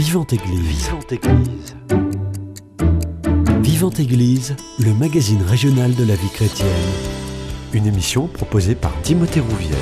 Vivante 0.00 0.32
Église. 0.32 0.86
Vivante 0.86 1.12
Église. 1.12 1.76
Vivante 3.60 4.00
Église, 4.00 4.56
le 4.78 4.94
magazine 4.94 5.42
régional 5.42 5.94
de 5.94 6.04
la 6.04 6.14
vie 6.14 6.30
chrétienne. 6.30 6.68
Une 7.74 7.86
émission 7.86 8.26
proposée 8.26 8.74
par 8.74 8.98
Timothée 9.02 9.40
Rouvière. 9.40 9.76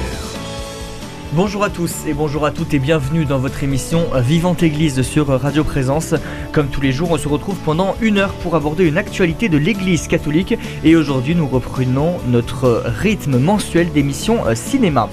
Bonjour 1.34 1.62
à 1.62 1.70
tous 1.70 2.04
et 2.09 2.14
bonjour 2.14 2.45
à 2.45 2.50
toutes 2.50 2.75
et 2.75 2.80
bienvenue 2.80 3.27
dans 3.27 3.39
votre 3.39 3.62
émission 3.62 4.09
Vivante 4.16 4.64
Église 4.64 5.02
sur 5.02 5.29
Radio 5.29 5.62
Présence. 5.62 6.16
Comme 6.50 6.66
tous 6.66 6.80
les 6.80 6.91
jours, 6.91 7.12
on 7.12 7.16
se 7.16 7.29
retrouve 7.29 7.59
pendant 7.64 7.95
une 8.00 8.19
heure 8.19 8.35
pour 8.43 8.57
aborder 8.57 8.89
une 8.89 8.98
actualité 8.98 9.48
de 9.48 9.57
l'Église 9.57 10.09
catholique 10.09 10.59
et 10.82 10.96
aujourd'hui 10.96 11.37
nous 11.37 11.46
reprenons 11.46 12.16
notre 12.27 12.82
rythme 12.87 13.39
mensuel 13.39 13.93
d'émission 13.93 14.41
cinéma. 14.57 15.09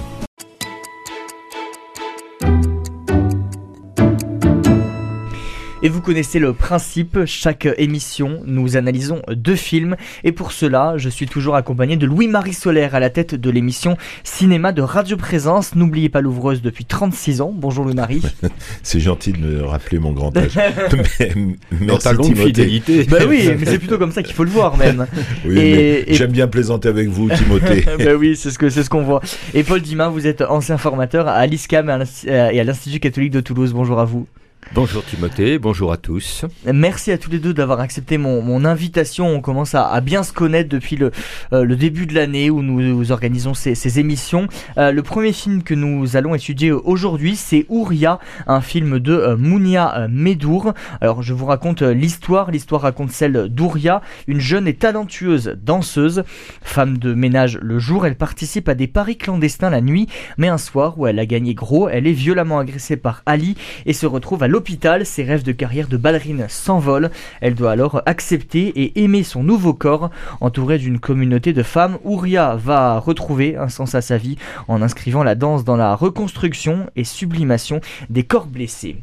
Et 5.82 5.90
vous 5.90 6.00
connaissez 6.00 6.38
le 6.38 6.54
principe, 6.54 7.26
chaque 7.26 7.68
émission, 7.76 8.40
nous 8.46 8.78
analysons 8.78 9.20
deux 9.30 9.56
films. 9.56 9.96
Et 10.24 10.32
pour 10.32 10.52
cela, 10.52 10.94
je 10.96 11.10
suis 11.10 11.26
toujours 11.26 11.54
accompagné 11.54 11.96
de 11.98 12.06
Louis-Marie 12.06 12.54
Solaire 12.54 12.94
à 12.94 13.00
la 13.00 13.10
tête 13.10 13.34
de 13.34 13.50
l'émission 13.50 13.98
Cinéma 14.24 14.72
de 14.72 14.80
Radio 14.80 15.18
Présence. 15.18 15.74
N'oubliez 15.74 16.08
pas 16.08 16.22
l'ouvreuse 16.22 16.62
depuis 16.62 16.86
36 16.86 17.42
ans. 17.42 17.52
Bonjour 17.54 17.84
Louis-Marie. 17.84 18.22
c'est 18.82 19.00
gentil 19.00 19.32
de 19.32 19.38
me 19.38 19.64
rappeler 19.64 19.98
mon 19.98 20.12
grand 20.12 20.34
âge. 20.34 20.58
mais, 21.20 21.32
merci 21.78 22.14
longue 22.14 22.34
fidélité. 22.34 23.04
Bah 23.04 23.18
oui, 23.28 23.50
mais 23.58 23.66
c'est 23.66 23.78
plutôt 23.78 23.98
comme 23.98 24.12
ça 24.12 24.22
qu'il 24.22 24.34
faut 24.34 24.44
le 24.44 24.50
voir 24.50 24.78
même. 24.78 25.06
Oui, 25.44 25.58
et, 25.58 26.14
J'aime 26.14 26.32
bien 26.32 26.48
plaisanter 26.48 26.88
avec 26.88 27.08
vous, 27.08 27.28
Timothée. 27.28 27.84
bah 27.98 28.14
oui, 28.18 28.34
c'est 28.34 28.50
ce 28.50 28.58
qu'on 28.58 28.70
ce 28.70 28.88
qu'on 28.88 29.02
voit. 29.02 29.20
Et 29.52 29.62
Paul 29.62 29.82
Dima, 29.82 30.08
vous 30.08 30.26
êtes 30.26 30.40
ancien 30.40 30.78
formateur 30.78 31.28
à 31.28 31.46
l'ISCAM 31.46 32.02
et 32.26 32.30
à 32.32 32.64
l'Institut 32.64 32.98
catholique 32.98 33.32
de 33.32 33.40
Toulouse. 33.40 33.74
Bonjour 33.74 34.00
à 34.00 34.06
vous. 34.06 34.26
Bonjour 34.74 35.04
Timothée, 35.04 35.58
bonjour 35.58 35.92
à 35.92 35.96
tous. 35.96 36.44
Merci 36.66 37.12
à 37.12 37.18
tous 37.18 37.30
les 37.30 37.38
deux 37.38 37.54
d'avoir 37.54 37.80
accepté 37.80 38.18
mon, 38.18 38.64
invitation. 38.64 39.28
On 39.28 39.40
commence 39.40 39.74
à, 39.74 40.00
bien 40.00 40.22
se 40.22 40.32
connaître 40.32 40.68
depuis 40.68 40.96
le, 40.96 41.12
euh, 41.52 41.76
début 41.76 42.06
de 42.06 42.14
l'année 42.14 42.50
où 42.50 42.62
nous, 42.62 43.12
organisons 43.12 43.54
ces, 43.54 44.00
émissions. 44.00 44.48
Euh, 44.76 44.90
le 44.90 45.02
premier 45.02 45.32
film 45.32 45.62
que 45.62 45.72
nous 45.72 46.16
allons 46.16 46.34
étudier 46.34 46.72
aujourd'hui, 46.72 47.36
c'est 47.36 47.64
Ouria, 47.68 48.18
un 48.46 48.60
film 48.60 48.98
de 48.98 49.12
euh, 49.12 49.36
Mounia 49.36 50.08
Medour. 50.10 50.74
Alors 51.00 51.22
je 51.22 51.32
vous 51.32 51.46
raconte 51.46 51.82
l'histoire. 51.82 52.50
L'histoire 52.50 52.82
raconte 52.82 53.12
celle 53.12 53.48
d'Ouria, 53.48 54.02
une 54.26 54.40
jeune 54.40 54.66
et 54.66 54.74
talentueuse 54.74 55.56
danseuse. 55.62 56.24
Femme 56.60 56.98
de 56.98 57.14
ménage 57.14 57.58
le 57.62 57.78
jour, 57.78 58.04
elle 58.04 58.16
participe 58.16 58.68
à 58.68 58.74
des 58.74 58.88
paris 58.88 59.16
clandestins 59.16 59.70
la 59.70 59.80
nuit, 59.80 60.08
mais 60.38 60.48
un 60.48 60.58
soir 60.58 60.98
où 60.98 61.06
elle 61.06 61.20
a 61.20 61.26
gagné 61.26 61.54
gros, 61.54 61.88
elle 61.88 62.06
est 62.06 62.12
violemment 62.12 62.58
agressée 62.58 62.96
par 62.96 63.22
Ali 63.26 63.56
et 63.86 63.92
se 63.92 64.06
retrouve 64.06 64.42
à 64.42 64.48
l'hôpital, 64.56 65.04
ses 65.04 65.22
rêves 65.22 65.42
de 65.42 65.52
carrière 65.52 65.86
de 65.86 65.98
ballerine 65.98 66.46
s'envolent. 66.48 67.10
Elle 67.42 67.54
doit 67.54 67.72
alors 67.72 68.00
accepter 68.06 68.68
et 68.68 69.04
aimer 69.04 69.22
son 69.22 69.42
nouveau 69.42 69.74
corps. 69.74 70.08
Entourée 70.40 70.78
d'une 70.78 70.98
communauté 70.98 71.52
de 71.52 71.62
femmes, 71.62 71.98
Ouria 72.04 72.56
va 72.56 72.98
retrouver 72.98 73.56
un 73.56 73.68
sens 73.68 73.94
à 73.94 74.00
sa 74.00 74.16
vie 74.16 74.38
en 74.66 74.80
inscrivant 74.80 75.22
la 75.22 75.34
danse 75.34 75.62
dans 75.62 75.76
la 75.76 75.94
reconstruction 75.94 76.88
et 76.96 77.04
sublimation 77.04 77.82
des 78.08 78.22
corps 78.22 78.46
blessés. 78.46 78.96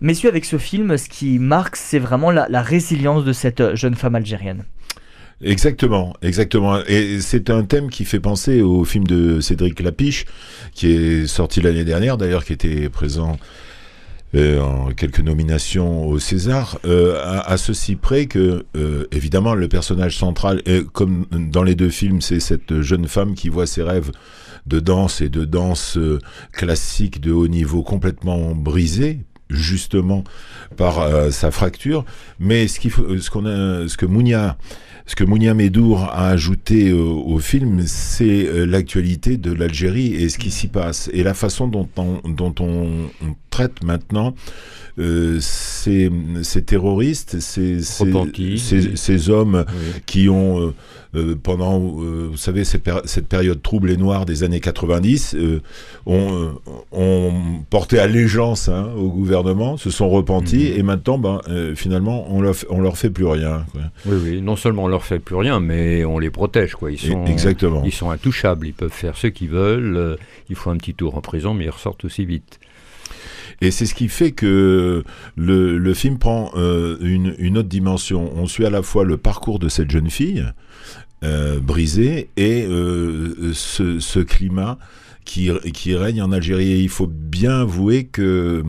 Messieurs, 0.00 0.30
avec 0.30 0.46
ce 0.46 0.56
film, 0.56 0.96
ce 0.96 1.10
qui 1.10 1.38
marque, 1.38 1.76
c'est 1.76 1.98
vraiment 1.98 2.30
la, 2.30 2.48
la 2.48 2.62
résilience 2.62 3.22
de 3.22 3.34
cette 3.34 3.74
jeune 3.76 3.96
femme 3.96 4.14
algérienne. 4.14 4.64
Exactement, 5.42 6.14
exactement. 6.22 6.78
Et 6.86 7.20
c'est 7.20 7.50
un 7.50 7.64
thème 7.64 7.90
qui 7.90 8.06
fait 8.06 8.20
penser 8.20 8.62
au 8.62 8.84
film 8.84 9.06
de 9.06 9.40
Cédric 9.40 9.80
Lapiche, 9.80 10.24
qui 10.72 10.90
est 10.90 11.26
sorti 11.26 11.60
l'année 11.60 11.84
dernière, 11.84 12.16
d'ailleurs, 12.16 12.46
qui 12.46 12.54
était 12.54 12.88
présent 12.88 13.36
en 14.34 14.92
quelques 14.92 15.20
nominations 15.20 16.06
au 16.06 16.18
César, 16.18 16.78
euh, 16.84 17.20
à, 17.24 17.56
ceci 17.56 17.96
près 17.96 18.26
que, 18.26 18.64
euh, 18.76 19.06
évidemment, 19.10 19.54
le 19.54 19.68
personnage 19.68 20.16
central, 20.16 20.62
comme 20.92 21.26
dans 21.32 21.64
les 21.64 21.74
deux 21.74 21.90
films, 21.90 22.20
c'est 22.20 22.40
cette 22.40 22.80
jeune 22.80 23.08
femme 23.08 23.34
qui 23.34 23.48
voit 23.48 23.66
ses 23.66 23.82
rêves 23.82 24.12
de 24.66 24.78
danse 24.78 25.20
et 25.20 25.28
de 25.28 25.44
danse 25.44 25.98
classique 26.52 27.20
de 27.20 27.32
haut 27.32 27.48
niveau 27.48 27.82
complètement 27.82 28.54
brisés, 28.54 29.20
justement 29.48 30.22
par 30.76 31.32
sa 31.32 31.50
fracture. 31.50 32.04
Mais 32.38 32.68
ce, 32.68 32.78
qu'on 33.30 33.88
ce 33.88 33.96
que 33.96 34.06
Mounia 34.06 34.56
ce 35.06 35.16
que 35.16 35.24
Mounia 35.24 35.54
Medour 35.54 36.04
a 36.04 36.28
ajouté 36.28 36.92
au, 36.92 37.38
film, 37.40 37.82
c'est 37.84 38.64
l'actualité 38.64 39.38
de 39.38 39.50
l'Algérie 39.52 40.14
et 40.14 40.28
ce 40.28 40.38
qui 40.38 40.52
s'y 40.52 40.68
passe 40.68 41.10
et 41.12 41.24
la 41.24 41.34
façon 41.34 41.66
dont 41.66 42.54
on 42.60 43.10
maintenant 43.84 44.34
euh, 45.00 45.38
ces, 45.40 46.10
terroristes, 46.66 47.40
ces, 47.40 47.80
ces, 47.80 49.30
hommes 49.30 49.64
qui 50.04 50.28
ont, 50.28 50.60
euh, 50.60 50.74
euh, 51.14 51.36
pendant, 51.42 51.78
vous 51.78 52.36
savez, 52.36 52.64
cette, 52.64 53.28
période 53.28 53.62
trouble 53.62 53.90
et 53.90 53.96
noire 53.96 54.26
des 54.26 54.42
années 54.42 54.60
90, 54.60 55.36
ont, 56.04 56.54
ont, 56.92 57.32
porté 57.70 57.98
allégeance 57.98 58.68
hein, 58.68 58.90
au 58.96 59.08
gouvernement, 59.08 59.78
se 59.78 59.90
sont 59.90 60.10
repentis, 60.10 60.70
mhm. 60.70 60.78
et 60.78 60.82
maintenant, 60.82 61.18
ben, 61.18 61.40
finalement, 61.74 62.26
on 62.30 62.42
leur, 62.42 62.54
on 62.68 62.80
leur 62.80 62.98
fait 62.98 63.10
plus 63.10 63.26
rien. 63.26 63.64
Oui, 64.04 64.16
oui, 64.22 64.42
non 64.42 64.56
seulement 64.56 64.84
on 64.84 64.88
leur 64.88 65.04
fait 65.04 65.18
plus 65.18 65.36
rien, 65.36 65.60
mais 65.60 66.04
on 66.04 66.18
les 66.18 66.30
protège. 66.30 66.74
Quoi. 66.74 66.90
Ils, 66.90 66.98
sont, 66.98 67.24
Exactement. 67.24 67.82
ils 67.86 67.92
sont 67.92 68.10
intouchables, 68.10 68.66
ils 68.66 68.74
peuvent 68.74 68.90
faire 68.92 69.16
ce 69.16 69.28
qu'ils 69.28 69.48
veulent, 69.50 70.18
il 70.50 70.56
faut 70.56 70.70
un 70.70 70.76
petit 70.76 70.94
tour 70.94 71.16
en 71.16 71.22
prison, 71.22 71.54
mais 71.54 71.64
ils 71.64 71.70
ressortent 71.70 72.04
aussi 72.04 72.26
vite. 72.26 72.59
Et 73.60 73.70
c'est 73.70 73.86
ce 73.86 73.94
qui 73.94 74.08
fait 74.08 74.32
que 74.32 75.04
le, 75.36 75.78
le 75.78 75.94
film 75.94 76.18
prend 76.18 76.50
euh, 76.56 76.96
une, 77.00 77.34
une, 77.38 77.58
autre 77.58 77.68
dimension. 77.68 78.32
On 78.34 78.46
suit 78.46 78.64
à 78.64 78.70
la 78.70 78.82
fois 78.82 79.04
le 79.04 79.16
parcours 79.16 79.58
de 79.58 79.68
cette 79.68 79.90
jeune 79.90 80.08
fille 80.08 80.46
euh, 81.22 81.60
brisée 81.60 82.30
et 82.36 82.64
euh, 82.64 83.52
ce, 83.52 84.00
ce, 84.00 84.20
climat 84.20 84.78
qui, 85.26 85.50
qui 85.74 85.94
règne 85.94 86.22
en 86.22 86.32
Algérie. 86.32 86.72
Et 86.72 86.80
il 86.80 86.88
faut 86.88 87.06
bien 87.06 87.60
avouer 87.60 88.04
que 88.04 88.64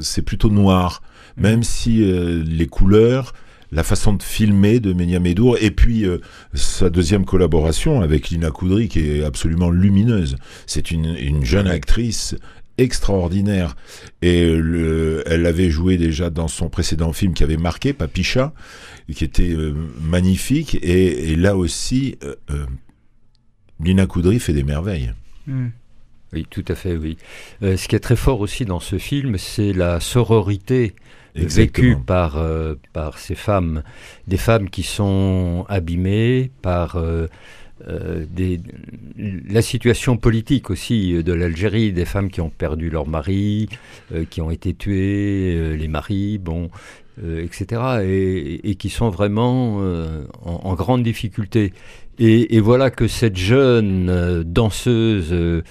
c'est 0.00 0.22
plutôt 0.22 0.50
noir, 0.50 1.02
même 1.38 1.62
si 1.62 2.02
euh, 2.02 2.42
les 2.46 2.66
couleurs 2.66 3.32
la 3.74 3.82
façon 3.82 4.12
de 4.12 4.22
filmer 4.22 4.78
de 4.78 4.92
Ménia 4.92 5.18
Medour 5.18 5.58
et 5.60 5.72
puis 5.72 6.06
euh, 6.06 6.18
sa 6.54 6.90
deuxième 6.90 7.24
collaboration 7.24 8.02
avec 8.02 8.30
Lina 8.30 8.50
Koudry 8.50 8.88
qui 8.88 9.00
est 9.00 9.24
absolument 9.24 9.68
lumineuse. 9.68 10.36
C'est 10.66 10.92
une, 10.92 11.16
une 11.18 11.44
jeune 11.44 11.66
actrice 11.66 12.36
extraordinaire. 12.78 13.76
Et 14.22 14.54
le, 14.54 15.22
elle 15.26 15.42
l'avait 15.42 15.70
joué 15.70 15.96
déjà 15.96 16.30
dans 16.30 16.48
son 16.48 16.68
précédent 16.68 17.12
film 17.12 17.34
qui 17.34 17.44
avait 17.44 17.56
marqué, 17.56 17.92
Papicha, 17.92 18.52
qui 19.12 19.24
était 19.24 19.52
euh, 19.52 19.74
magnifique. 20.00 20.78
Et, 20.82 21.36
là 21.36 21.56
aussi, 21.56 22.16
euh, 22.22 22.34
euh, 22.50 22.66
Lina 23.80 24.06
Koudry 24.06 24.40
fait 24.40 24.52
des 24.52 24.64
merveilles. 24.64 25.12
Hmm. 25.46 25.68
Oui, 26.32 26.46
tout 26.50 26.64
à 26.66 26.74
fait, 26.74 26.96
oui. 26.96 27.16
ce 27.60 27.86
qui 27.86 27.94
est 27.94 28.00
très 28.00 28.16
fort 28.16 28.40
aussi 28.40 28.64
dans 28.64 28.80
ce 28.80 28.98
film, 28.98 29.38
c'est 29.38 29.72
la 29.72 30.00
sororité 30.00 30.96
vécue 31.36 31.96
par, 31.96 32.44
par 32.92 33.18
ces 33.18 33.36
femmes, 33.36 33.84
des 34.26 34.36
femmes 34.36 34.68
qui 34.68 34.82
sont 34.82 35.64
abîmées 35.68 36.50
par 36.60 37.00
euh, 37.88 38.24
la 39.48 39.62
situation 39.62 40.16
politique 40.16 40.70
aussi 40.70 41.22
de 41.22 41.32
l'Algérie, 41.32 41.92
des 41.92 42.04
femmes 42.04 42.30
qui 42.30 42.40
ont 42.40 42.50
perdu 42.50 42.88
leur 42.88 43.06
mari, 43.06 43.68
euh, 44.12 44.24
qui 44.24 44.40
ont 44.40 44.50
été 44.50 44.74
tuées, 44.74 45.56
euh, 45.56 45.76
les 45.76 45.88
maris, 45.88 46.38
bon, 46.38 46.70
etc., 47.22 47.80
et, 48.64 48.74
qui 48.74 48.88
sont 48.88 49.08
vraiment 49.08 49.78
en, 50.42 50.74
grande 50.74 51.04
difficulté. 51.04 51.72
Et, 52.18 52.58
voilà 52.58 52.90
que 52.90 53.06
cette 53.06 53.36
jeune 53.36 54.42
danseuse 54.42 55.62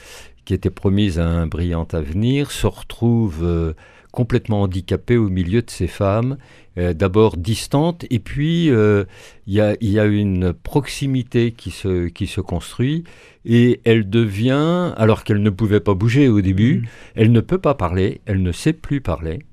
qui 0.46 0.54
était 0.54 0.70
promise 0.70 1.20
à 1.20 1.28
un 1.28 1.46
brillant 1.48 1.86
avenir 1.92 2.50
se 2.50 2.66
retrouve 2.66 3.76
complètement 4.14 4.62
handicapée 4.62 5.18
au 5.18 5.28
milieu 5.28 5.62
de 5.62 5.70
ces 5.70 5.88
femmes 5.88 6.38
euh, 6.80 6.94
d'abord 6.94 7.38
distante, 7.38 8.04
et 8.10 8.18
puis 8.18 8.72
euh, 8.72 9.04
il 9.46 9.54
y, 9.54 9.60
a, 10.00 10.06
une 10.06 10.54
proximité 10.54 11.52
qui 11.52 11.70
se, 11.70 12.08
qui 12.08 12.26
se 12.26 12.42
construit, 12.42 13.04
et 13.46 13.80
elle 13.84 14.10
devient, 14.10 14.92
alors 14.98 15.24
qu'elle 15.24 15.44
ne 15.44 15.52
pouvait 15.52 15.82
pas 15.82 15.94
bouger 15.94 16.30
au 16.30 16.42
début, 16.42 16.78
mm. 16.78 16.86
elle 17.14 17.32
ne 17.32 17.42
peut 17.42 17.60
pas 17.60 17.76
parler, 17.76 18.22
elle 18.26 18.42
ne 18.42 18.52
sait 18.52 18.74
plus 18.74 19.02
parler, 19.02 19.44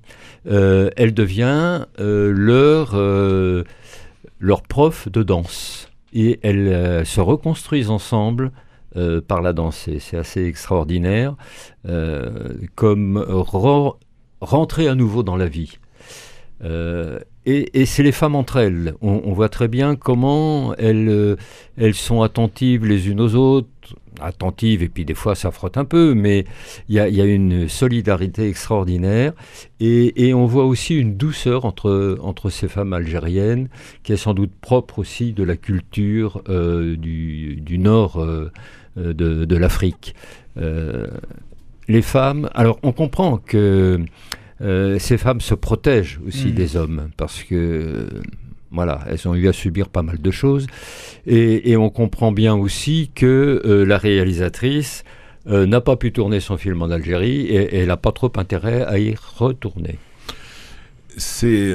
euh, 0.47 0.89
elle 0.97 1.13
devient 1.13 1.85
leur, 1.99 2.97
leur 4.39 4.63
prof 4.63 5.09
de 5.11 5.23
danse, 5.23 5.91
et 6.15 6.41
elles 6.43 7.05
se 7.05 7.21
reconstruisent 7.21 7.91
ensemble. 7.91 8.51
par 9.29 9.43
la 9.43 9.53
danse, 9.53 9.91
c'est 9.99 10.17
assez 10.17 10.47
extraordinaire, 10.47 11.37
comme 12.77 13.23
rentrer 14.41 14.89
à 14.89 14.95
nouveau 14.95 15.23
dans 15.23 15.37
la 15.37 15.49
vie. 15.49 15.79
Et, 16.63 17.87
c'est 17.87 18.03
les 18.03 18.13
femmes 18.13 18.35
entre 18.35 18.59
elles. 18.59 18.95
On, 19.01 19.33
voit 19.33 19.49
très 19.49 19.69
bien 19.69 19.97
comment 19.97 20.75
elles, 20.77 21.37
elles 21.77 21.95
sont 21.95 22.23
attentives 22.23 22.85
les 22.85 23.09
unes 23.09 23.21
aux 23.21 23.35
autres, 23.35 23.69
attentives, 24.21 24.83
et 24.83 24.89
puis 24.89 25.05
des 25.05 25.15
fois 25.15 25.35
ça 25.35 25.51
frotte 25.51 25.77
un 25.77 25.85
peu, 25.85 26.15
mais 26.15 26.45
il 26.89 26.95
y 26.97 27.01
a, 27.01 27.25
une 27.25 27.69
solidarité 27.69 28.49
extraordinaire. 28.49 29.33
Et, 29.81 30.35
on 30.35 30.47
voit 30.47 30.65
aussi 30.65 30.97
une 30.97 31.17
douceur 31.17 31.65
entre, 31.65 32.51
ces 32.51 32.69
femmes 32.69 32.93
algériennes, 32.93 33.69
qui 34.03 34.13
est 34.13 34.17
sans 34.17 34.35
doute 34.35 34.53
propre 34.61 34.99
aussi 34.99 35.33
de 35.33 35.43
la 35.43 35.57
culture 35.57 36.43
du, 36.47 37.61
du, 37.61 37.79
nord 37.79 38.25
de 38.97 39.57
l'Afrique. 39.57 40.15
les 40.57 42.03
femmes, 42.03 42.51
alors 42.55 42.79
on 42.83 42.93
comprend 42.93 43.39
que 43.39 44.01
euh, 44.63 44.99
ces 44.99 45.17
femmes 45.17 45.41
se 45.41 45.55
protègent 45.55 46.21
aussi 46.27 46.49
hmm. 46.49 46.55
des 46.55 46.77
hommes 46.77 47.11
parce 47.17 47.43
que 47.43 48.07
voilà, 48.71 49.01
elles 49.09 49.27
ont 49.27 49.35
eu 49.35 49.49
à 49.49 49.53
subir 49.53 49.89
pas 49.89 50.03
mal 50.03 50.21
de 50.21 50.31
choses. 50.31 50.67
Et, 51.27 51.77
on 51.77 51.91
comprend 51.91 52.31
bien 52.31 52.55
aussi 52.55 53.11
que 53.15 53.63
euh, 53.65 53.85
la 53.85 53.99
réalisatrice 53.99 55.03
euh, 55.49 55.67
n'a 55.67 55.81
pas 55.81 55.97
pu 55.97 56.13
tourner 56.13 56.39
son 56.41 56.57
film 56.57 56.83
en 56.83 56.91
Algérie 56.91 57.47
et, 57.47 57.77
elle 57.77 57.89
n'a 57.89 57.97
pas 57.97 58.13
trop 58.13 58.31
intérêt 58.37 58.83
à 58.83 58.99
y 58.99 59.17
retourner. 59.37 59.99
C'est 61.17 61.75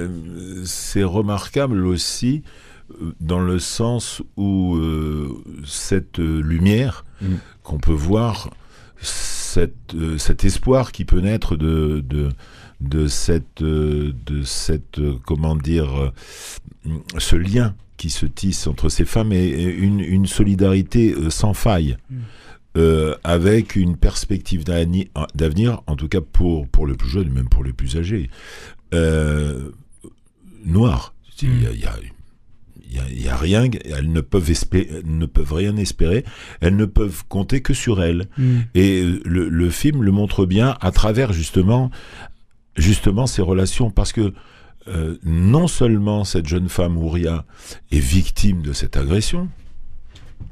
remarquable 1.03 1.85
aussi 1.85 2.43
dans 3.19 3.41
le 3.41 3.59
sens 3.59 4.21
où 4.37 4.79
cette 5.65 6.19
lumière 6.19 7.03
hmm. 7.21 7.35
qu'on 7.63 7.79
peut 7.79 7.91
voir, 7.91 8.51
cette, 9.01 9.95
cet 10.17 10.45
espoir 10.45 10.91
qui 10.91 11.03
peut 11.03 11.19
naître 11.19 11.57
de, 11.57 12.01
de 12.07 12.29
de 12.81 13.07
cette, 13.07 13.61
euh, 13.61 14.13
de 14.25 14.43
cette 14.43 14.99
euh, 14.99 15.15
comment 15.25 15.55
dire, 15.55 15.95
euh, 15.95 16.11
ce 17.17 17.35
lien 17.35 17.75
qui 17.97 18.09
se 18.09 18.25
tisse 18.25 18.67
entre 18.67 18.89
ces 18.89 19.05
femmes 19.05 19.31
et 19.31 19.49
une, 19.49 20.25
solidarité 20.25 21.15
sans 21.29 21.53
faille. 21.53 21.97
Mm. 22.09 22.15
avec 23.23 23.77
une 23.77 23.95
perspective 23.95 24.65
d'avenir, 24.65 25.81
en 25.87 25.95
tout 25.95 26.09
cas 26.09 26.19
pour, 26.19 26.67
pour 26.67 26.85
le 26.85 26.95
plus 26.95 27.07
jeune, 27.07 27.29
même 27.29 27.47
pour 27.47 27.63
les 27.63 27.71
plus 27.71 27.95
âgés, 27.95 28.29
noir. 30.65 31.13
Il 31.41 31.61
y, 31.61 31.85
a, 31.85 31.95
il 33.09 33.21
y 33.21 33.29
a, 33.29 33.35
rien, 33.37 33.69
elles 33.85 34.11
ne 34.11 34.19
peuvent, 34.21 34.51
ne 35.05 35.25
peuvent 35.25 35.53
rien 35.53 35.77
espérer, 35.77 36.25
elles 36.59 36.75
ne 36.75 36.85
peuvent 36.85 37.23
compter 37.29 37.61
que 37.61 37.73
sur 37.73 38.03
elles. 38.03 38.27
Mm. 38.37 38.59
Et 38.73 39.03
le, 39.23 39.47
le, 39.47 39.69
film 39.69 40.03
le 40.03 40.11
montre 40.11 40.45
bien 40.45 40.77
à 40.81 40.91
travers 40.91 41.31
justement 41.31 41.91
justement 42.75 43.27
ces 43.27 43.41
relations, 43.41 43.89
parce 43.91 44.11
que 44.11 44.33
euh, 44.87 45.17
non 45.23 45.67
seulement 45.67 46.23
cette 46.23 46.47
jeune 46.47 46.69
femme, 46.69 46.97
Ouria, 46.97 47.45
est 47.91 47.99
victime 47.99 48.61
de 48.61 48.73
cette 48.73 48.97
agression, 48.97 49.49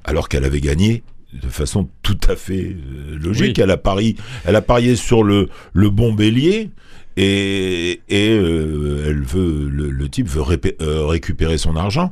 alors 0.03 0.27
qu'elle 0.27 0.45
avait 0.45 0.61
gagné 0.61 1.03
de 1.33 1.47
façon 1.47 1.89
tout 2.01 2.17
à 2.27 2.35
fait 2.35 2.75
euh, 2.75 3.17
logique. 3.17 3.59
Elle, 3.59 3.71
a 3.71 3.77
parié, 3.77 4.15
elle 4.45 4.55
a 4.55 4.61
parié 4.61 4.95
sur 4.95 5.23
le, 5.23 5.49
le 5.73 5.89
bon 5.89 6.13
bélier. 6.13 6.71
Et, 7.15 8.01
et 8.09 8.29
euh, 8.31 9.05
elle 9.07 9.21
veut, 9.21 9.69
le, 9.69 10.09
type 10.09 10.27
veut 10.27 10.41
récupérer 10.41 11.59
son 11.59 11.75
argent. 11.75 12.11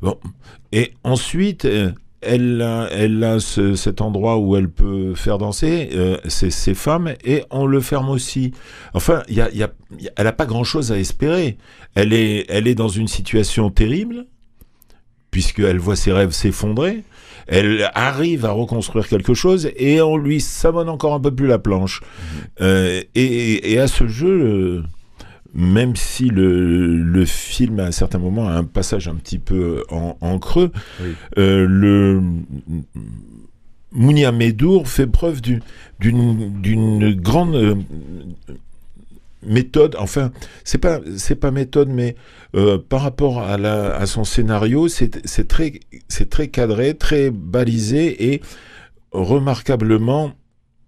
Bon. 0.00 0.18
Et 0.72 0.94
ensuite, 1.04 1.68
elle 2.20 2.62
a, 2.62 2.88
elle 2.90 3.22
a 3.22 3.38
cet 3.40 4.00
endroit 4.00 4.38
où 4.38 4.56
elle 4.56 4.68
peut 4.68 5.14
faire 5.14 5.38
danser 5.38 5.90
euh, 5.94 6.16
ces 6.28 6.74
femmes 6.74 7.14
et 7.24 7.44
on 7.50 7.66
le 7.66 7.80
ferme 7.80 8.10
aussi. 8.10 8.52
Enfin, 8.94 9.22
y 9.28 9.40
a, 9.40 9.50
y 9.50 9.62
a, 9.62 9.70
elle 10.16 10.24
n'a 10.24 10.32
pas 10.32 10.46
grand-chose 10.46 10.90
à 10.90 10.98
espérer. 10.98 11.58
Elle 11.94 12.12
est, 12.12 12.46
elle 12.48 12.66
est 12.66 12.74
dans 12.74 12.88
une 12.88 13.08
situation 13.08 13.70
terrible 13.70 14.26
puisqu'elle 15.30 15.78
voit 15.78 15.96
ses 15.96 16.12
rêves 16.12 16.32
s'effondrer. 16.32 17.04
Elle 17.46 17.88
arrive 17.94 18.44
à 18.44 18.50
reconstruire 18.50 19.08
quelque 19.08 19.34
chose 19.34 19.70
et 19.76 20.02
on 20.02 20.16
lui 20.16 20.40
savonne 20.40 20.88
encore 20.88 21.14
un 21.14 21.20
peu 21.20 21.34
plus 21.34 21.46
la 21.46 21.58
planche. 21.58 22.00
Mmh. 22.00 22.36
Euh, 22.62 23.02
et, 23.14 23.72
et, 23.72 23.78
à 23.78 23.86
ce 23.86 24.06
jeu, 24.06 24.82
même 25.58 25.96
si 25.96 26.28
le, 26.28 27.24
film 27.26 27.80
à 27.80 27.86
un 27.86 27.90
certain 27.90 28.18
moment 28.18 28.46
a 28.46 28.52
un 28.52 28.64
passage 28.64 29.08
un 29.08 29.16
petit 29.16 29.40
peu 29.40 29.82
en, 29.90 30.38
creux, 30.38 30.70
euh, 31.36 31.66
le 31.68 32.22
Mounia 33.90 34.30
Medour 34.30 34.86
fait 34.88 35.08
preuve 35.08 35.40
d'une 35.40 37.14
grande 37.20 37.56
euh, 37.56 37.74
méthode. 39.44 39.96
Enfin, 39.98 40.30
c'est 40.62 40.78
pas 40.78 41.00
c'est 41.16 41.34
pas 41.34 41.50
méthode, 41.50 41.88
mais 41.88 42.14
euh, 42.54 42.78
par 42.78 43.02
rapport 43.02 43.40
à, 43.40 43.58
la, 43.58 43.96
à 43.96 44.06
son 44.06 44.22
scénario, 44.22 44.86
c'est 44.86 45.48
très 45.48 45.80
c'est 46.06 46.30
très 46.30 46.46
cadré, 46.48 46.94
très 46.94 47.30
balisé 47.30 48.32
et 48.32 48.42
remarquablement 49.10 50.34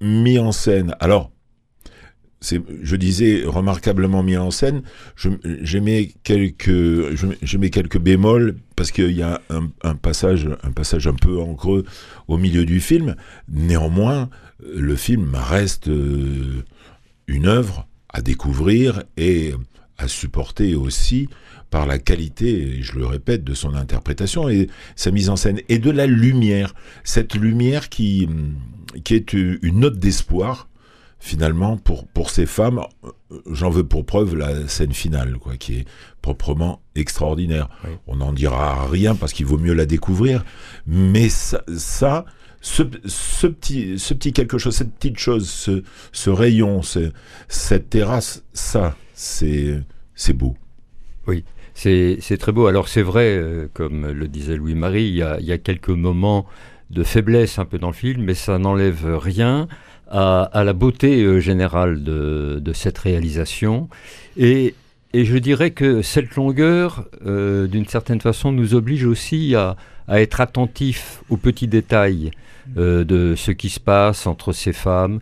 mis 0.01 0.39
en 0.39 0.53
scène. 0.53 0.95
Alors 1.01 1.33
je 2.43 2.97
disais 2.97 3.43
remarquablement 3.45 4.23
mis 4.23 4.37
en 4.37 4.51
scène. 4.51 4.83
J'ai 5.17 6.15
quelques, 6.23 7.71
quelques 7.71 7.99
bémols 7.99 8.57
parce 8.77 8.91
qu'il 8.91 9.13
y 9.13 9.23
a 9.23 9.43
un, 9.51 9.95
passage, 9.95 10.49
un 10.65 11.15
peu 11.15 11.39
en 11.39 11.55
creux 11.55 11.85
au 12.29 12.39
milieu 12.39 12.65
du 12.65 12.81
film. 12.81 13.15
Néanmoins, 13.49 14.31
le 14.75 14.97
film 14.97 15.35
reste 15.35 15.89
euh, 15.89 16.65
une 17.27 17.47
œuvre 17.47 17.87
à 18.09 18.23
découvrir 18.23 19.03
et 19.17 19.53
à 19.99 20.09
supporter 20.09 20.75
aussi 20.75 21.29
par 21.69 21.87
la 21.87 21.99
qualité, 21.99 22.83
je 22.83 22.99
le 22.99 23.07
répète, 23.07 23.45
de 23.45 23.55
son 23.55 23.75
interprétation 23.75 24.49
et 24.49 24.69
sa 24.97 25.11
mise 25.11 25.29
en 25.29 25.37
scène 25.37 25.61
et 25.69 25.79
de 25.79 25.91
la 25.91 26.07
lumière. 26.07 26.75
Cette 27.05 27.35
lumière 27.35 27.91
qui, 27.91 28.29
qui 29.05 29.15
est 29.15 29.35
une 29.35 29.81
note 29.81 29.99
d'espoir 29.99 30.70
finalement, 31.21 31.77
pour, 31.77 32.09
pour 32.09 32.31
ces 32.31 32.47
femmes, 32.47 32.81
j'en 33.51 33.71
veux 33.71 33.85
pour 33.85 34.05
preuve 34.07 34.35
la 34.35 34.67
scène 34.67 34.93
finale, 34.93 35.37
quoi, 35.39 35.57
qui 35.57 35.81
est 35.81 35.85
proprement 36.23 36.81
extraordinaire. 36.97 37.69
On 38.07 38.17
n'en 38.17 38.33
dira 38.33 38.89
rien 38.89 39.15
parce 39.15 39.35
qu'il 39.35 39.47
vaut 39.47 39.59
mieux 39.59 39.75
la 39.75 39.87
découvrir, 39.87 40.45
mais 40.87 41.29
ça, 41.29 41.63
ça 41.77 42.25
ce, 42.63 42.83
ce, 43.05 43.47
petit, 43.47 43.99
ce 43.99 44.15
petit 44.15 44.33
quelque 44.33 44.59
chose, 44.59 44.75
cette 44.75 44.95
petite 44.95 45.19
chose, 45.19 45.49
ce, 45.49 45.83
ce 46.13 46.31
rayon, 46.31 46.83
ce, 46.83 47.13
cette 47.49 47.91
terrasse, 47.91 48.43
ça, 48.55 48.97
c'est, 49.15 49.83
beau. 50.33 50.57
Oui. 51.27 51.45
C'est, 51.75 52.19
très 52.39 52.53
beau. 52.53 52.67
Alors 52.67 52.89
c'est 52.89 53.03
vrai, 53.03 53.37
euh, 53.37 53.69
comme 53.73 54.11
le 54.11 54.29
disait 54.29 54.57
Louis-Marie, 54.57 55.09
il 55.09 55.45
y 55.45 55.53
a 55.53 55.59
quelques 55.59 55.89
moments 55.89 56.47
de 56.91 57.05
faiblesse 57.05 57.59
un 57.59 57.65
peu 57.65 57.79
dans 57.79 57.89
le 57.89 57.95
film, 57.95 58.25
mais 58.25 58.35
ça 58.35 58.59
n'enlève 58.59 59.17
rien 59.17 59.69
à, 60.11 60.65
la 60.65 60.73
beauté 60.73 61.23
euh, 61.23 61.41
générale 61.41 62.03
de, 62.03 62.73
cette 62.73 62.99
réalisation. 62.99 63.89
Et, 64.37 64.75
je 65.13 65.37
dirais 65.39 65.73
que 65.73 66.03
cette 66.03 66.37
longueur, 66.37 67.05
euh, 67.27 67.67
d'une 67.67 67.87
certaine 67.87 68.21
façon, 68.21 68.53
nous 68.53 68.75
oblige 68.75 69.05
aussi 69.05 69.57
à, 69.57 69.77
être 70.09 70.41
attentifs 70.41 71.23
aux 71.31 71.37
petits 71.37 71.69
détails 71.69 72.31
euh, 72.77 73.05
de 73.05 73.35
ce 73.37 73.53
qui 73.53 73.71
se 73.71 73.81
passe 73.81 74.27
entre 74.27 74.53
ces 74.53 74.73
femmes. 74.73 75.21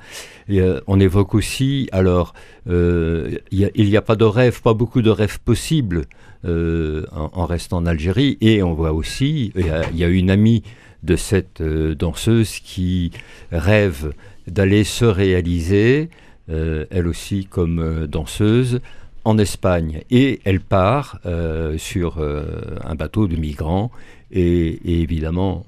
Et, 0.49 0.61
on 0.87 1.01
évoque 1.01 1.35
aussi, 1.35 1.89
alors, 1.93 2.35
il 2.67 3.41
n'y 3.51 3.97
a, 3.97 4.03
pas 4.03 4.17
de 4.17 4.25
rêve, 4.25 4.61
pas 4.61 4.75
beaucoup 4.75 5.03
de 5.03 5.11
rêves 5.11 5.41
possibles 5.41 6.05
en, 6.45 7.47
restant 7.47 7.79
en 7.79 7.87
Algérie. 7.87 8.37
Et 8.43 8.63
on 8.63 8.75
voit 8.75 8.93
aussi, 8.93 9.53
il 9.55 9.99
y, 9.99 10.05
a 10.05 10.09
une 10.09 10.31
amie 10.31 10.63
de 11.03 11.17
cette 11.17 11.63
danseuse 11.63 12.59
qui 12.59 13.11
rêve 13.53 14.13
d'aller 14.51 14.85
se 14.85 15.05
réaliser, 15.05 16.09
euh, 16.51 16.87
elle 16.91 17.07
aussi 17.07 17.45
comme 17.45 17.79
euh, 17.79 18.07
danseuse, 18.07 18.81
en 19.25 19.37
Espagne. 19.39 20.03
Et 20.11 20.41
elle 20.45 20.61
part 20.61 21.21
euh, 21.27 21.77
sur 21.77 22.19
un 22.19 22.95
bateau 22.95 23.27
de 23.27 23.37
migrants 23.37 23.91
et, 24.31 25.03
évidemment, 25.03 25.67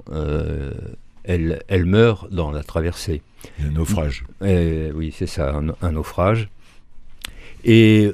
elle, 1.24 1.62
elle, 1.68 1.84
meurt 1.84 2.32
dans 2.32 2.50
la 2.50 2.62
traversée. 2.62 3.22
Un 3.62 3.72
naufrage. 3.72 4.24
oui, 4.40 5.14
c'est 5.14 5.26
ça, 5.26 5.60
un, 5.82 5.92
naufrage. 5.92 6.48
Et 7.64 8.10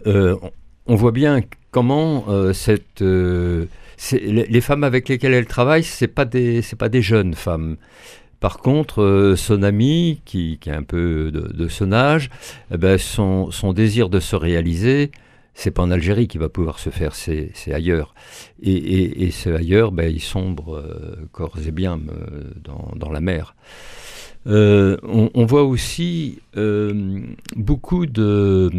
on 0.87 0.95
voit 0.95 1.13
bien 1.13 1.43
comment 1.71 2.25
cette 2.53 3.03
les, 4.21 4.61
femmes 4.61 4.85
avec 4.85 5.09
lesquelles 5.09 5.35
elle 5.35 5.47
travaille, 5.47 5.83
c'est 5.85 6.09
pas 6.09 6.25
des 6.25 6.63
c'est 6.63 6.77
pas 6.77 6.89
des 6.89 7.03
jeunes 7.03 7.35
femmes. 7.35 7.77
Par 8.41 8.59
contre, 8.59 9.03
euh, 9.03 9.37
son 9.37 9.63
ami, 9.63 10.21
qui, 10.25 10.59
qui, 10.61 10.69
est 10.69 10.75
un 10.75 10.83
peu 10.83 11.31
de, 11.33 11.69
son 11.69 11.93
âge, 11.93 12.31
eh 12.73 12.77
ben, 12.77 12.99
son, 12.99 13.51
désir 13.75 14.09
de 14.09 14.21
se 14.21 14.37
réaliser, 14.37 15.11
c'est 15.57 15.71
pas 15.71 15.83
en 15.83 15.91
Algérie 15.91 16.29
qu'il 16.29 16.41
va 16.41 16.51
pouvoir 16.51 16.79
se 16.79 16.91
faire, 16.91 17.15
c'est 17.15 17.51
ailleurs. 17.73 18.15
Et, 18.63 18.73
et, 18.73 19.25
et 19.25 19.31
c'est 19.31 19.53
ailleurs, 19.53 19.91
ben, 19.91 20.15
il 20.15 20.21
sombre 20.21 20.77
euh, 20.77 21.17
corps 21.33 21.57
et 21.67 21.71
bien 21.71 21.99
euh, 21.99 22.53
dans, 22.63 22.93
dans, 22.95 23.11
la 23.11 23.21
mer. 23.21 23.57
euh, 24.47 24.99
on, 25.03 25.47
voit 25.47 25.65
aussi 25.65 26.41
euh, 26.59 27.21
beaucoup 27.57 28.05
de, 28.05 28.71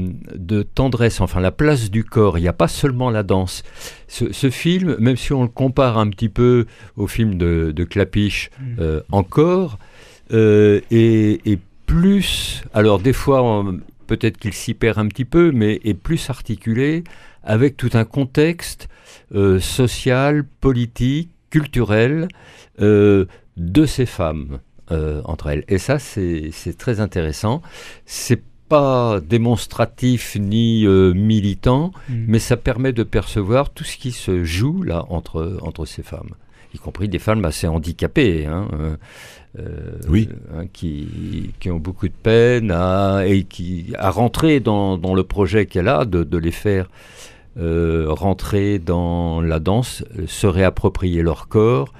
tendresse, 0.75 1.19
enfin 1.19 1.41
la 1.41 1.51
place 1.51 1.89
du 1.89 2.03
corps. 2.03 2.38
Il 2.38 2.41
n'y 2.41 2.48
a 2.48 2.53
pas 2.53 2.67
seulement 2.67 3.10
la 3.10 3.24
danse. 3.24 3.63
Ce, 4.07 4.50
film, 4.51 4.98
même 5.00 5.17
si 5.17 5.34
on 5.34 5.41
le 5.41 5.50
compare 5.50 5.98
un 5.98 6.10
petit 6.10 6.29
peu 6.29 6.67
au 6.96 7.07
film 7.07 7.39
de, 7.39 7.84
Clapiche, 7.89 8.51
mm. 8.60 8.75
euh, 8.79 9.01
encore, 9.12 9.79
est, 10.31 11.60
plus. 11.88 12.63
Alors 12.74 13.00
des 13.00 13.13
fois, 13.13 13.65
peut-être 14.08 14.38
qu'il 14.38 14.54
s'y 14.54 14.74
perd 14.74 14.98
un 14.98 15.08
petit 15.08 15.26
peu, 15.26 15.52
mais 15.52 15.80
est 15.84 15.94
plus 15.94 16.30
articulé 16.30 17.04
avec 17.44 17.78
tout 17.78 17.92
un 17.94 18.06
contexte 18.06 18.90
social, 19.60 20.44
politique, 20.44 21.30
culturel 21.50 22.28
de 22.80 23.28
ces 23.86 24.06
femmes. 24.06 24.60
Euh, 24.90 25.22
entre 25.26 25.48
elles. 25.48 25.66
Et 25.68 25.80
ça, 25.80 26.00
c'est 26.00 26.54
très 26.78 27.02
intéressant. 27.02 27.62
C'est 28.06 28.42
pas 28.70 29.20
démonstratif 29.20 30.38
ni 30.40 30.86
euh, 30.86 31.14
militant, 31.14 31.92
mm. 32.08 32.26
mais 32.28 32.40
ça 32.40 32.56
permet 32.56 32.94
de 32.94 33.04
percevoir 33.04 33.72
tout 33.72 33.84
ce 33.84 33.98
qui 33.98 34.14
se 34.14 34.46
joue 34.46 34.84
là 34.84 35.04
entre, 35.10 35.60
entre 35.62 35.84
ces 35.84 36.04
femmes, 36.04 36.30
y 36.74 36.78
compris 36.78 37.10
des 37.10 37.20
femmes 37.20 37.44
assez 37.44 37.68
handicapées. 37.68 38.46
Hein, 38.46 38.70
euh, 39.60 39.98
oui. 40.10 40.30
Hein, 40.56 40.66
qui, 40.72 41.52
qui, 41.60 41.72
ont 41.72 41.80
beaucoup 41.80 42.08
de 42.08 42.14
peine 42.14 42.72
à, 42.72 43.24
et 43.26 43.44
qui, 43.44 43.94
à 43.98 44.10
rentrer 44.10 44.60
dans, 44.60 44.98
dans 44.98 45.16
le 45.16 45.24
projet 45.24 45.66
qu'elle 45.66 45.88
a, 45.88 46.06
de, 46.06 46.24
de, 46.24 46.38
les 46.38 46.52
faire 46.52 46.90
rentrer 47.60 48.78
dans 48.78 49.42
la 49.42 49.60
danse, 49.60 50.04
se 50.28 50.46
réapproprier 50.46 51.24
leur 51.24 51.48
corps, 51.48 51.92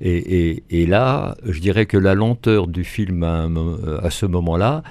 et, 0.00 0.86
là, 0.86 1.36
je 1.44 1.58
dirais 1.60 1.86
que 1.86 1.96
la 1.96 2.14
lenteur 2.14 2.66
du 2.66 2.84
film 2.84 3.22
à, 3.22 4.10
ce 4.10 4.26
moment-là 4.26 4.82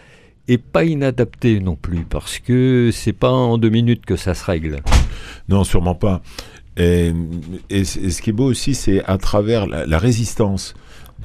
est 0.47 0.57
pas 0.57 0.83
inadaptée 0.83 1.59
non 1.59 1.75
plus, 1.75 2.05
parce 2.05 2.39
que 2.39 2.89
c'est 2.91 3.13
pas 3.13 3.31
en 3.31 3.57
deux 3.57 3.69
minutes 3.69 4.05
que 4.05 4.15
ça 4.15 4.33
se 4.33 4.43
règle. 4.45 4.77
Non, 5.49 5.63
sûrement 5.63 5.95
pas. 5.95 6.21
Et, 6.77 7.13
ce 7.69 8.21
qui 8.21 8.31
est 8.31 8.33
beau 8.33 8.45
aussi, 8.45 8.73
c'est 8.73 9.03
à 9.05 9.17
travers 9.17 9.67
la, 9.67 9.97
résistance 9.97 10.73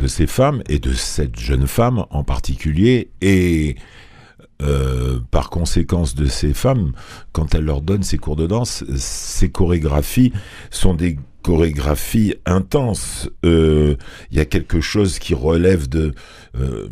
de 0.00 0.06
ces 0.06 0.26
femmes 0.26 0.62
et 0.68 0.78
de 0.78 0.92
cette 0.92 1.38
jeune 1.38 1.66
femme 1.66 2.04
en 2.10 2.24
particulier, 2.24 3.10
et 3.20 3.76
euh, 4.62 5.20
par 5.30 5.50
conséquence 5.50 6.14
de 6.14 6.26
ces 6.26 6.54
femmes, 6.54 6.92
quand 7.32 7.54
elle 7.54 7.64
leur 7.64 7.82
donne 7.82 8.02
ces 8.02 8.18
cours 8.18 8.36
de 8.36 8.46
danse, 8.46 8.84
ces 8.96 9.50
chorégraphies 9.50 10.32
sont 10.70 10.94
des 10.94 11.18
chorégraphie 11.42 12.34
intense. 12.44 13.30
Euh, 13.46 13.96
il 14.30 14.36
y 14.36 14.40
a 14.40 14.44
quelque 14.44 14.82
chose 14.82 15.18
qui 15.18 15.32
relève 15.32 15.88
de 15.88 16.12
euh, 16.58 16.88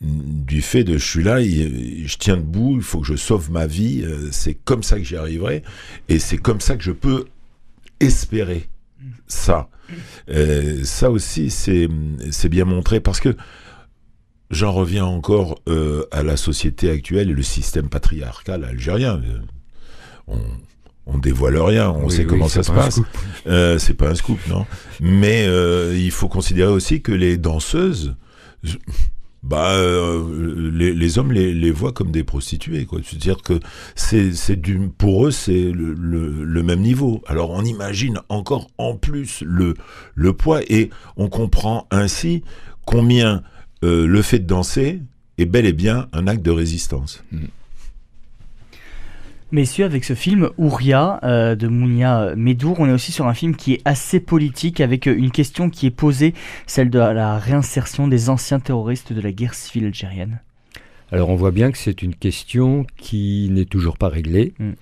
du 0.00 0.60
fait 0.60 0.82
de 0.82 0.98
je 0.98 1.04
suis 1.04 1.22
là, 1.22 1.40
je 1.40 2.16
tiens 2.18 2.36
debout, 2.36 2.74
il 2.76 2.82
faut 2.82 3.00
que 3.00 3.06
je 3.06 3.14
sauve 3.14 3.50
ma 3.52 3.66
vie. 3.66 4.04
C'est 4.32 4.54
comme 4.54 4.82
ça 4.82 4.98
que 4.98 5.04
j'y 5.04 5.16
arriverai, 5.16 5.62
et 6.08 6.18
c'est 6.18 6.36
comme 6.36 6.60
ça 6.60 6.76
que 6.76 6.82
je 6.82 6.92
peux 6.92 7.26
espérer 8.00 8.68
ça. 9.26 9.68
ça 10.84 11.10
aussi, 11.10 11.50
c'est 11.50 12.48
bien 12.48 12.64
montré 12.64 13.00
parce 13.00 13.20
que 13.20 13.36
j'en 14.50 14.72
reviens 14.72 15.04
encore 15.04 15.60
à 16.10 16.22
la 16.22 16.36
société 16.36 16.90
actuelle 16.90 17.30
et 17.30 17.34
le 17.34 17.42
système 17.42 17.88
patriarcal 17.88 18.64
algérien. 18.64 19.20
On, 20.26 20.38
on 21.06 21.18
dévoile 21.18 21.58
rien, 21.58 21.90
on 21.90 22.08
sait 22.08 22.24
comment 22.24 22.48
ça 22.48 22.62
se 22.62 22.72
passe. 22.72 23.00
Euh, 23.46 23.78
c'est 23.78 23.94
pas 23.94 24.08
un 24.08 24.14
scoop, 24.14 24.38
non. 24.48 24.66
Mais 25.00 25.44
euh, 25.46 25.94
il 25.96 26.10
faut 26.10 26.28
considérer 26.28 26.72
aussi 26.72 27.02
que 27.02 27.12
les 27.12 27.36
danseuses, 27.36 28.16
bah, 29.44 29.74
euh, 29.74 30.70
les, 30.72 31.18
hommes 31.18 31.32
les, 31.32 31.70
voient 31.70 31.92
comme 31.92 32.10
des 32.10 32.24
prostituées. 32.24 32.86
C'est-à-dire 33.04 33.42
que 33.42 33.60
c'est, 33.94 34.60
du, 34.60 34.88
pour 34.88 35.26
eux, 35.26 35.30
c'est 35.30 35.70
le, 35.70 36.62
même 36.62 36.80
niveau. 36.80 37.22
Alors 37.26 37.50
on 37.50 37.62
imagine 37.62 38.20
encore 38.28 38.70
en 38.78 38.96
plus 38.96 39.42
le, 39.46 39.74
le 40.14 40.32
poids 40.32 40.62
et 40.68 40.90
on 41.16 41.28
comprend 41.28 41.86
ainsi 41.90 42.42
combien 42.86 43.42
le 43.82 44.22
fait 44.22 44.38
de 44.38 44.46
danser 44.46 45.02
est 45.36 45.44
bel 45.44 45.66
et 45.66 45.74
bien 45.74 46.08
un 46.14 46.26
acte 46.26 46.42
de 46.42 46.50
résistance. 46.50 47.22
Mm. 47.30 47.44
Messieurs, 49.54 49.84
avec 49.84 50.02
ce 50.02 50.14
film 50.14 50.50
Ouria 50.58 51.20
euh, 51.22 51.54
de 51.54 51.68
Mounia 51.68 52.34
Medour, 52.34 52.80
on 52.80 52.88
est 52.88 52.92
aussi 52.92 53.12
sur 53.12 53.28
un 53.28 53.34
film 53.34 53.54
qui 53.54 53.74
est 53.74 53.82
assez 53.84 54.18
politique 54.18 54.80
avec 54.80 55.06
une 55.06 55.30
question 55.30 55.70
qui 55.70 55.86
est 55.86 55.92
posée, 55.92 56.34
celle 56.66 56.90
de 56.90 56.98
la 56.98 57.38
réinsertion 57.38 58.08
des 58.08 58.30
anciens 58.30 58.58
terroristes 58.58 59.12
de 59.12 59.20
la 59.20 59.30
guerre 59.30 59.54
civile 59.54 59.86
algérienne. 59.86 60.40
Alors 61.12 61.28
on 61.28 61.36
voit 61.36 61.52
bien 61.52 61.70
que 61.70 61.78
c'est 61.78 62.02
une 62.02 62.16
question 62.16 62.84
qui 62.96 63.48
n'est 63.52 63.64
toujours 63.64 63.96
pas 63.96 64.08
réglée. 64.08 64.54
Mm. 64.58 64.72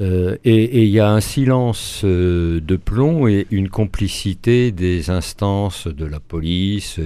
Euh, 0.00 0.36
et 0.44 0.84
il 0.84 0.90
y 0.90 1.00
a 1.00 1.10
un 1.10 1.20
silence 1.20 2.02
euh, 2.04 2.60
de 2.60 2.76
plomb 2.76 3.26
et 3.26 3.46
une 3.50 3.68
complicité 3.68 4.70
des 4.70 5.10
instances 5.10 5.88
de 5.88 6.04
la 6.04 6.20
police 6.20 7.00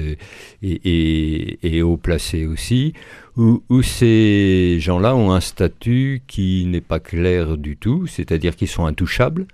et, 0.63 1.83
haut 1.83 1.97
placés 1.97 2.47
aussi, 2.47 2.93
où, 3.37 3.83
ces 3.83 4.77
gens-là 4.79 5.17
ont 5.17 5.33
un 5.33 5.41
statut 5.41 6.23
qui 6.27 6.67
n'est 6.67 6.83
pas 6.83 7.01
clair 7.01 7.57
du 7.57 7.77
tout, 7.79 8.07
c'est-à-dire 8.07 8.57
qu'ils 8.57 8.69
sont 8.69 8.85
intouchables. 8.85 9.47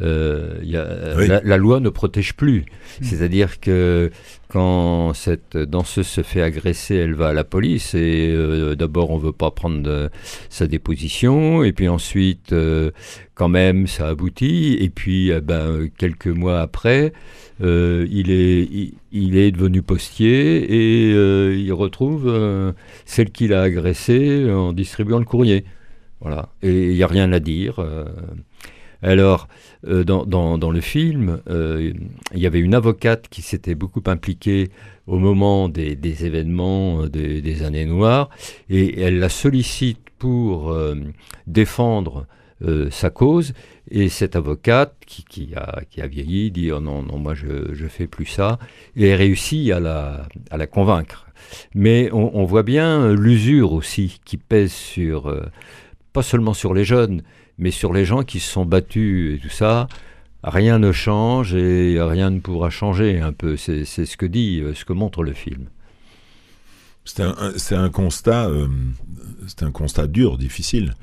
Euh, 0.00 0.58
la, 1.44 1.56
loi 1.56 1.80
ne 1.80 1.88
protège 1.88 2.34
plus. 2.34 2.60
Hmm. 3.00 3.04
C'est-à-dire 3.04 3.60
que 3.60 4.10
quand 4.48 5.12
cette 5.14 5.56
danseuse 5.56 6.06
se 6.06 6.22
fait 6.22 6.42
agresser, 6.42 6.96
elle 6.96 7.14
va 7.14 7.28
à 7.28 7.32
la 7.32 7.44
police 7.44 7.94
et 7.94 8.32
euh, 8.34 8.74
d'abord 8.74 9.10
on 9.10 9.18
veut 9.18 9.32
pas 9.32 9.50
prendre 9.50 10.10
sa 10.48 10.66
déposition 10.66 11.62
et 11.62 11.72
puis 11.72 11.88
ensuite 11.88 12.52
euh, 12.52 12.90
quand 13.34 13.48
même 13.48 13.86
ça 13.86 14.08
aboutit 14.08 14.76
et 14.80 14.90
puis 14.90 15.30
eh 15.30 15.40
ben, 15.40 15.88
quelques 15.96 16.26
mois 16.26 16.60
après 16.60 17.12
il, 17.60 18.30
est, 18.30 18.92
il, 19.12 19.36
est 19.36 19.52
devenu 19.52 19.82
postier 19.82 20.64
et 20.64 21.10
il 21.54 21.72
retrouve 21.72 22.74
celle 23.04 23.30
qu'il 23.30 23.54
a 23.54 23.62
agressée 23.62 24.50
en 24.50 24.72
distribuant 24.72 25.20
le 25.20 25.24
courrier. 25.24 25.64
Voilà. 26.20 26.48
Et 26.62 26.90
il 26.90 26.94
n'y 26.96 27.04
a 27.04 27.06
rien 27.06 27.32
à 27.32 27.38
dire. 27.38 27.78
Alors, 29.00 29.48
euh, 29.86 30.04
dans, 30.04 30.70
le 30.70 30.80
film, 30.80 31.40
euh, 31.48 31.92
il 32.32 32.40
y 32.40 32.46
avait 32.46 32.60
une 32.60 32.74
avocate 32.74 33.26
qui 33.28 33.42
s'était 33.42 33.74
beaucoup 33.74 34.02
impliquée 34.06 34.70
au 35.08 35.18
moment 35.18 35.68
des, 35.68 35.96
événements 36.24 37.02
euh, 37.02 37.08
des, 37.08 37.62
années 37.64 37.86
noires, 37.86 38.30
et 38.70 39.00
elle 39.00 39.18
la 39.18 39.28
sollicite 39.28 39.98
pour 40.18 40.76
défendre 41.48 42.26
sa 42.90 43.10
cause, 43.10 43.54
et 43.90 44.08
cette 44.08 44.36
avocate 44.36 44.94
qui, 45.04 45.52
a, 45.56 46.06
vieilli 46.06 46.52
dit 46.52 46.70
oh 46.70 46.78
non, 46.78 47.02
non, 47.02 47.18
moi 47.18 47.34
je 47.34 47.46
ne 47.46 47.88
fais 47.88 48.06
plus 48.06 48.26
ça, 48.26 48.60
et 48.94 49.16
réussit 49.16 49.72
à 49.72 49.80
la 49.80 50.66
convaincre. 50.68 51.26
Mais 51.74 52.08
on, 52.12 52.44
voit 52.44 52.62
bien 52.62 53.12
l'usure 53.12 53.72
aussi 53.72 54.20
qui 54.24 54.36
pèse 54.36 54.70
sur, 54.70 55.34
pas 56.12 56.22
seulement 56.22 56.54
sur 56.54 56.72
les 56.72 56.84
jeunes, 56.84 57.22
mais 57.58 57.70
sur 57.70 57.92
les 57.92 58.04
gens 58.04 58.22
qui 58.22 58.40
se 58.40 58.50
sont 58.50 58.64
battus 58.64 59.36
et 59.36 59.38
tout 59.38 59.54
ça, 59.54 59.88
rien 60.44 60.78
ne 60.78 60.92
change 60.92 61.54
et 61.54 62.00
rien 62.00 62.30
ne 62.30 62.40
pourra 62.40 62.70
changer 62.70 63.20
un 63.20 63.32
peu. 63.32 63.56
C'est 63.56 63.84
ce 63.84 64.16
que 64.16 64.26
dit, 64.26 64.60
euh, 64.60 64.74
ce 64.74 64.84
que 64.84 64.92
montre 64.92 65.22
le 65.22 65.32
film. 65.32 65.66
C'est 67.04 67.74
un, 67.74 67.90
constat, 67.90 68.46
euh, 68.46 68.68
c'est 69.48 69.64
un 69.64 69.72
constat 69.72 70.06
dur, 70.06 70.38
difficile, 70.38 70.94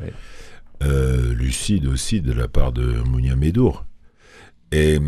euh, 0.81 1.33
lucide 1.33 1.87
aussi 1.87 2.21
de 2.21 2.31
la 2.31 2.47
part 2.47 2.71
de 2.71 3.01
Mounia 3.05 3.35
Medour. 3.35 3.85
Et, 4.71 4.99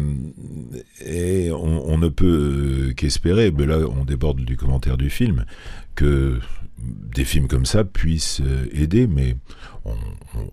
on, 1.52 1.98
ne 1.98 2.10
peut 2.10 2.94
qu'espérer, 2.98 3.52
mais 3.52 3.66
là 3.66 3.78
on 3.78 4.06
déborde 4.06 4.42
du 4.42 4.58
commentaire 4.58 4.98
du 4.98 5.10
film, 5.10 5.46
que 5.94 6.40
des 6.80 7.26
films 7.26 7.48
comme 7.48 7.66
ça 7.66 7.84
puissent 7.84 8.42
aider, 8.72 9.06
mais 9.06 9.36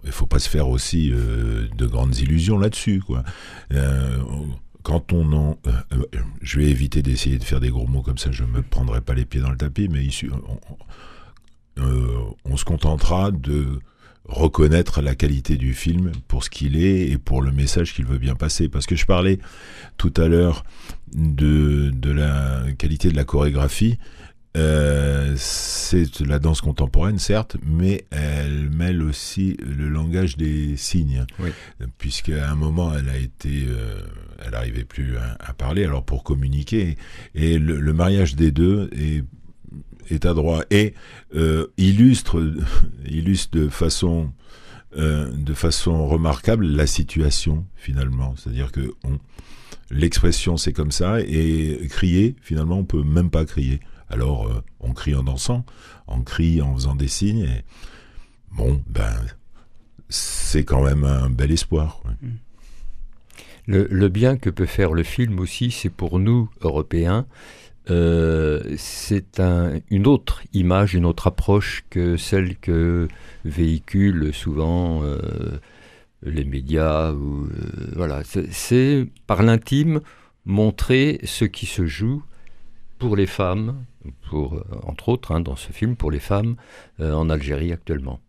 il 0.02 0.06
ne 0.06 0.10
faut 0.10 0.26
pas 0.26 0.38
se 0.38 0.48
faire 0.48 0.68
aussi 0.68 1.10
euh, 1.12 1.68
de 1.76 1.86
grandes 1.86 2.16
illusions 2.18 2.58
là-dessus. 2.58 3.02
Euh, 3.72 4.18
quand 4.82 5.12
on 5.12 5.32
en, 5.32 5.58
euh, 5.66 6.02
je 6.40 6.58
vais 6.58 6.66
éviter 6.66 7.02
d'essayer 7.02 7.38
de 7.38 7.44
faire 7.44 7.60
des 7.60 7.70
gros 7.70 7.86
mots 7.86 8.02
comme 8.02 8.18
ça, 8.18 8.30
je 8.30 8.44
ne 8.44 8.48
me 8.48 8.62
prendrai 8.62 9.00
pas 9.00 9.14
les 9.14 9.24
pieds 9.24 9.40
dans 9.40 9.50
le 9.50 9.56
tapis, 9.56 9.88
mais 9.88 10.06
on, 12.44 12.56
se 12.56 12.64
contentera 12.64 13.30
de 13.30 13.78
reconnaître 14.28 15.00
la 15.00 15.14
qualité 15.14 15.56
du 15.56 15.74
film 15.74 16.12
pour 16.28 16.44
ce 16.44 16.50
qu'il 16.50 16.76
est 16.76 17.08
et 17.08 17.18
pour 17.18 17.42
le 17.42 17.50
message 17.50 17.94
qu'il 17.94 18.04
veut 18.04 18.18
bien 18.18 18.34
passer. 18.34 18.68
Parce 18.68 18.86
que 18.86 18.94
je 18.94 19.06
parlais 19.06 19.38
tout 19.96 20.12
à 20.16 20.28
l'heure 20.28 20.64
de, 21.14 21.90
de 21.90 22.10
la 22.10 22.62
qualité 22.76 23.10
de 23.10 23.16
la 23.16 23.24
chorégraphie. 23.24 23.98
Euh, 24.56 25.34
c'est 25.36 26.20
la 26.20 26.38
danse 26.38 26.60
contemporaine, 26.60 27.18
certes, 27.18 27.56
mais 27.64 28.06
elle 28.10 28.70
mêle 28.70 29.02
aussi 29.02 29.56
le 29.60 29.88
langage 29.88 30.36
des 30.36 30.76
signes, 30.76 31.26
oui. 31.38 31.50
puisqu'à 31.98 32.50
un 32.50 32.54
moment, 32.54 32.92
elle 32.96 33.08
a 33.08 33.18
été, 33.18 33.66
euh, 33.68 34.00
elle 34.44 34.52
n'arrivait 34.52 34.84
plus 34.84 35.16
à, 35.16 35.52
parler, 35.52 35.84
alors 35.84 36.02
pour 36.02 36.24
communiquer, 36.24 36.96
et 37.34 37.58
le, 37.58 37.92
mariage 37.92 38.36
des 38.36 38.50
deux 38.50 38.90
est 38.92 39.22
à 40.10 40.34
droit 40.34 40.62
et 40.70 40.94
illustre, 41.76 42.42
illustre 43.06 43.56
de 43.56 43.68
façon 43.68 44.32
de 44.96 45.52
façon 45.52 46.08
remarquable 46.08 46.66
la 46.66 46.86
situation 46.86 47.66
finalement. 47.76 48.34
C'est-à-dire 48.36 48.72
que 48.72 48.94
l'expression 49.90 50.56
c'est 50.56 50.72
comme 50.72 50.92
ça 50.92 51.20
et 51.20 51.86
crier 51.90 52.36
finalement 52.40 52.78
on 52.78 52.84
peut 52.84 53.02
même 53.02 53.30
pas 53.30 53.44
crier. 53.44 53.80
Alors 54.08 54.50
on 54.80 54.92
crie 54.94 55.14
en 55.14 55.22
dansant, 55.22 55.66
on 56.06 56.22
crie 56.22 56.62
en 56.62 56.74
faisant 56.74 56.94
des 56.94 57.08
signes 57.08 57.44
et 57.44 57.64
bon 58.50 58.82
ben 58.88 59.14
c'est 60.08 60.64
quand 60.64 60.82
même 60.82 61.04
un 61.04 61.30
bel 61.30 61.52
espoir. 61.52 62.02
Mm. 62.22 62.28
Le, 63.70 64.08
bien 64.08 64.38
que 64.38 64.48
peut 64.48 64.64
faire 64.64 64.94
le 64.94 65.02
film 65.02 65.38
aussi, 65.40 65.70
c'est 65.70 65.90
pour 65.90 66.18
nous, 66.18 66.48
Européens, 66.62 67.26
euh, 67.90 68.74
c'est 68.76 69.40
une 69.90 70.06
autre 70.06 70.42
image, 70.52 70.94
une 70.94 71.06
autre 71.06 71.26
approche 71.26 71.84
que 71.90 72.16
celle 72.16 72.56
que 72.56 73.08
véhiculent 73.44 74.32
souvent 74.34 75.02
euh, 75.02 75.58
les 76.22 76.44
médias. 76.44 77.12
Euh, 77.12 77.46
voilà, 77.96 78.22
c'est 78.24 79.06
par 79.26 79.42
l'intime 79.42 80.00
montrer 80.44 81.20
ce 81.24 81.44
qui 81.44 81.66
se 81.66 81.86
joue 81.86 82.22
pour 82.98 83.16
les 83.16 83.26
femmes, 83.26 83.84
entre 84.82 85.08
autres 85.08 85.32
hein, 85.32 85.40
dans 85.40 85.56
ce 85.56 85.72
film, 85.72 85.96
pour 85.96 86.10
les 86.10 86.20
femmes 86.20 86.56
en 87.00 87.30
Algérie 87.30 87.72
actuellement. 87.72 88.20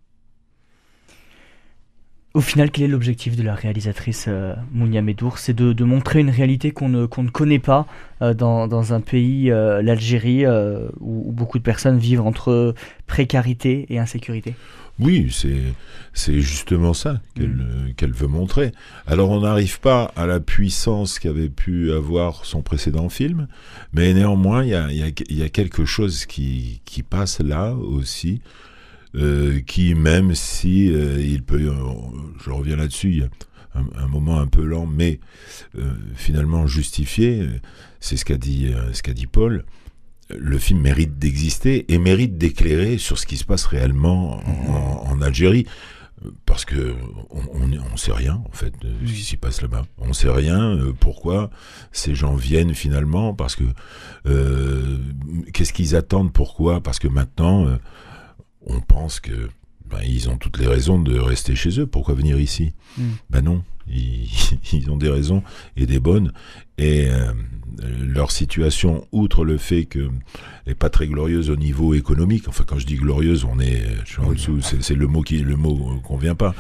Au 2.39 2.41
final, 2.41 2.72
quel 2.72 2.86
est 2.86 2.88
l'objectif 2.88 3.36
de 3.36 3.43
la 3.43 3.53
réalisatrice 3.53 4.27
euh, 4.29 4.55
Mounia 4.72 5.01
Medour? 5.01 5.39
C'est 5.39 5.53
de, 5.53 5.84
montrer 5.84 6.22
une 6.22 6.29
réalité 6.29 6.72
qu'on 6.72 6.88
ne, 6.88 7.01
ne, 7.01 7.29
connaît 7.29 7.60
pas 7.60 7.86
euh, 8.22 8.34
dans, 8.34 8.93
un 8.93 9.01
pays, 9.01 9.51
euh, 9.51 9.81
l'Algérie, 9.81 10.46
où, 11.01 11.34
beaucoup 11.34 11.58
de 11.58 11.63
personnes 11.63 11.98
vivent 11.98 12.22
entre 12.22 12.75
précarité 13.08 13.88
et 13.89 14.00
insécurité. 14.00 14.55
Oui, 15.00 15.36
c'est 16.13 16.39
justement 16.39 16.93
ça 16.93 17.19
mm. 17.38 17.91
qu'elle 17.98 18.13
veut 18.13 18.27
montrer. 18.27 18.72
Alors 19.05 19.31
on 19.31 19.41
n'arrive 19.41 19.81
pas 19.81 20.13
à 20.15 20.25
la 20.25 20.39
puissance 20.39 21.19
qu'avait 21.19 21.50
pu 21.50 21.91
avoir 21.91 22.46
son 22.46 22.62
précédent 22.62 23.10
film, 23.10 23.50
mais 23.91 24.13
néanmoins 24.13 24.63
il 24.63 24.69
y 24.69 24.75
a, 24.75 24.88
y 24.89 25.43
a, 25.43 25.50
quelque 25.50 25.84
chose 25.84 26.25
qui, 26.25 26.79
qui 26.86 27.03
passe 27.03 27.41
là 27.41 27.74
aussi. 27.74 28.39
Euh, 29.16 29.62
qui 29.62 29.96
même 29.96 30.36
si 30.36 30.94
euh, 30.94 31.20
il 31.20 31.42
peut, 31.42 31.60
euh, 31.60 31.74
je 32.46 32.51
reviens 32.51 32.75
là-dessus, 32.75 33.10
il 33.10 33.18
y 33.18 33.24
a 33.24 33.30
un, 33.74 34.08
moment 34.08 34.39
un 34.39 34.46
peu 34.46 34.63
lent, 34.63 34.86
mais 34.86 35.20
finalement 36.16 36.68
justifié, 36.68 37.48
c'est 38.00 38.18
ce 38.18 38.25
qu'a 38.25 38.38
dit, 38.38 38.74
ce 38.94 39.01
qu'a 39.01 39.13
dit 39.13 39.28
Paul. 39.28 39.63
Le 40.36 40.58
film 40.58 40.82
mérite 40.82 41.18
d'exister 41.18 41.92
et 41.92 41.98
mérite 41.98 42.38
d'éclairer 42.38 42.98
sur 42.98 43.18
ce 43.18 43.25
qui 43.25 43.38
se 43.38 43.46
passe 43.46 43.66
réellement 43.66 44.42
en, 45.08 45.22
Algérie 45.22 45.66
parce 46.46 46.66
que 46.66 46.96
on, 47.30 47.68
ne 47.68 47.78
sait 47.96 48.12
rien 48.12 48.42
en 48.46 48.51
fait 48.51 48.74
de 48.82 48.89
ce 49.06 49.13
qui 49.13 49.22
s'y 49.22 49.38
passe 49.38 49.62
là-bas. 49.62 49.86
On 50.00 50.13
sait 50.13 50.30
rien 50.30 50.78
pourquoi 51.00 51.50
ces 51.92 52.16
gens 52.16 52.36
viennent 52.36 52.74
finalement 52.74 53.34
parce 53.34 53.56
que 53.56 53.63
qu'est-ce 55.54 55.74
qu'ils 55.74 55.96
attendent 55.96 56.34
pourquoi? 56.34 56.82
Parce 56.82 57.00
que 57.00 57.08
maintenant 57.08 57.78
on 58.66 58.80
pense 58.82 59.20
que 59.20 59.50
ben, 59.89 60.01
ils 60.06 60.30
ont 60.30 60.38
toutes 60.38 60.60
les 60.60 60.68
raisons 60.68 61.00
de 61.00 61.18
rester 61.18 61.56
chez 61.56 61.80
eux. 61.80 61.88
Pourquoi 61.88 62.13
venir 62.13 62.39
ici? 62.39 62.74
Mm. 62.98 63.04
Ben 63.30 63.42
non, 63.42 63.63
ils, 63.88 64.89
ont 64.89 64.98
des 64.98 65.10
raisons 65.10 65.44
et 65.75 65.86
des 65.86 66.00
bonnes. 66.00 66.32
Et 66.78 67.08
euh, 67.10 67.34
leur 68.06 68.32
situation, 68.32 69.08
outre 69.12 69.44
le 69.44 69.58
fait 69.58 69.86
que 69.86 70.10
n'est 70.68 70.75
pas 70.75 70.89
très 70.89 71.08
glorieuse 71.08 71.50
au 71.50 71.56
niveau 71.56 71.94
économique. 71.94 72.48
Enfin, 72.48 72.63
quand 72.68 72.78
je 72.78 72.86
dis 72.86 72.96
glorieuse, 72.96 73.46
on 73.46 73.60
est, 73.60 73.84
en 74.20 74.32
dessous. 74.32 74.62
C'est 74.62 74.96
le 74.96 75.08
mot 75.08 75.22
qui, 75.22 75.39
le 75.39 75.56
mot 75.56 76.00
convient 76.04 76.36
pas. 76.36 76.54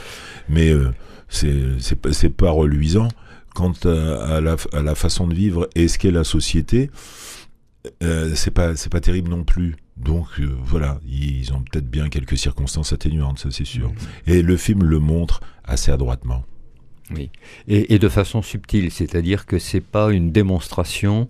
Mais 0.47 0.71
euh, 0.71 0.91
c'est 1.29 2.29
pas, 2.29 2.51
reluisant 2.51 3.09
quant 3.53 3.73
à, 3.85 4.41
la, 4.41 4.55
à, 4.73 4.81
la, 4.81 4.95
façon 4.95 5.27
de 5.27 5.35
vivre 5.35 5.69
et 5.75 5.87
ce 5.87 5.97
qu'est 5.99 6.11
la 6.11 6.23
société. 6.23 6.89
Euh, 8.03 8.33
c'est 8.35 8.51
pas, 8.51 8.75
c'est 8.75 8.91
pas 8.91 9.01
terrible 9.01 9.29
non 9.29 9.43
plus. 9.43 9.75
Donc 9.99 10.27
euh, 10.39 10.55
voilà, 10.63 10.99
ils 11.07 11.53
ont 11.53 11.61
peut-être 11.61 11.89
bien 11.89 12.09
quelques 12.09 12.37
circonstances 12.37 12.93
atténuantes, 12.93 13.39
ça 13.39 13.51
c'est 13.51 13.65
sûr. 13.65 13.91
Et 14.27 14.41
le 14.41 14.57
film 14.57 14.83
le 14.83 14.99
montre 14.99 15.41
assez 15.65 15.91
adroitement. 15.91 16.43
Oui, 17.11 17.31
et, 17.67 17.97
de 17.97 18.07
façon 18.07 18.43
subtile, 18.43 18.91
c'est-à-dire 18.91 19.47
que 19.47 19.57
c'est 19.57 19.81
pas 19.81 20.11
une 20.11 20.31
démonstration 20.31 21.27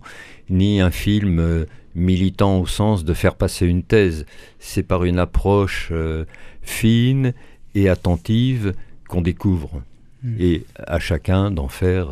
ni 0.50 0.78
un 0.78 0.90
film 0.90 1.38
euh, 1.38 1.64
militant 1.94 2.58
au 2.58 2.66
sens 2.66 3.02
de 3.02 3.14
faire 3.14 3.34
passer 3.34 3.66
une 3.66 3.82
thèse. 3.82 4.26
C'est 4.58 4.82
par 4.82 5.04
une 5.04 5.18
approche 5.18 5.88
euh, 5.90 6.26
fine 6.60 7.32
et 7.74 7.88
attentive 7.88 8.74
qu'on 9.08 9.22
découvre, 9.22 9.82
hmm. 10.22 10.36
et 10.38 10.64
à 10.86 10.98
chacun 10.98 11.50
d'en 11.50 11.68
faire 11.68 12.10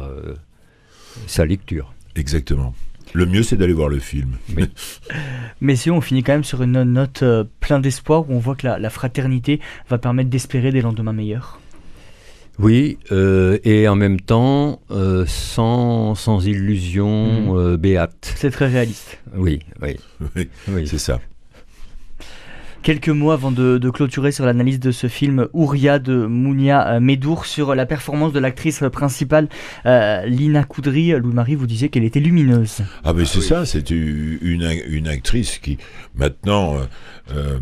sa 1.26 1.44
lecture. 1.44 1.92
Exactement. 2.16 2.74
Le 3.12 3.26
mieux, 3.26 3.42
c'est 3.42 3.56
d'aller 3.56 3.72
voir 3.72 3.88
le 3.88 3.98
film. 3.98 4.36
Mais 5.60 5.76
si 5.76 5.90
on 5.90 6.00
finit 6.00 6.22
quand 6.22 6.32
même 6.32 6.44
sur 6.44 6.62
une 6.62 6.82
note 6.82 7.22
euh, 7.22 7.44
plein 7.60 7.80
d'espoir 7.80 8.28
où 8.28 8.34
on 8.34 8.38
voit 8.38 8.54
que 8.54 8.66
la, 8.66 8.90
fraternité 8.90 9.60
va 9.88 9.98
permettre 9.98 10.30
d'espérer 10.30 10.70
des 10.70 10.80
lendemains 10.80 11.12
meilleurs. 11.12 11.60
Oui, 12.58 12.98
euh, 13.12 13.58
et 13.62 13.86
en 13.86 13.94
même 13.94 14.20
temps, 14.20 14.80
euh, 14.90 15.24
sans, 15.26 16.16
sans 16.16 16.44
illusion 16.44 17.54
hmm. 17.54 17.76
béate. 17.76 18.34
C'est 18.36 18.50
très 18.50 18.66
réaliste. 18.66 19.18
Oui, 19.36 19.60
oui. 19.80 19.96
oui. 20.68 20.86
c'est 20.86 20.98
ça. 20.98 21.20
Quelques 22.82 23.08
mots 23.08 23.32
avant 23.32 23.50
de, 23.50 23.90
clôturer 23.90 24.32
sur 24.32 24.46
l'analyse 24.46 24.80
de 24.80 24.92
ce 24.92 25.08
film 25.08 25.48
Ouria 25.52 25.98
de 25.98 26.26
Mounia 26.26 26.94
euh, 26.94 27.00
Medour 27.00 27.44
sur 27.44 27.74
la 27.74 27.86
performance 27.86 28.32
de 28.32 28.38
l'actrice 28.38 28.82
principale 28.92 29.48
euh, 29.84 30.24
Lina 30.26 30.64
Coudry. 30.64 31.10
Louis-Marie, 31.10 31.54
vous 31.54 31.66
disiez 31.66 31.88
qu'elle 31.88 32.04
était 32.04 32.20
lumineuse. 32.20 32.82
Ah 33.04 33.12
mais 33.12 33.24
c'est 33.24 33.40
ça, 33.40 33.66
c'est 33.66 33.90
une, 33.90 34.68
une 34.88 35.08
actrice 35.08 35.58
qui 35.58 35.78
maintenant 36.14 36.76
euh, 37.34 37.58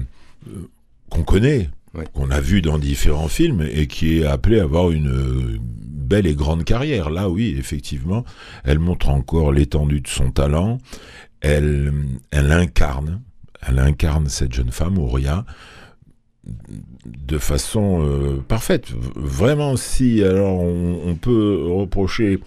qu'on 1.11 1.23
connaît, 1.23 1.71
qu'on 2.13 2.31
a 2.31 2.41
vu 2.41 2.63
dans 2.63 2.79
différents 2.79 3.29
films 3.29 3.67
et 3.73 3.87
qui 3.87 4.19
est 4.19 4.27
appelée 4.27 4.61
à 4.61 4.65
avoir 4.65 4.91
une 4.91 5.59
belle 6.07 6.27
et 6.27 6.35
grande 6.35 6.65
carrière. 6.65 7.11
Là, 7.11 7.29
oui, 7.29 7.57
effectivement, 7.59 8.25
elle 8.65 8.79
montre 8.79 9.09
encore 9.09 9.53
l'étendue 9.53 10.01
de 10.01 10.09
son 10.09 10.31
talent. 10.31 10.79
Elle, 11.41 11.93
elle 12.31 12.53
incarne 12.53 13.21
elle 13.67 13.79
incarne 13.79 14.29
cette 14.29 14.53
jeune 14.53 14.71
femme, 14.71 14.99
Auria, 14.99 15.45
de 17.07 17.39
façon 17.39 18.05
euh, 18.07 18.43
parfaite. 18.47 18.89
Vraiment, 19.17 19.77
si 19.77 20.23
alors 20.23 20.61
on, 20.61 21.17
peut 21.17 21.67
reprocher 21.69 22.39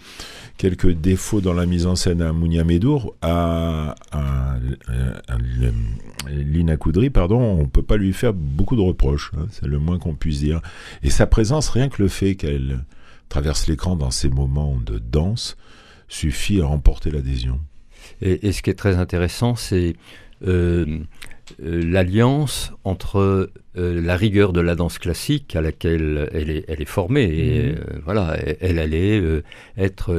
quelques 0.57 0.91
défauts 0.91 1.41
dans 1.41 1.53
la 1.53 1.65
mise 1.65 1.85
en 1.85 1.95
scène 1.95 2.21
à 2.21 2.31
Mounia 2.31 2.63
Medour, 2.63 3.15
à, 3.21 3.95
Lina 6.27 6.77
Coudry, 6.77 7.09
pardon, 7.09 7.41
on 7.41 7.67
peut 7.67 7.83
pas 7.83 7.97
lui 7.97 8.13
faire 8.13 8.33
beaucoup 8.33 8.75
de 8.75 8.81
reproches. 8.81 9.31
Hein, 9.37 9.47
c'est 9.51 9.67
le 9.67 9.79
moins 9.79 9.97
qu'on 9.99 10.15
puisse 10.15 10.39
dire. 10.39 10.61
Et 11.03 11.09
sa 11.09 11.27
présence, 11.27 11.69
rien 11.69 11.89
que 11.89 12.01
le 12.01 12.07
fait 12.07 12.35
qu'elle 12.35 12.79
traverse 13.27 13.67
l'écran 13.67 13.95
dans 13.95 14.11
ces 14.11 14.29
moments 14.29 14.77
de 14.77 14.99
danse, 14.99 15.57
suffit 16.07 16.61
à 16.61 16.65
remporter 16.65 17.11
l'adhésion. 17.11 17.59
et, 18.21 18.51
ce 18.51 18.61
qui 18.63 18.69
est 18.69 18.75
très 18.75 18.97
intéressant, 18.97 19.55
c'est 19.55 19.95
l'alliance 21.59 22.71
entre 22.83 23.49
euh, 23.77 24.01
la 24.01 24.15
rigueur 24.15 24.53
de 24.53 24.61
la 24.61 24.75
danse 24.75 24.99
classique 24.99 25.55
à 25.55 25.61
laquelle 25.61 26.29
elle 26.33 26.49
est, 26.49 26.65
elle 26.67 26.81
est 26.81 26.85
formée. 26.85 27.23
Et, 27.23 27.71
mhm. 27.71 28.01
voilà, 28.05 28.37
elle, 28.59 28.79
allait 28.79 29.21
être 29.77 30.13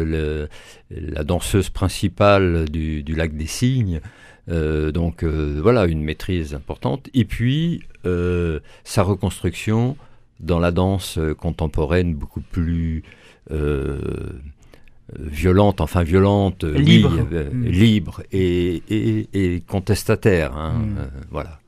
la 0.90 1.24
danseuse 1.24 1.70
principale 1.70 2.68
du, 2.68 3.02
lac 3.14 3.37
des 3.37 3.46
Cygnes. 3.46 4.00
donc 4.48 5.24
voilà, 5.24 5.87
une 5.87 6.02
maîtrise 6.02 6.54
importante. 6.54 7.09
Et 7.14 7.24
puis 7.24 7.83
sa 8.85 9.02
reconstruction 9.02 9.96
dans 10.40 10.59
la 10.59 10.72
danse 10.72 11.18
contemporaine 11.38 12.14
beaucoup 12.14 12.40
plus 12.40 13.04
violente, 15.18 15.81
enfin 15.81 16.03
violente, 16.03 16.64
libre, 16.64 17.27
euh, 17.33 17.51
mm. 17.53 17.64
libre 17.66 18.23
et, 18.33 18.83
et, 19.33 19.61
contestataire. 19.66 20.57
Hein, 20.57 20.73
mm. 20.79 20.99
euh, 20.99 21.07
voilà. 21.31 21.61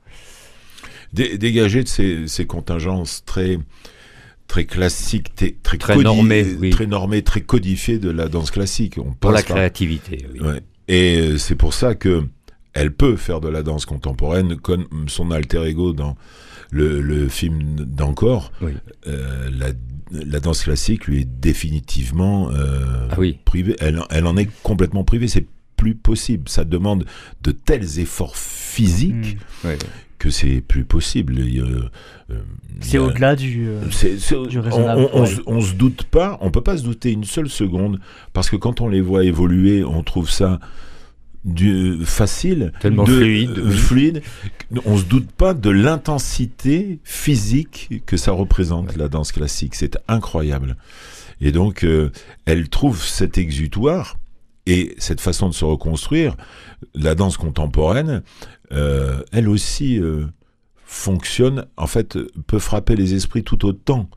dégager 1.13 1.83
de 1.83 1.87
ces, 1.87 2.45
contingences 2.45 3.23
très 3.25 3.57
très 4.47 4.65
classiques, 4.65 5.33
très, 5.35 5.77
très 5.77 5.97
normées, 5.97 6.69
très 6.69 6.85
normées, 6.85 7.21
très 7.23 7.41
codifiées 7.41 7.97
de 7.97 8.11
la 8.11 8.27
danse 8.27 8.51
classique. 8.51 8.97
On 8.97 9.13
pour 9.13 9.31
la 9.31 9.41
créativité. 9.41 10.27
Oui. 10.39 10.57
Et 10.87 11.17
euh, 11.17 11.37
c'est 11.37 11.55
pour 11.55 11.73
ça 11.73 11.95
que 11.95 12.23
elle 12.73 12.93
peut 12.93 13.15
faire 13.15 13.39
de 13.39 13.49
la 13.49 13.63
danse 13.63 13.85
contemporaine 13.85 14.57
comme 14.57 14.87
son 15.07 15.31
alter 15.31 15.63
ego 15.63 15.93
dans 15.93 16.17
le, 16.71 17.01
le 17.01 17.29
film 17.29 17.75
d'encore. 17.75 18.51
la 19.01 19.69
la 20.13 20.39
danse 20.39 20.63
classique 20.63 21.07
lui 21.07 21.21
est 21.21 21.27
définitivement 21.41 22.49
euh, 22.51 23.07
ah 23.11 23.15
privée. 23.45 23.75
Elle, 23.79 24.25
en 24.27 24.37
est 24.37 24.47
complètement 24.63 25.03
privée. 25.03 25.27
C'est 25.27 25.47
plus 25.75 25.95
possible. 25.95 26.47
Ça 26.49 26.63
demande 26.63 27.05
de 27.41 27.51
tels 27.51 27.99
efforts 27.99 28.37
physiques 28.37 29.37
Hmm. 29.63 29.67
Ouais. 29.67 29.77
que 30.19 30.29
c'est 30.29 30.61
plus 30.61 30.85
possible. 30.85 31.35
Euh, 31.39 31.89
C'est 32.79 32.97
au-delà 32.97 33.35
du. 33.35 33.67
euh, 33.67 33.81
c'est- 33.91 34.17
c'est- 34.19 34.47
du 34.47 34.57
on, 34.59 34.61
raisonnable, 34.61 35.09
on- 35.13 35.17
on 35.17 35.21
ouais. 35.21 35.27
se- 35.27 35.41
on 35.45 35.59
se 35.61 35.73
doute 35.73 36.03
pas, 36.03 36.37
on 36.41 36.49
peut 36.51 36.61
pas 36.61 36.77
se 36.77 36.83
douter 36.83 37.11
une 37.11 37.25
seule 37.25 37.49
seconde, 37.49 37.99
parce 38.31 38.49
que 38.49 38.55
quand 38.55 38.79
on 38.81 38.87
les 38.87 39.01
voit 39.01 39.25
évoluer, 39.25 39.83
on 39.83 40.01
trouve 40.03 40.29
ça 40.29 40.59
du, 41.45 41.97
facile, 42.05 42.71
Tellement 42.79 43.03
de- 43.03 43.17
fluide, 43.17 43.57
euh, 43.57 43.65
oui. 43.69 43.77
fluide. 43.77 44.21
On 44.85 44.97
se 44.97 45.03
doute 45.03 45.29
pas 45.31 45.53
de 45.53 45.69
l'intensité 45.69 46.99
physique 47.03 48.01
que 48.05 48.17
ça 48.17 48.31
représente 48.31 48.95
la 48.95 49.07
danse 49.09 49.31
classique. 49.31 49.75
C'est 49.75 49.97
incroyable. 50.07 50.77
Et 51.41 51.51
donc, 51.51 51.83
euh, 51.83 52.11
elle 52.45 52.69
trouve 52.69 53.03
cet 53.03 53.37
exutoire 53.37 54.17
et 54.65 54.95
cette 54.97 55.19
façon 55.19 55.49
de 55.49 55.53
se 55.53 55.65
reconstruire. 55.65 56.37
La 56.95 57.15
danse 57.15 57.35
contemporaine, 57.37 58.23
euh, 58.71 59.21
elle 59.33 59.49
aussi 59.49 59.99
euh, 59.99 60.25
fonctionne, 60.85 61.65
en 61.75 61.87
fait, 61.87 62.17
peut 62.47 62.59
frapper 62.59 62.95
les 62.95 63.13
esprits 63.13 63.43
tout 63.43 63.65
autant 63.65 64.09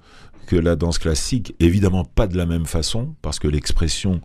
que 0.46 0.54
la 0.56 0.76
danse 0.76 0.98
classique. 0.98 1.54
Évidemment 1.58 2.04
pas 2.04 2.28
de 2.28 2.36
la 2.36 2.46
même 2.46 2.66
façon, 2.66 3.16
parce 3.22 3.40
que 3.40 3.48
l'expression 3.48 4.20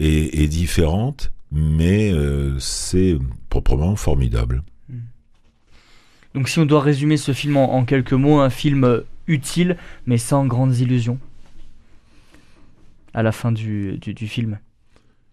est, 0.00 0.40
est 0.40 0.48
différente, 0.48 1.30
mais 1.52 2.12
euh, 2.12 2.58
c'est 2.58 3.16
proprement 3.48 3.96
formidable. 3.96 4.62
Donc, 6.34 6.48
si 6.50 6.58
on 6.58 6.66
doit 6.66 6.82
résumer 6.82 7.16
ce 7.16 7.32
film 7.32 7.56
en, 7.56 7.74
en 7.74 7.84
quelques 7.86 8.12
mots, 8.12 8.40
un 8.40 8.50
film 8.50 8.84
euh, 8.84 9.00
utile, 9.26 9.76
mais 10.04 10.18
sans 10.18 10.44
grandes 10.46 10.76
illusions. 10.76 11.18
À 13.14 13.22
la 13.22 13.32
fin 13.32 13.52
du, 13.52 13.96
du, 13.98 14.12
du 14.12 14.28
film. 14.28 14.58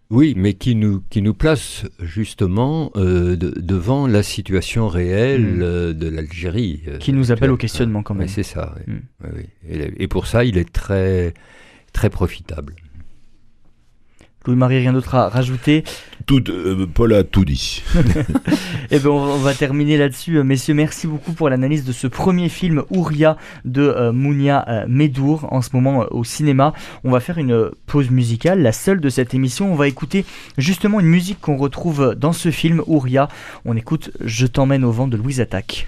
Oui, 0.10 0.34
mais 0.38 0.54
qui 0.54 0.76
nous, 0.76 1.04
qui 1.10 1.22
nous 1.22 1.34
place 1.34 1.86
justement 2.00 2.92
euh, 2.96 3.36
de- 3.36 3.54
devant 3.60 4.08
la 4.08 4.24
situation 4.24 4.88
réelle 4.88 5.42
Mm. 5.58 5.62
euh, 5.62 5.94
de 5.94 6.08
l'Algérie. 6.08 6.84
euh, 6.88 6.98
Qui 7.00 7.12
nous 7.12 7.32
appelle 7.34 7.52
au 7.52 7.58
questionnement 7.58 8.04
quand 8.04 8.14
même. 8.14 8.28
c'est 8.30 8.44
ça, 8.44 8.74
oui. 8.88 8.94
Mm. 8.94 9.00
Oui. 9.36 9.44
Et, 9.68 10.04
et 10.04 10.08
pour 10.08 10.28
ça, 10.28 10.46
il 10.46 10.58
est 10.58 10.72
très, 10.72 11.34
très 11.92 12.10
profitable. 12.10 12.76
Louis-Marie, 14.46 14.80
rien 14.80 14.94
d'autre 14.94 15.16
à 15.16 15.30
rajouter 15.30 15.84
Tout, 16.26 16.44
euh, 16.50 16.86
Paul 16.94 17.14
a 17.14 17.24
tout 17.24 17.46
dit. 17.46 17.84
Eh 18.92 19.00
ben, 19.00 19.10
on 19.10 19.38
va 19.38 19.54
terminer 19.54 19.98
là-dessus. 19.98 20.38
Euh, 20.38 20.44
Messieurs, 20.44 20.74
merci 20.74 21.08
beaucoup 21.08 21.34
pour 21.34 21.50
l'analyse 21.50 21.84
de 21.84 21.92
ce 21.92 22.06
premier 22.08 22.50
film 22.50 22.84
Ouria 22.92 23.38
de 23.66 23.82
euh, 23.82 24.12
Mounia 24.12 24.66
euh, 24.68 24.86
Medour 24.88 25.48
en 25.52 25.62
ce 25.62 25.70
moment 25.74 26.04
euh, 26.04 26.08
au 26.12 26.24
cinéma. 26.24 26.74
On 27.04 27.12
va 27.12 27.20
faire 27.20 27.38
une 27.38 27.72
pause 27.88 28.10
musicale, 28.12 28.62
la 28.62 28.72
seule 28.72 29.00
de 29.00 29.10
cette 29.10 29.34
émission. 29.34 29.72
On 29.72 29.76
va 29.76 29.88
écouter 29.88 30.26
justement 30.58 31.00
une 31.00 31.08
musique 31.08 31.40
qu'on 31.42 31.58
retrouve 31.58 32.16
dans 32.16 32.34
ce 32.34 32.52
film 32.52 32.82
Ouria. 32.86 33.30
On 33.66 33.76
écoute 33.76 34.12
Je 34.24 34.46
t'emmène 34.46 34.84
au 34.84 34.92
vent 34.92 35.08
de 35.08 35.18
Louise 35.18 35.42
Attaque. 35.42 35.88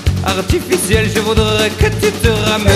artificiel. 0.25 1.09
Je 1.13 1.19
voudrais 1.19 1.69
que 1.69 1.87
tu 1.87 2.11
te 2.11 2.29
ramènes 2.49 2.71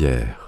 Rouvière. 0.00 0.39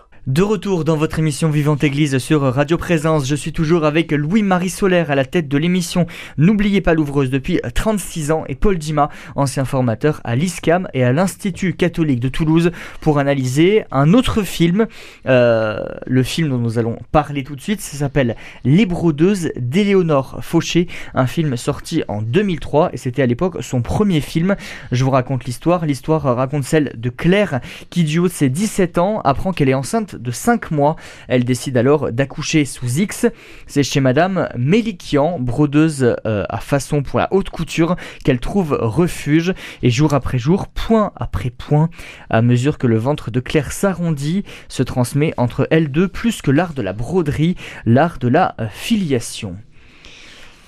De 0.43 0.45
retour 0.45 0.83
dans 0.83 0.97
votre 0.97 1.21
émission 1.21 1.51
Vivante 1.51 1.85
Église 1.85 2.19
sur 2.19 2.43
Radio 2.43 2.77
Présence, 2.77 3.29
je 3.29 3.37
suis 3.37 3.53
toujours 3.53 3.85
avec 3.85 4.11
Louis-Marie 4.11 4.71
Solaire 4.71 5.13
à 5.13 5.15
la 5.15 5.25
tête 5.25 5.47
de 5.47 5.57
l'émission 5.57 6.09
N'oubliez 6.37 6.81
pas 6.81 6.95
l'ouvreuse 6.95 7.31
depuis 7.31 7.61
36 7.73 8.33
ans 8.33 8.43
et 8.49 8.57
Paul 8.57 8.77
Dima, 8.77 9.09
ancien 9.37 9.65
formateur 9.65 10.21
à 10.25 10.35
l'ISCAM 10.35 10.89
et 10.95 11.05
à 11.05 11.13
l'Institut 11.13 11.75
catholique 11.75 12.19
de 12.19 12.29
Toulouse 12.29 12.73
pour 13.01 13.21
analyser 13.21 13.85
un 13.93 14.15
autre 14.15 14.43
film, 14.43 14.89
euh, 15.29 15.85
le 16.07 16.25
film 16.25 16.49
dont 16.49 16.59
nous 16.59 16.77
allons 16.77 16.99
parler 17.13 17.45
tout 17.45 17.55
de 17.55 17.61
suite, 17.61 17.81
s'appelle 17.81 18.35
Les 18.65 18.85
Brodeuses 18.85 19.53
d'Éléonore 19.55 20.41
Fauché, 20.43 20.89
un 21.15 21.29
film 21.29 21.57
sorti 21.57 22.03
en 22.09 22.21
2003 22.21 22.91
et 22.93 22.97
c'était 22.97 23.23
à 23.23 23.27
l'époque 23.27 23.59
son 23.63 23.81
premier 23.81 24.21
film. 24.21 24.57
Je 24.91 25.05
vous 25.05 25.11
raconte 25.13 25.45
l'histoire, 25.45 25.87
l'histoire 25.87 26.23
raconte 26.35 26.65
celle 26.65 26.91
de 26.97 27.11
Claire 27.11 27.61
qui 27.91 28.03
du 28.03 28.19
haut 28.19 28.27
de 28.27 28.33
ses 28.33 28.49
17 28.49 28.99
ans 28.99 29.21
apprend 29.21 29.53
qu'elle 29.53 29.69
est 29.69 29.75
enceinte 29.75 30.17
de 30.17 30.32
5 30.33 30.71
mois. 30.71 30.97
Elle 31.29 31.45
décide 31.45 31.77
alors 31.77 32.13
d'accoucher 32.13 32.65
sous 32.65 32.99
X. 32.99 33.27
C'est 33.67 33.83
chez 33.83 34.01
Madame 34.01 34.49
Mélikian, 34.57 35.39
brodeuse 35.39 36.17
euh, 36.27 36.45
à 36.49 36.59
façon 36.59 37.03
pour 37.03 37.19
la 37.19 37.33
haute 37.33 37.51
couture, 37.51 37.97
qu'elle 38.25 38.41
trouve 38.41 38.73
refuge. 38.81 39.55
Et 39.83 39.91
jour 39.91 40.15
après 40.15 40.39
jour, 40.39 40.69
point 40.69 41.13
après 41.17 41.51
point, 41.51 41.91
à 42.31 42.43
mesure 42.43 42.79
que 42.79 42.87
le 42.87 42.99
ventre 42.99 43.31
de 43.31 43.41
Claire 43.41 43.73
s'arrondit, 43.73 44.45
se 44.69 44.83
transmet 44.83 45.35
entre 45.37 45.67
elles 45.71 45.91
deux 45.91 46.09
plus 46.09 46.43
que 46.43 46.51
l'art 46.51 46.75
de 46.75 46.83
la 46.83 46.93
broderie, 46.93 47.57
l'art 47.87 48.19
de 48.19 48.29
la 48.29 48.55
euh, 48.61 48.69
filiation. 48.71 49.57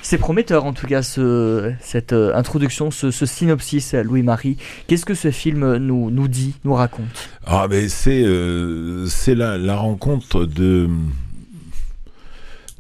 C'est 0.05 0.19
prometteur 0.19 0.67
en 0.67 0.75
tout 0.75 0.87
cas 0.87 1.03
ce, 1.03 1.73
cette 1.81 2.13
euh, 2.13 2.35
introduction, 2.35 2.91
ce, 2.91 3.11
synopsis, 3.11 3.95
Louis-Marie. 3.95 4.59
Qu'est-ce 4.87 5.07
que 5.07 5.15
ce 5.15 5.31
film 5.31 5.79
nous, 5.79 6.11
nous 6.11 6.29
dit, 6.29 6.55
nous 6.65 6.75
raconte? 6.75 7.31
Ah 7.47 7.67
mais 7.71 7.89
c'est 7.89 8.23
euh, 8.23 9.07
c'est 9.07 9.35
la, 9.35 9.57
la, 9.57 9.77
rencontre 9.77 10.45
de 10.45 10.91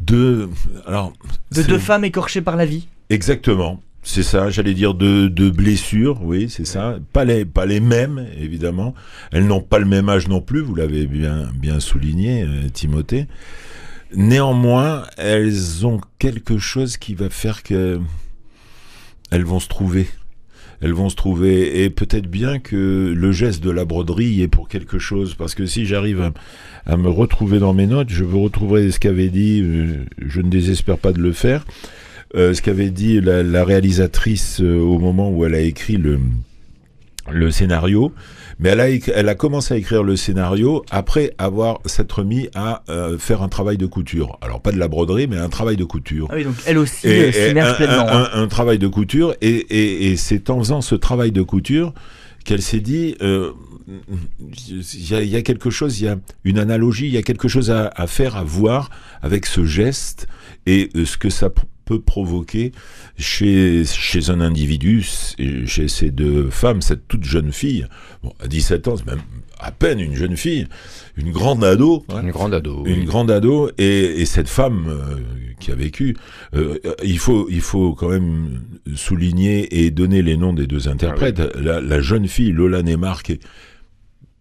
de 0.02 0.50
alors 0.86 1.14
de 1.50 1.62
deux 1.62 1.78
femmes 1.78 2.04
écorchées 2.04 2.42
par 2.42 2.56
la 2.56 2.66
vie. 2.66 2.88
Exactement. 3.08 3.80
C'est 4.02 4.22
ça, 4.22 4.50
j'allais 4.50 4.74
dire 4.74 4.92
de, 4.92 5.28
de 5.28 5.48
blessures, 5.48 6.22
oui, 6.22 6.50
c'est 6.50 6.66
ça. 6.66 6.98
Pas 7.14 7.24
les, 7.24 7.46
pas 7.46 7.64
les 7.64 7.80
mêmes, 7.80 8.26
évidemment. 8.38 8.94
Elles 9.32 9.46
n'ont 9.46 9.62
pas 9.62 9.78
le 9.78 9.86
même 9.86 10.10
âge 10.10 10.28
non 10.28 10.42
plus, 10.42 10.60
vous 10.60 10.74
l'avez 10.74 11.06
bien, 11.06 11.48
bien 11.54 11.80
souligné, 11.80 12.42
euh, 12.42 12.68
Timothée. 12.70 13.28
Néanmoins, 14.16 15.04
elles 15.16 15.86
ont 15.86 16.00
quelque 16.18 16.58
chose 16.58 16.96
qui 16.96 17.14
va 17.14 17.30
faire 17.30 17.62
que 17.62 18.00
elles 19.30 19.44
vont 19.44 19.60
se 19.60 19.68
trouver. 19.68 20.08
Elles 20.80 20.92
vont 20.92 21.08
se 21.08 21.16
trouver 21.16 21.82
et 21.82 21.90
peut-être 21.90 22.28
bien 22.28 22.58
que 22.58 23.12
le 23.16 23.32
geste 23.32 23.62
de 23.62 23.70
la 23.70 23.84
broderie 23.84 24.42
est 24.42 24.48
pour 24.48 24.68
quelque 24.68 24.98
chose 24.98 25.34
parce 25.34 25.54
que 25.54 25.66
si 25.66 25.86
j'arrive 25.86 26.32
à, 26.86 26.96
me 26.96 27.08
retrouver 27.08 27.58
dans 27.58 27.72
mes 27.72 27.86
notes, 27.86 28.10
je 28.10 28.24
veux 28.24 28.36
retrouver 28.36 28.90
ce 28.90 29.00
qu'avait 29.00 29.30
dit, 29.30 29.62
euh, 29.62 30.04
je 30.18 30.40
ne 30.40 30.50
désespère 30.50 30.98
pas 30.98 31.12
de 31.12 31.20
le 31.20 31.32
faire, 31.32 31.64
euh, 32.34 32.52
ce 32.52 32.60
qu'avait 32.60 32.90
dit 32.90 33.20
la, 33.20 33.64
réalisatrice 33.64 34.60
euh, 34.60 34.78
au 34.78 34.98
moment 34.98 35.30
où 35.30 35.44
elle 35.44 35.54
a 35.54 35.60
écrit 35.60 35.96
le 35.96 37.50
scénario. 37.50 38.12
Mais 38.58 38.70
elle 38.70 38.80
a, 38.80 38.88
elle 38.88 39.28
a 39.28 39.34
commencé 39.34 39.74
à 39.74 39.76
écrire 39.76 40.02
le 40.02 40.16
scénario 40.16 40.84
après 40.90 41.34
avoir 41.38 41.80
s'être 41.86 42.20
remis 42.20 42.48
à 42.54 42.82
euh, 42.88 43.18
faire 43.18 43.42
un 43.42 43.48
travail 43.48 43.76
de 43.76 43.86
couture. 43.86 44.38
Alors 44.42 44.60
pas 44.60 44.72
de 44.72 44.78
la 44.78 44.88
broderie, 44.88 45.26
mais 45.26 45.36
un 45.36 45.48
travail 45.48 45.76
de 45.76 45.84
couture. 45.84 46.28
Ah 46.30 46.34
oui, 46.36 46.44
donc 46.44 46.54
elle 46.66 46.78
aussi 46.78 47.08
s'immerge 47.32 47.76
pleinement. 47.76 48.08
Un, 48.08 48.30
un, 48.32 48.42
un, 48.42 48.48
travail 48.48 48.78
de 48.78 48.88
couture, 48.88 49.34
et, 49.40 49.48
et, 49.48 50.10
et 50.10 50.16
c'est 50.16 50.50
en 50.50 50.58
faisant 50.58 50.80
ce 50.80 50.94
travail 50.94 51.32
de 51.32 51.42
couture 51.42 51.92
qu'elle 52.44 52.62
s'est 52.62 52.80
dit, 52.80 53.16
euh, 53.22 53.52
il 53.88 55.10
y, 55.10 55.14
a, 55.14 55.22
y, 55.22 55.36
a, 55.36 55.42
quelque 55.42 55.70
chose, 55.70 56.00
il 56.00 56.04
y 56.04 56.08
a 56.08 56.16
une 56.44 56.58
analogie, 56.58 57.06
il 57.06 57.12
y 57.12 57.16
a 57.16 57.22
quelque 57.22 57.48
chose 57.48 57.70
à, 57.70 57.90
à, 57.94 58.06
faire, 58.06 58.36
à 58.36 58.44
voir 58.44 58.90
avec 59.22 59.46
ce 59.46 59.64
geste 59.64 60.26
et 60.66 60.90
euh, 60.94 61.04
ce 61.04 61.16
que 61.16 61.30
ça 61.30 61.50
peut 61.84 62.00
provoquer 62.00 62.72
chez, 63.18 63.84
chez 63.84 64.30
un 64.30 64.40
individu, 64.40 65.04
chez 65.66 65.88
ces 65.88 66.10
deux 66.10 66.50
femmes, 66.50 66.82
cette 66.82 67.06
toute 67.08 67.24
jeune 67.24 67.52
fille, 67.52 67.86
bon, 68.22 68.32
à 68.40 68.48
17 68.48 68.88
ans, 68.88 68.96
c'est 68.96 69.06
même 69.06 69.22
à 69.58 69.70
peine 69.70 70.00
une 70.00 70.14
jeune 70.14 70.36
fille, 70.36 70.66
une 71.16 71.32
grande 71.32 71.64
ado. 71.64 72.04
Hein, 72.08 72.22
une 72.22 72.30
grande 72.30 72.54
ado. 72.54 72.84
Une 72.86 73.00
oui. 73.00 73.04
grande 73.04 73.30
ado, 73.30 73.70
et, 73.78 74.20
et 74.20 74.26
cette 74.26 74.48
femme 74.48 74.86
euh, 74.88 75.16
qui 75.60 75.70
a 75.72 75.74
vécu, 75.74 76.16
euh, 76.54 76.78
il, 77.02 77.18
faut, 77.18 77.48
il 77.50 77.60
faut 77.60 77.94
quand 77.94 78.08
même 78.08 78.60
souligner 78.94 79.84
et 79.84 79.90
donner 79.90 80.22
les 80.22 80.36
noms 80.36 80.52
des 80.52 80.66
deux 80.66 80.88
interprètes. 80.88 81.40
Ah 81.40 81.48
oui. 81.56 81.64
la, 81.64 81.80
la, 81.80 82.00
jeune 82.00 82.28
fille, 82.28 82.52
Lola 82.52 82.82
Neymar, 82.82 83.22
qui 83.22 83.32
est 83.32 83.40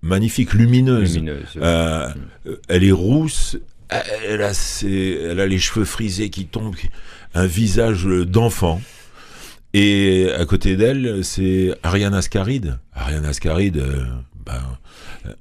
magnifique, 0.01 0.53
lumineuse. 0.53 1.15
lumineuse 1.15 1.57
euh, 1.57 2.09
mmh. 2.09 2.51
Elle 2.67 2.83
est 2.83 2.91
rousse, 2.91 3.57
elle 3.89 4.41
a, 4.41 4.53
ses, 4.53 5.19
elle 5.29 5.39
a 5.39 5.45
les 5.45 5.59
cheveux 5.59 5.85
frisés 5.85 6.29
qui 6.29 6.45
tombent, 6.45 6.75
un 7.33 7.45
visage 7.45 8.05
d'enfant. 8.05 8.81
Et 9.73 10.29
à 10.37 10.45
côté 10.45 10.75
d'elle, 10.75 11.23
c'est 11.23 11.73
Ariane 11.81 12.13
Ascaride. 12.13 12.79
Ariane 12.93 13.25
Ascaride, 13.25 13.77
euh, 13.77 14.05
ben, 14.45 14.61
euh, 15.25 15.33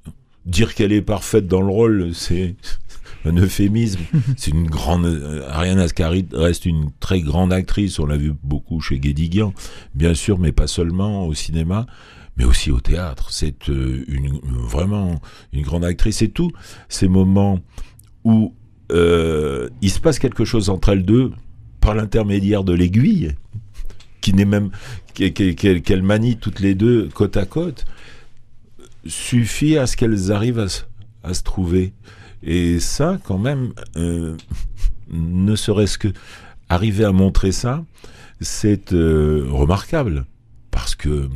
dire 0.46 0.74
qu'elle 0.74 0.92
est 0.92 1.02
parfaite 1.02 1.46
dans 1.46 1.61
le 1.61 1.70
rôle, 1.70 2.14
c'est 2.14 2.57
un 3.26 3.37
euphémisme. 3.37 4.00
c'est 4.38 4.52
une 4.52 4.68
grande. 4.68 5.05
Euh, 5.05 5.46
Ariane 5.50 5.78
Ascaride 5.78 6.33
reste 6.35 6.64
une 6.64 6.90
très 6.98 7.20
grande 7.20 7.52
actrice. 7.52 7.98
On 7.98 8.07
l'a 8.07 8.16
vu 8.16 8.33
beaucoup 8.42 8.81
chez 8.81 8.98
Guédiguian, 8.98 9.52
bien 9.94 10.14
sûr, 10.14 10.38
mais 10.38 10.52
pas 10.52 10.66
seulement 10.66 11.26
au 11.26 11.35
cinéma 11.35 11.87
mais 12.37 12.44
aussi 12.44 12.70
au 12.70 12.81
théâtre. 12.81 13.28
C'est 13.31 13.68
euh, 13.68 14.05
une, 14.09 14.40
vraiment 14.44 15.20
une 15.52 15.62
grande 15.62 15.85
actrice. 15.85 16.22
Et 16.22 16.31
tout 16.31 16.50
ces 16.88 17.09
moments 17.09 17.61
où 18.25 18.55
euh, 18.93 19.69
il 19.81 19.91
se 19.91 20.01
passe 20.01 20.19
quelque 20.19 20.45
chose 20.45 20.69
entre 20.69 20.91
elles 20.91 21.05
deux 21.05 21.33
par 21.81 21.95
l'intermédiaire 21.95 22.65
de 22.65 22.73
l'aiguille, 22.73 23.35
qui 24.21 24.35
n'est 24.35 24.45
même 24.45 24.71
qu'elles 25.15 25.33
qu 25.33 25.81
qu 25.83 26.01
manient 26.01 26.37
toutes 26.37 26.61
les 26.61 26.75
deux 26.75 27.09
côte 27.13 27.37
à 27.37 27.47
côte, 27.47 27.85
suffit 29.07 29.77
à 29.79 29.87
ce 29.87 29.97
qu'elles 29.97 30.31
arrivent 30.31 30.67
à, 31.25 31.35
se 31.35 31.43
trouver. 31.43 31.93
Et 32.43 32.81
ça, 32.81 33.19
quand 33.25 33.39
même, 33.39 33.73
euh, 33.97 34.37
ne 35.11 35.57
serait-ce 35.57 35.99
que 35.99 36.09
arriver 36.69 37.05
à 37.05 37.13
montrer 37.13 37.53
ça, 37.53 37.85
c'est 38.41 38.93
euh, 38.93 39.47
remarquable. 39.51 40.27
Parce 40.71 40.95
que 40.95 41.29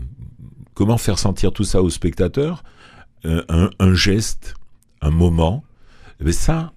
comment 0.75 0.99
faire 0.99 1.18
sentir 1.18 1.53
tout 1.53 1.64
ça 1.64 1.83
au 1.83 1.90
spectateur? 1.90 2.62
Un, 3.25 3.70
un, 3.81 3.94
geste, 3.94 4.55
un 5.01 5.11
moment, 5.11 5.64
mais 6.20 6.31
ça, 6.31 6.72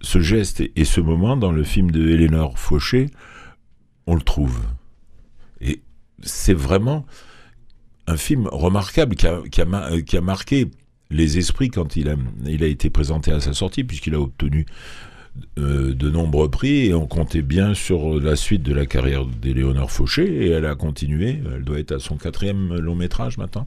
ce 0.00 0.20
geste 0.20 0.62
et, 0.74 0.84
ce 0.84 1.00
moment 1.00 1.36
dans 1.36 1.52
le 1.52 1.64
film 1.64 1.90
de 1.90 2.08
Eleanor 2.08 2.58
Fauché, 2.58 3.06
on 4.06 4.14
le 4.14 4.22
trouve. 4.22 4.60
Et 5.60 5.80
c'est 6.22 6.54
vraiment 6.54 7.04
un 8.06 8.16
film 8.16 8.48
remarquable 8.50 9.16
qui 9.16 9.26
a, 9.26 9.42
a 9.62 10.20
marqué 10.20 10.70
les 11.10 11.38
esprits 11.38 11.70
quand 11.70 11.96
il 11.96 12.08
a, 12.08 12.16
il 12.46 12.62
a 12.62 12.66
été 12.66 12.90
présenté 12.90 13.32
à 13.32 13.40
sa 13.40 13.54
sortie, 13.54 13.84
puisqu'il 13.84 14.14
a 14.14 14.20
obtenu 14.20 14.66
euh, 14.66 15.17
de 15.56 16.10
nombreux 16.10 16.50
prix 16.50 16.86
et 16.86 16.94
on 16.94 17.06
comptait 17.06 17.42
bien 17.42 17.74
sur 17.74 18.20
la 18.20 18.36
suite 18.36 18.62
de 18.62 18.72
la 18.72 18.86
carrière 18.86 19.26
d'Éléonore 19.26 19.90
Fauché 19.90 20.24
et 20.24 20.50
elle 20.50 20.66
a 20.66 20.74
continué. 20.74 21.40
Elle 21.54 21.64
doit 21.64 21.78
être 21.78 21.92
à 21.92 21.98
son 21.98 22.16
quatrième 22.16 22.74
long 22.76 22.94
métrage 22.94 23.38
maintenant, 23.38 23.66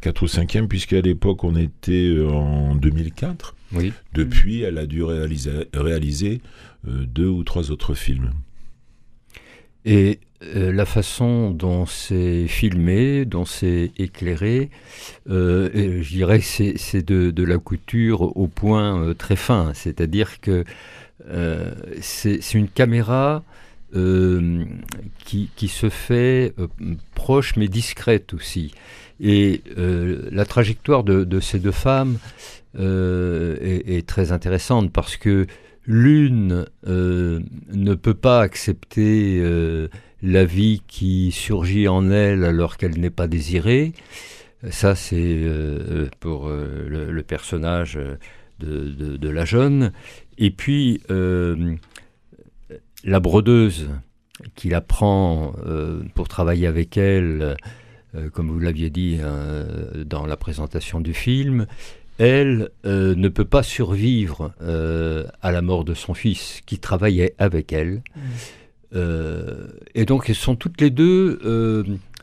quatre 0.00 0.22
ou 0.22 0.28
cinquième, 0.28 0.68
puisqu'à 0.68 1.00
l'époque 1.00 1.44
on 1.44 1.56
était 1.56 2.16
en 2.30 2.74
2004. 2.74 3.54
Oui. 3.74 3.92
Depuis, 4.12 4.62
elle 4.62 4.78
a 4.78 4.86
dû 4.86 5.02
réaliser, 5.02 5.68
réaliser 5.74 6.40
euh, 6.86 7.06
deux 7.06 7.28
ou 7.28 7.42
trois 7.42 7.70
autres 7.70 7.94
films. 7.94 8.32
Et 9.84 10.20
euh, 10.42 10.72
la 10.72 10.84
façon 10.84 11.50
dont 11.50 11.86
c'est 11.86 12.46
filmé, 12.46 13.24
dont 13.24 13.44
c'est 13.44 13.92
éclairé, 13.96 14.70
euh, 15.28 16.00
je 16.02 16.08
dirais 16.08 16.40
c'est, 16.40 16.74
c'est 16.76 17.02
de, 17.02 17.30
de, 17.30 17.44
la 17.44 17.58
couture 17.58 18.36
au 18.36 18.46
point 18.46 19.00
euh, 19.00 19.14
très 19.14 19.36
fin. 19.36 19.72
C'est-à-dire 19.74 20.40
que 20.40 20.50
euh, 20.50 20.64
c'est, 22.00 22.42
c'est 22.42 22.58
une 22.58 22.68
caméra 22.68 23.42
euh, 23.94 24.64
qui, 25.24 25.68
se 25.68 25.88
fait 25.88 26.54
proche 27.14 27.56
mais 27.56 27.68
discrète 27.68 28.34
aussi. 28.34 28.72
Et 29.20 29.62
la 29.76 30.44
trajectoire 30.44 31.04
de, 31.04 31.40
ces 31.40 31.58
deux 31.58 31.72
femmes 31.72 32.18
est, 32.76 34.06
très 34.06 34.32
intéressante 34.32 34.92
parce 34.92 35.16
que 35.16 35.46
l'une 35.86 36.66
ne 36.86 37.94
peut 37.94 38.14
pas 38.14 38.40
accepter 38.40 39.40
la 40.22 40.44
vie 40.44 40.82
qui 40.86 41.32
surgit 41.32 41.88
en 41.88 42.10
elle 42.10 42.44
alors 42.44 42.76
qu'elle 42.76 42.98
n'est 42.98 43.10
pas 43.10 43.26
désirée. 43.26 43.92
Ça, 44.70 44.94
c'est 44.94 45.16
euh, 45.18 46.08
pour 46.20 46.46
euh, 46.46 46.86
le, 46.88 47.22
personnage 47.22 47.98
de, 48.60 49.28
la 49.28 49.44
jeune. 49.44 49.92
Et 50.38 50.50
puis, 50.50 51.00
euh, 51.10 51.74
la 53.04 53.20
brodeuse 53.20 53.88
qui 54.54 54.68
la 54.68 54.80
prend 54.80 55.54
pour 56.14 56.26
travailler 56.26 56.66
avec 56.66 56.96
elle, 56.96 57.56
comme 58.32 58.50
vous 58.50 58.58
l'aviez 58.58 58.90
dit 58.90 59.18
dans 60.06 60.26
la 60.26 60.36
présentation 60.36 61.00
du 61.00 61.14
film, 61.14 61.66
elle 62.18 62.70
ne 62.84 63.28
peut 63.28 63.44
pas 63.44 63.62
survivre 63.62 64.52
à 64.60 65.52
la 65.52 65.62
mort 65.62 65.84
de 65.84 65.94
son 65.94 66.14
fils 66.14 66.60
qui 66.66 66.78
travaillait 66.78 67.34
avec 67.38 67.72
elle. 67.72 68.02
Mmh. 68.16 68.98
et 69.94 70.04
donc 70.04 70.28
elles 70.28 70.34
sont 70.34 70.56
toutes 70.56 70.80
les 70.80 70.90
deux 70.90 71.38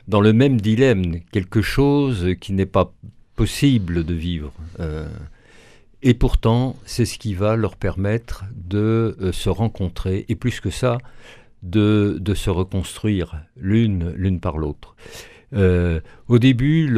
dans 0.08 0.22
le 0.22 0.34
même 0.34 0.60
dilemme, 0.60 1.22
quelque 1.32 1.62
chose 1.62 2.28
qui 2.42 2.54
n'est 2.54 2.66
pas 2.66 2.92
possible 3.36 4.04
de 4.04 4.14
vivre. 4.14 4.52
Et 6.02 6.14
pourtant, 6.14 6.78
c'est 6.86 7.06
ce 7.06 7.18
qui 7.18 7.34
va 7.34 7.56
leur 7.56 7.76
permettre 7.76 8.46
de 8.56 9.18
euh, 9.20 9.32
se 9.32 9.50
rencontrer, 9.50 10.26
et 10.30 10.36
plus 10.36 10.60
que 10.62 10.70
ça, 10.70 10.98
de, 11.62 12.22
se 12.36 12.50
reconstruire 12.50 13.42
l'une 13.58 14.14
l'une 14.16 14.40
par 14.40 14.58
l'autre. 14.58 14.96
Euh, 15.54 16.00
au 16.28 16.40
début, 16.40 16.96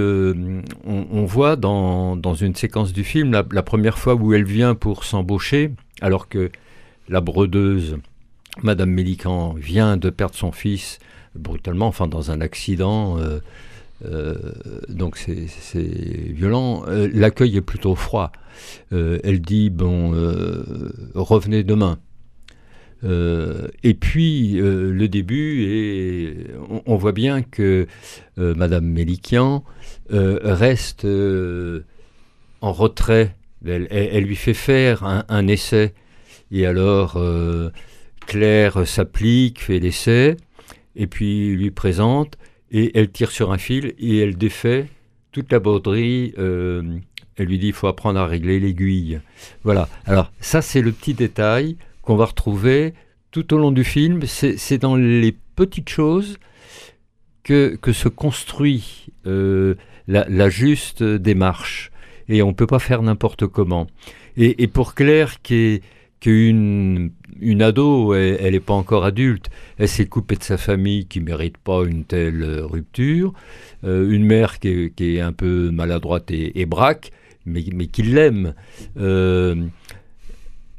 on, 0.85 1.25
voit 1.25 1.55
dans, 1.55 2.15
dans, 2.15 2.35
une 2.35 2.53
séquence 2.53 2.93
du 2.93 3.03
film 3.03 3.31
la, 3.31 3.63
première 3.63 3.97
fois 3.97 4.13
où 4.13 4.33
elle 4.33 4.43
vient 4.43 4.75
pour 4.75 5.03
s'embaucher, 5.03 5.71
alors 6.01 6.27
que 6.27 6.51
la 7.09 7.21
brodeuse, 7.21 7.97
Madame 8.61 8.91
Mélican, 8.91 9.53
vient 9.53 9.97
de 9.97 10.09
perdre 10.09 10.35
son 10.35 10.51
fils 10.51 10.99
brutalement, 11.33 11.87
enfin 11.87 12.07
dans 12.07 12.29
un 12.29 12.41
accident. 12.41 13.17
Euh, 13.19 13.39
euh, 14.05 14.35
donc 14.89 15.17
c'est 15.17 15.79
violent. 15.79 16.83
Euh, 16.87 17.09
l'accueil 17.13 17.57
est 17.57 17.61
plutôt 17.61 17.95
froid. 17.95 18.31
Euh, 18.93 19.19
elle 19.23 19.41
dit 19.41 19.69
bon, 19.69 20.11
revenez 21.15 21.63
demain. 21.63 21.99
et 23.03 23.93
puis 23.93 24.53
le 24.53 25.07
début, 25.07 26.47
on, 26.85 26.95
voit 26.95 27.13
bien 27.13 27.41
que 27.41 27.87
Madame 28.37 28.85
Mélikian 28.85 29.63
reste 30.09 31.05
en 32.61 32.71
retrait. 32.71 33.35
Elle, 33.65 34.23
lui 34.23 34.35
fait 34.35 34.53
faire 34.53 35.03
un 35.27 35.47
essai. 35.47 35.93
Et 36.51 36.65
alors, 36.65 37.21
Claire 38.27 38.87
s'applique, 38.87 39.61
fait 39.61 39.79
l'essai, 39.79 40.37
et 40.95 41.07
puis 41.07 41.55
lui 41.55 41.71
présente 41.71 42.37
et 42.71 42.97
elle 42.97 43.11
tire 43.11 43.31
sur 43.31 43.51
un 43.51 43.57
fil 43.57 43.93
et 43.99 44.19
elle 44.19 44.37
défait 44.37 44.87
toute 45.31 45.51
la 45.51 45.59
broderie. 45.59 46.33
Euh, 46.37 46.97
elle 47.37 47.47
lui 47.47 47.59
dit 47.59 47.67
il 47.67 47.73
faut 47.73 47.87
apprendre 47.87 48.19
à 48.19 48.25
régler 48.25 48.59
l'aiguille. 48.59 49.19
Voilà. 49.63 49.89
Alors 50.05 50.31
ça 50.39 50.61
c'est 50.61 50.81
le 50.81 50.91
petit 50.91 51.13
détail 51.13 51.77
qu'on 52.01 52.15
va 52.15 52.25
retrouver 52.25 52.93
tout 53.31 53.53
au 53.53 53.57
long 53.57 53.71
du 53.71 53.83
film. 53.83 54.21
C'est 54.25 54.77
dans 54.77 54.95
les 54.95 55.35
petites 55.55 55.89
choses 55.89 56.37
que, 57.43 57.77
se 57.91 58.07
construit 58.07 59.07
euh, 59.25 59.75
la, 60.07 60.49
juste 60.49 61.03
démarche. 61.03 61.91
Et 62.29 62.41
on 62.41 62.49
ne 62.49 62.53
peut 62.53 62.67
pas 62.67 62.79
faire 62.79 63.01
n'importe 63.01 63.47
comment. 63.47 63.87
Et, 64.37 64.67
pour 64.67 64.95
Claire 64.95 65.41
qui 65.41 65.81
une 66.25 67.11
ado, 67.61 68.13
elle 68.13 68.53
n'est 68.53 68.59
pas 68.59 68.73
encore 68.73 69.05
adulte, 69.05 69.49
elle 69.77 69.87
s'est 69.87 70.05
coupée 70.05 70.35
de 70.35 70.43
sa 70.43 70.57
famille 70.57 71.05
qui 71.05 71.19
mérite 71.19 71.57
pas 71.57 71.83
une 71.85 72.03
telle 72.03 72.43
euh, 72.43 72.65
rupture, 72.65 73.33
euh, 73.83 74.09
une 74.09 74.25
mère 74.25 74.59
qui 74.59 74.91
est, 74.99 75.19
un 75.19 75.33
peu 75.33 75.71
maladroite 75.71 76.31
et, 76.31 76.65
braque, 76.65 77.11
mais, 77.45 77.63
qui 77.63 78.03
l'aime. 78.03 78.53
Euh, 78.97 79.55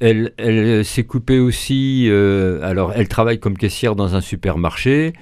elle, 0.01 0.33
elle 0.37 0.85
s'est 0.85 1.05
coupée 1.05 1.39
aussi, 1.39 2.09
alors 2.11 2.93
elle 2.93 3.07
travaille 3.07 3.39
comme 3.39 3.57
caissière 3.57 3.95
dans 3.95 4.17
un 4.17 4.21
supermarché, 4.21 5.13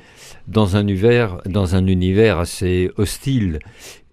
dans 0.49 0.77
un 0.77 0.83
univers, 0.83 1.43
dans 1.45 1.75
un 1.75 1.87
univers 1.87 2.39
assez 2.39 2.91
hostile 2.97 3.59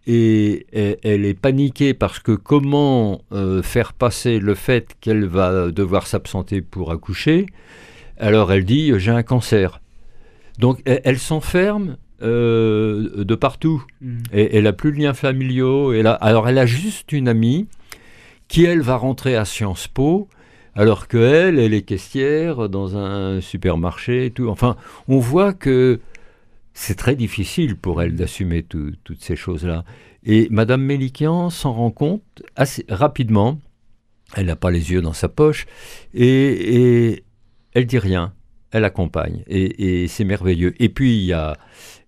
et 0.10 0.66
elle 1.04 1.26
est 1.26 1.34
paniquée 1.34 1.94
parce 1.94 2.20
que 2.20 2.32
comment 2.32 3.22
euh, 3.34 3.62
faire 3.62 3.92
passer 3.92 4.40
le 4.40 4.56
fait 4.56 4.96
qu'elle 5.02 5.26
va 5.26 5.70
devoir 5.70 6.08
s'absenter 6.08 6.62
pour 6.62 6.92
accoucher 6.92 7.46
Alors 8.18 8.54
elle 8.54 8.64
dit 8.64 8.94
j'ai 8.98 9.12
un 9.12 9.24
cancer. 9.24 9.82
Donc 10.60 10.82
elle, 10.86 11.20
s'enferme 11.20 11.98
euh, 12.22 13.24
de 13.26 13.36
partout. 13.36 13.84
Mm. 14.02 14.18
Et, 14.32 14.58
elle 14.58 14.64
n'a 14.64 14.74
plus 14.74 14.94
de 14.94 14.98
liens 14.98 15.14
familiaux. 15.14 15.92
Alors 16.22 16.48
elle 16.48 16.58
a 16.58 16.66
juste 16.66 17.12
une 17.12 17.28
amie 17.28 17.68
qui 18.48 18.64
elle 18.64 18.82
va 18.82 18.96
rentrer 18.96 19.36
à 19.36 19.44
Sciences 19.44 19.90
Po. 19.90 20.30
Alors 20.74 21.08
qu'elle, 21.08 21.60
elle 21.60 21.74
est 21.74 21.82
caissière 21.82 22.70
dans 22.70 22.96
un 22.96 23.42
supermarché 23.42 24.28
et 24.28 24.32
tout. 24.32 24.48
Enfin, 24.48 24.78
on 25.08 25.18
voit 25.18 25.52
que 25.52 26.00
c'est 26.80 26.94
très 26.96 27.16
difficile 27.16 27.76
pour 27.76 28.04
elle 28.04 28.16
d'assumer 28.16 28.62
toutes 28.62 29.20
ces 29.20 29.36
choses-là. 29.36 29.84
Et 30.24 30.48
Madame 30.52 30.84
Mélikian 30.84 31.50
s'en 31.50 31.74
rend 31.74 31.90
compte 31.90 32.44
assez 32.56 32.86
rapidement. 32.88 33.60
Elle 34.36 34.46
n'a 34.46 34.56
pas 34.56 34.70
les 34.70 34.92
yeux 34.92 35.02
dans 35.02 35.14
sa 35.14 35.28
poche 35.28 35.66
et, 36.14 37.24
elle 37.74 37.88
dit 37.88 37.98
rien. 37.98 38.36
Elle 38.70 38.86
accompagne 38.86 39.44
et, 39.48 40.08
c'est 40.08 40.24
merveilleux. 40.24 40.76
Et 40.80 40.90
puis 40.90 41.18
il 41.18 41.26
y 41.26 41.34
a, 41.34 41.58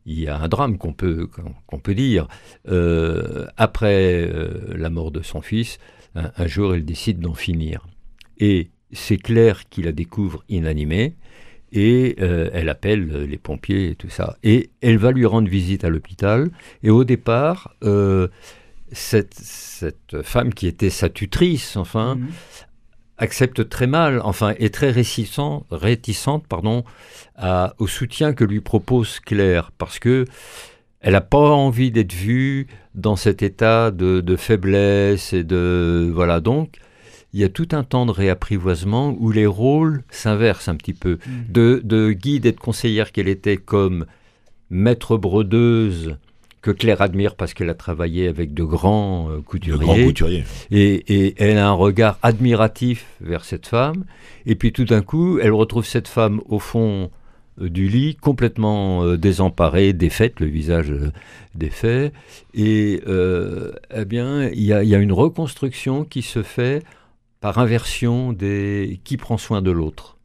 il 0.06 0.20
y 0.20 0.28
a 0.28 0.38
un 0.38 0.48
drame 0.48 0.78
qu'on 0.78 0.94
peut, 0.94 1.28
qu'on 1.66 1.80
peut 1.80 1.96
dire. 1.96 2.28
Euh, 2.68 3.48
après 3.58 4.30
euh, 4.30 4.78
la 4.78 4.92
mort 4.92 5.10
de 5.12 5.24
son 5.24 5.42
fils, 5.42 5.80
un, 6.14 6.32
un 6.38 6.46
jour 6.46 6.76
elle 6.76 6.86
décide 6.86 7.20
d'en 7.20 7.34
finir. 7.34 7.88
Et 8.38 8.70
c'est 8.92 9.18
Claire 9.18 9.68
qui 9.68 9.82
la 9.82 9.94
découvre 9.94 10.44
inanimée 10.48 11.16
et 11.72 12.16
euh, 12.20 12.50
elle 12.54 12.70
appelle 12.70 13.10
euh, 13.12 13.26
les 13.26 13.38
pompiers 13.38 13.90
et 13.92 13.96
tout 13.96 14.10
ça. 14.10 14.38
Et 14.44 14.72
elle 14.82 14.98
va 14.98 15.12
lui 15.12 15.26
rendre 15.26 15.50
visite 15.50 15.84
à 15.84 15.90
l'hôpital. 15.90 16.50
Et 16.84 16.90
au 16.90 17.04
départ, 17.04 17.76
euh, 17.84 18.28
cette, 18.92 19.36
cette, 19.36 20.22
femme 20.24 20.54
qui 20.54 20.68
était 20.68 20.90
sa 20.90 21.10
tutrice, 21.10 21.78
enfin, 21.78 22.16
mhm. 22.16 22.28
accepte 23.18 23.70
très 23.70 23.88
mal, 23.88 24.22
enfin, 24.24 24.54
est 24.60 24.74
très 24.74 24.90
réticente, 24.90 25.66
réticente 25.72 26.48
pardon, 26.48 26.84
à, 27.36 27.74
au 27.78 27.88
soutien 27.88 28.34
que 28.34 28.44
lui 28.44 28.62
propose 28.62 29.20
Claire, 29.20 29.72
parce 29.78 30.00
que 30.00 30.26
elle 31.02 31.14
n'a 31.14 31.22
pas 31.22 31.38
envie 31.38 31.92
d'être 31.92 32.12
vue 32.12 32.68
dans 32.94 33.16
cet 33.16 33.42
état 33.42 33.90
de, 33.92 34.20
de, 34.20 34.36
faiblesse 34.36 35.32
et 35.32 35.46
de 35.46 36.12
voilà 36.14 36.42
donc 36.42 36.80
il 37.34 37.40
y 37.40 37.44
a 37.44 37.50
tout 37.50 37.70
un 37.72 37.84
temps 37.84 38.06
de 38.06 38.12
réapprivoisement 38.12 39.16
où 39.20 39.32
les 39.32 39.46
rôles 39.46 40.04
s'inversent 40.10 40.68
un 40.68 40.76
petit 40.76 40.94
peu. 40.94 41.20
Mm. 41.26 41.52
De, 41.52 42.12
guide 42.12 42.46
et 42.46 42.52
de 42.52 42.60
conseillère 42.60 43.12
qu'elle 43.12 43.28
était 43.28 43.58
comme 43.58 44.06
maître 44.70 45.18
brodeuse, 45.18 46.16
que 46.62 46.72
Claire 46.72 47.02
admire 47.02 47.36
parce 47.36 47.54
qu'elle 47.54 47.70
a 47.70 47.76
travaillé 47.76 48.28
avec 48.28 48.54
de 48.54 48.64
grands 48.64 49.30
euh, 49.30 49.42
couturiers. 49.42 50.44
Et, 50.72 51.36
elle 51.38 51.58
a 51.58 51.70
un 51.70 51.74
regard 51.74 52.18
admiratif 52.22 53.06
vers 53.22 53.46
cette 53.46 53.68
femme. 53.68 54.06
Et 54.46 54.56
puis 54.56 54.72
tout 54.72 54.86
d'un 54.86 55.02
coup, 55.02 55.40
elle 55.40 55.54
retrouve 55.54 55.86
cette 55.86 56.08
femme 56.08 56.42
au 56.50 56.60
fond 56.60 57.12
euh, 57.62 57.70
du 57.70 57.88
lit, 57.88 58.16
complètement 58.16 59.04
euh, 59.04 59.18
désemparée, 59.18 59.94
défaite, 59.94 60.40
le 60.40 60.48
visage 60.48 60.92
défait. 61.56 62.12
Et 62.54 63.02
eh 63.06 64.06
bien, 64.06 64.50
il 64.50 64.64
y, 64.64 64.74
a 64.74 64.98
une 64.98 65.14
reconstruction 65.14 66.04
qui 66.04 66.24
se 66.24 66.44
fait 66.44 66.84
par 67.42 67.58
inversion 67.58 68.34
des 68.34 69.00
qui 69.04 69.18
prend 69.18 69.38
soin 69.38 69.62
de 69.62 69.72
l'autre. 69.72 70.18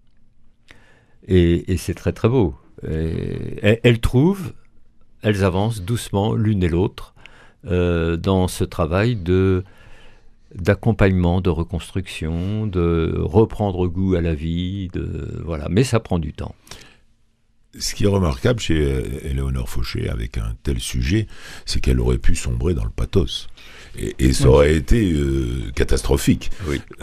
Et, 1.26 1.76
c'est 1.78 1.94
très 1.94 2.12
très 2.12 2.28
beau. 2.28 2.54
elles 2.82 4.00
trouvent, 4.00 4.52
elles 5.22 5.42
avancent 5.42 5.80
doucement 5.80 6.34
l'une 6.34 6.62
et 6.62 6.68
l'autre 6.68 7.14
euh, 7.66 8.16
dans 8.16 8.46
ce 8.46 8.62
travail 8.62 9.16
de 9.16 9.64
d'accompagnement, 10.54 11.40
de 11.40 11.50
reconstruction, 11.50 12.66
de 12.68 13.12
reprendre 13.18 13.88
goût 13.88 14.14
à 14.14 14.20
la 14.20 14.34
vie, 14.34 14.88
de 14.92 15.40
voilà. 15.44 15.68
Mais 15.68 15.82
ça 15.82 15.98
prend 15.98 16.20
du 16.20 16.32
temps. 16.32 16.54
Ce 17.76 17.94
qui 17.94 18.04
est 18.04 18.08
remarquable 18.08 18.60
chez 18.60 19.26
Éléonore 19.28 19.68
Fauché 19.68 20.08
avec 20.08 20.38
un 20.38 20.54
tel 20.62 20.78
sujet, 20.78 21.26
c'est 21.66 21.80
qu'elle 21.80 21.98
aurait 21.98 22.18
pu 22.18 22.36
sombrer 22.36 22.72
dans 22.74 22.84
le 22.84 22.90
pathos. 22.90 23.48
Et, 24.18 24.32
ça 24.32 24.48
aurait 24.48 24.74
été 24.74 25.12
euh, 25.12 25.70
catastrophique. 25.74 26.50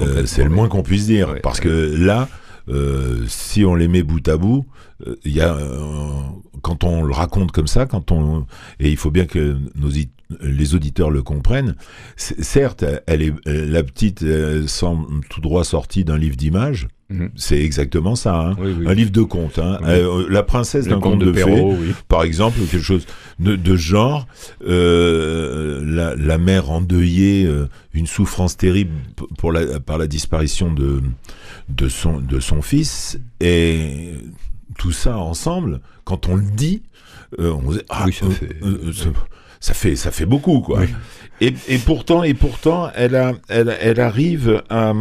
Euh, 0.02 0.26
c'est 0.26 0.44
le 0.44 0.50
moins 0.50 0.68
qu'on 0.68 0.84
puisse 0.84 1.06
dire. 1.06 1.36
parce 1.42 1.60
que 1.60 1.96
là, 1.98 2.28
euh, 2.70 3.24
si 3.28 3.66
on 3.66 3.76
les 3.76 3.88
met 3.88 4.04
bout 4.04 4.26
à 4.28 4.38
bout, 4.38 4.66
il 5.26 5.34
y 5.34 5.42
a 5.42 5.58
quand 6.62 6.84
on 6.84 7.02
le 7.02 7.12
raconte 7.12 7.52
comme 7.52 7.66
ça, 7.66 7.88
quand 7.88 8.12
on 8.12 8.46
et 8.80 8.90
il 8.90 8.98
faut 8.98 9.10
bien 9.10 9.26
que 9.26 9.58
nos 9.76 9.90
les 10.42 10.76
auditeurs 10.76 11.10
le 11.10 11.24
comprennent. 11.24 11.76
Certes, 12.16 12.86
elle 13.08 13.22
est 13.24 13.34
la 13.46 13.84
petite 13.84 14.24
semble 14.68 15.26
tout 15.30 15.42
droit 15.42 15.64
sortie 15.64 16.04
d'un 16.04 16.18
livre 16.18 16.36
d'images. 16.36 16.88
Mhm. 17.12 17.32
C'est 17.36 17.60
exactement 17.60 18.16
ça, 18.16 18.36
hein. 18.36 18.56
un 18.86 18.94
livre 18.94 19.12
de 19.12 19.22
contes. 19.22 19.60
Hein. 19.60 19.80
La 20.30 20.44
princesse 20.44 20.88
d'un 20.88 21.00
conte, 21.00 21.20
de, 21.20 21.34
fées, 21.34 21.76
par 22.08 22.24
exemple, 22.24 22.60
quelque 22.60 22.84
chose 22.84 23.06
de, 23.40 23.56
de 23.56 23.76
genre. 23.76 24.28
La, 26.16 26.26
la, 26.26 26.38
mère 26.38 26.72
endeuillée, 26.72 27.46
euh, 27.46 27.68
une 27.94 28.08
souffrance 28.08 28.58
terrible 28.58 28.94
pour 29.38 29.52
la, 29.52 29.80
par 29.80 29.98
la 29.98 30.08
disparition 30.08 30.72
de, 30.72 31.02
de, 31.70 31.90
son, 31.90 32.20
de 32.20 32.40
son 32.40 32.62
fils. 32.62 33.20
Et 33.40 34.14
tout 34.78 34.92
ça 34.92 35.18
ensemble, 35.18 35.82
quand 36.04 36.28
on 36.28 36.36
le 36.36 36.44
dit, 36.44 36.84
on 37.38 37.72
dit, 37.72 37.80
ah, 37.90 38.06
ça 39.60 39.74
fait, 39.74 39.96
ça 39.96 40.12
fait 40.12 40.26
beaucoup, 40.26 40.62
quoi. 40.62 40.82
Et, 41.40 41.54
et, 41.68 41.78
pourtant, 41.78 42.24
et 42.24 42.34
pourtant, 42.34 42.92
elle, 42.96 43.16
a, 43.16 43.34
elle, 43.48 43.76
elle 43.80 44.00
arrive 44.00 44.64
à, 44.70 44.94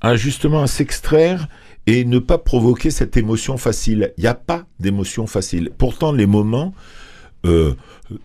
à 0.00 0.16
justement 0.16 0.62
à 0.62 0.66
s'extraire 0.66 1.48
et 1.86 2.04
ne 2.04 2.18
pas 2.18 2.38
provoquer 2.38 2.90
cette 2.90 3.16
émotion 3.16 3.56
facile. 3.56 4.12
Il 4.16 4.22
n'y 4.22 4.28
a 4.28 4.34
pas 4.34 4.64
d'émotion 4.78 5.26
facile. 5.26 5.70
Pourtant, 5.76 6.12
les 6.12 6.26
moments 6.26 6.74
euh, 7.44 7.74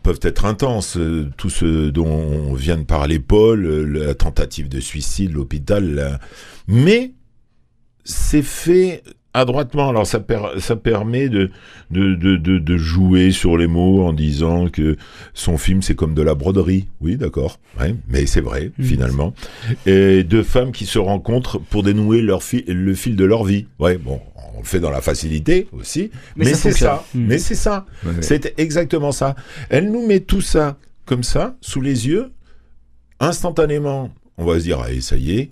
peuvent 0.03 0.19
être 0.21 0.45
intenses. 0.45 0.97
Euh, 0.97 1.29
tout 1.37 1.49
ce 1.49 1.89
dont 1.89 2.53
vient 2.53 2.77
de 2.77 2.83
parler 2.83 3.19
Paul, 3.19 3.65
euh, 3.65 3.83
la 3.83 4.15
tentative 4.15 4.69
de 4.69 4.79
suicide, 4.79 5.33
l'hôpital, 5.33 6.19
mais 6.67 7.13
c'est 8.03 8.43
fait 8.43 9.03
adroitement. 9.33 9.89
Alors 9.89 10.07
ça, 10.07 10.23
ça 10.59 10.75
permet 10.75 11.29
de 11.29 11.51
de, 11.91 12.15
de, 12.15 12.37
de, 12.37 12.77
jouer 12.77 13.31
sur 13.31 13.57
les 13.57 13.67
mots 13.67 14.05
en 14.05 14.13
disant 14.13 14.67
que 14.67 14.97
son 15.33 15.57
film 15.57 15.81
c'est 15.81 15.95
comme 15.95 16.13
de 16.13 16.21
la 16.21 16.35
broderie. 16.35 16.87
Oui, 17.01 17.17
d'accord, 17.17 17.59
ouais, 17.79 17.95
mais 18.09 18.25
c'est 18.25 18.41
vrai 18.41 18.71
mmh. 18.77 18.83
finalement. 18.83 19.33
Et 19.85 20.23
deux 20.23 20.43
femmes 20.43 20.71
qui 20.71 20.85
se 20.85 20.99
rencontrent 20.99 21.59
pour 21.59 21.83
dénouer 21.83 22.21
leur 22.21 22.41
le 22.67 22.93
fil 22.93 23.15
de 23.15 23.25
leur 23.25 23.43
vie. 23.43 23.67
Ouais, 23.79 23.97
bon, 23.97 24.19
on 24.55 24.59
le 24.59 24.65
fait 24.65 24.79
dans 24.79 24.89
la 24.89 25.01
facilité 25.01 25.67
aussi, 25.71 26.11
mais, 26.35 26.53
c'est 26.53 26.71
ça. 26.71 27.05
Mais 27.13 27.37
c'est 27.37 27.55
ça. 27.55 27.85
C'est 28.21 28.53
exactement 28.59 29.11
ça. 29.11 29.35
Elle 29.69 29.91
nous 29.91 30.05
met 30.05 30.21
tout 30.21 30.41
ça 30.41 30.77
comme 31.05 31.23
ça 31.23 31.55
sous 31.61 31.81
les 31.81 32.07
yeux 32.07 32.31
instantanément. 33.19 34.11
On 34.37 34.45
va 34.45 34.59
se 34.59 34.63
dire, 34.63 34.79
allez, 34.79 35.01
ça 35.01 35.15
y 35.15 35.39
est, 35.39 35.51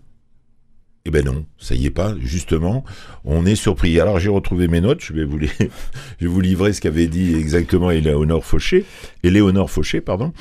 eh 1.05 1.11
ben 1.11 1.23
non, 1.23 1.45
ça 1.59 1.75
y 1.75 1.85
est 1.85 1.91
pas, 1.91 2.15
justement, 2.19 2.83
on 3.25 3.45
est 3.45 3.55
surpris. 3.55 3.99
Alors 3.99 4.19
j'ai 4.19 4.29
retrouvé 4.29 4.67
mes 4.67 4.81
notes, 4.81 5.01
je 5.03 5.13
vais 5.13 5.23
vous, 5.23 6.41
livrer 6.41 6.73
ce 6.73 6.81
qu'avait 6.81 7.07
dit 7.07 7.35
exactement 7.35 7.91
Éléonore 7.91 8.43
Fauché, 8.43 8.85
Éléonore 9.23 9.69
Fauché, 9.69 10.01
pardon. 10.01 10.33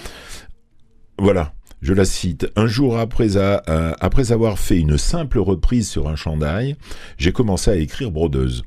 Voilà, 1.19 1.53
je 1.83 1.93
la 1.93 2.07
cite. 2.07 2.51
Un 2.57 2.67
jour 2.67 2.99
après, 2.99 3.37
après 3.37 4.33
avoir 4.33 4.59
fait 4.59 4.79
une 4.79 4.97
simple 4.97 5.39
reprise 5.39 5.89
sur 5.89 6.09
un 6.09 6.17
chandail, 6.17 6.77
j'ai 7.19 7.33
commencé 7.33 7.71
à 7.71 7.77
écrire 7.77 8.11
brodeuse. 8.11 8.65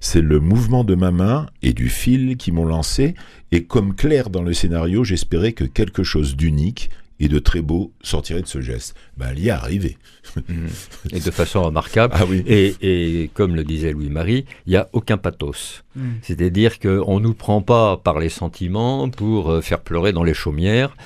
C'est 0.00 0.20
le 0.20 0.40
mouvement 0.40 0.84
de 0.84 0.94
ma 0.94 1.10
main 1.10 1.46
et 1.62 1.72
du 1.72 1.88
fil 1.88 2.36
qui 2.36 2.52
m'ont 2.52 2.66
lancé, 2.66 3.14
et 3.52 3.64
comme 3.64 3.94
clair 3.94 4.30
dans 4.30 4.42
le 4.42 4.52
scénario, 4.52 5.04
j'espérais 5.04 5.52
que 5.52 5.64
quelque 5.64 6.02
chose 6.02 6.36
d'unique 6.36 6.90
et 7.18 7.28
de 7.28 7.38
très 7.38 7.62
beau 7.62 7.92
sortirait 8.02 8.42
de 8.42 8.46
ce 8.46 8.60
geste. 8.60 8.94
Ben, 9.16 9.28
elle 9.30 9.38
y 9.38 9.48
est 9.48 9.50
arrivée. 9.50 9.98
Mmh. 10.36 10.66
Et 11.12 11.20
de 11.20 11.30
façon 11.30 11.62
remarquable. 11.62 12.14
Ah 12.16 12.24
oui. 12.26 12.42
et, 12.46 12.74
et, 12.80 13.28
comme 13.28 13.54
le 13.54 13.64
disait 13.64 13.92
Louis-Marie, 13.92 14.44
il 14.66 14.70
n'y 14.70 14.76
a 14.76 14.88
aucun 14.92 15.16
pathos. 15.16 15.84
Mmh. 15.94 16.02
C'est-à-dire 16.22 16.78
qu'on 16.78 17.18
ne 17.18 17.24
nous 17.24 17.34
prend 17.34 17.62
pas 17.62 17.96
par 17.96 18.18
les 18.18 18.28
sentiments 18.28 19.08
pour 19.08 19.50
euh, 19.50 19.60
faire 19.60 19.80
pleurer 19.80 20.12
dans 20.12 20.24
les 20.24 20.34
chaumières, 20.34 20.96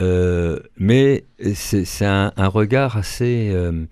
euh, 0.00 0.58
mais 0.78 1.24
c'est 1.54 2.06
un, 2.06 2.32
un, 2.36 2.48
regard 2.48 2.96
assez 2.96 3.50
euh, 3.52 3.84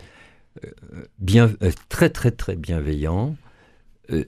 bien, 1.18 1.50
très 1.88 2.08
très 2.08 2.30
très 2.30 2.56
bienveillant, 2.56 3.36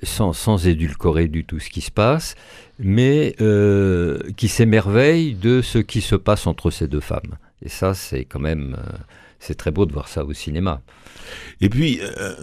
sans, 0.03 0.33
sans 0.33 0.66
édulcorer 0.66 1.28
du 1.28 1.45
tout 1.45 1.59
ce 1.59 1.70
qui 1.70 1.80
se 1.80 1.91
passe, 1.91 2.35
mais 2.78 3.35
euh, 3.41 4.18
qui 4.37 4.49
s'émerveille 4.49 5.35
de 5.35 5.62
ce 5.62 5.78
qui 5.78 6.01
se 6.01 6.16
passe 6.16 6.47
entre 6.47 6.70
ces 6.70 6.89
deux 6.89 7.01
femmes. 7.01 7.37
Et 7.64 7.68
ça, 7.68 7.95
c'est 7.95 8.24
quand 8.24 8.41
même, 8.41 8.76
euh, 8.78 8.93
c'est 9.39 9.55
très 9.55 9.70
beau 9.70 9.87
de 9.87 9.93
voir 9.93 10.09
ça 10.09 10.24
au 10.24 10.33
cinéma. 10.33 10.80
Et 11.61 11.68
puis, 11.68 12.01
euh, 12.03 12.35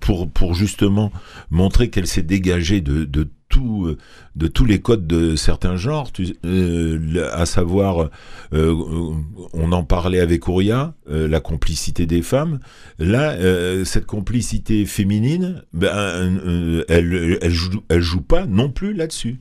pour, 0.00 0.30
pour 0.30 0.54
justement 0.54 1.12
montrer 1.50 1.90
qu'elle 1.90 2.06
s'est 2.06 2.22
dégagée 2.22 2.80
de, 2.80 3.04
de, 3.04 3.28
tout, 3.56 3.96
de 4.36 4.46
tous 4.46 4.64
les 4.64 4.80
codes 4.80 5.06
de 5.06 5.36
certains 5.36 5.76
genres, 5.76 6.10
à 7.32 7.46
savoir, 7.46 8.10
on 8.52 9.72
en 9.72 9.84
parlait 9.84 10.20
avec 10.20 10.48
Ouria, 10.48 10.94
la 11.08 11.40
complicité 11.40 12.06
des 12.06 12.22
femmes. 12.22 12.58
Là, 12.98 13.36
cette 13.84 14.06
complicité 14.06 14.84
féminine, 14.86 15.62
ben, 15.72 16.82
elle, 16.88 17.38
elle, 17.40 17.50
joue, 17.50 17.82
elle 17.88 18.02
joue 18.02 18.20
pas 18.20 18.46
non 18.46 18.70
plus 18.70 18.92
là-dessus. 18.92 19.40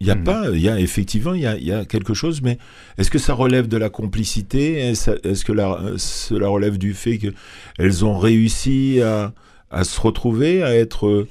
Il 0.00 0.06
y 0.06 0.10
a 0.10 0.14
hmm. 0.14 0.24
pas, 0.24 0.50
il 0.52 0.60
y 0.60 0.68
a 0.68 0.78
effectivement, 0.78 1.32
il 1.32 1.42
y 1.42 1.46
a, 1.46 1.56
il 1.56 1.64
y 1.64 1.72
a 1.72 1.84
quelque 1.84 2.12
chose, 2.12 2.42
mais 2.42 2.58
est-ce 2.98 3.10
que 3.10 3.18
ça 3.18 3.32
relève 3.32 3.66
de 3.66 3.78
la 3.78 3.88
complicité? 3.88 4.78
Est-ce 4.78 5.44
que 5.44 5.52
la, 5.52 5.80
cela 5.96 6.48
relève 6.48 6.76
du 6.76 6.92
fait 6.92 7.18
qu'elles 7.18 8.04
ont 8.04 8.18
réussi 8.18 9.00
à, 9.00 9.32
à, 9.70 9.84
se 9.84 9.98
retrouver, 9.98 10.62
à 10.62 10.74
être 10.74 11.26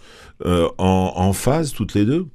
euh, 0.46 0.70
en, 0.78 1.14
en, 1.16 1.34
phase 1.34 1.72
toutes 1.72 1.94
les 1.94 2.06
deux 2.06 2.28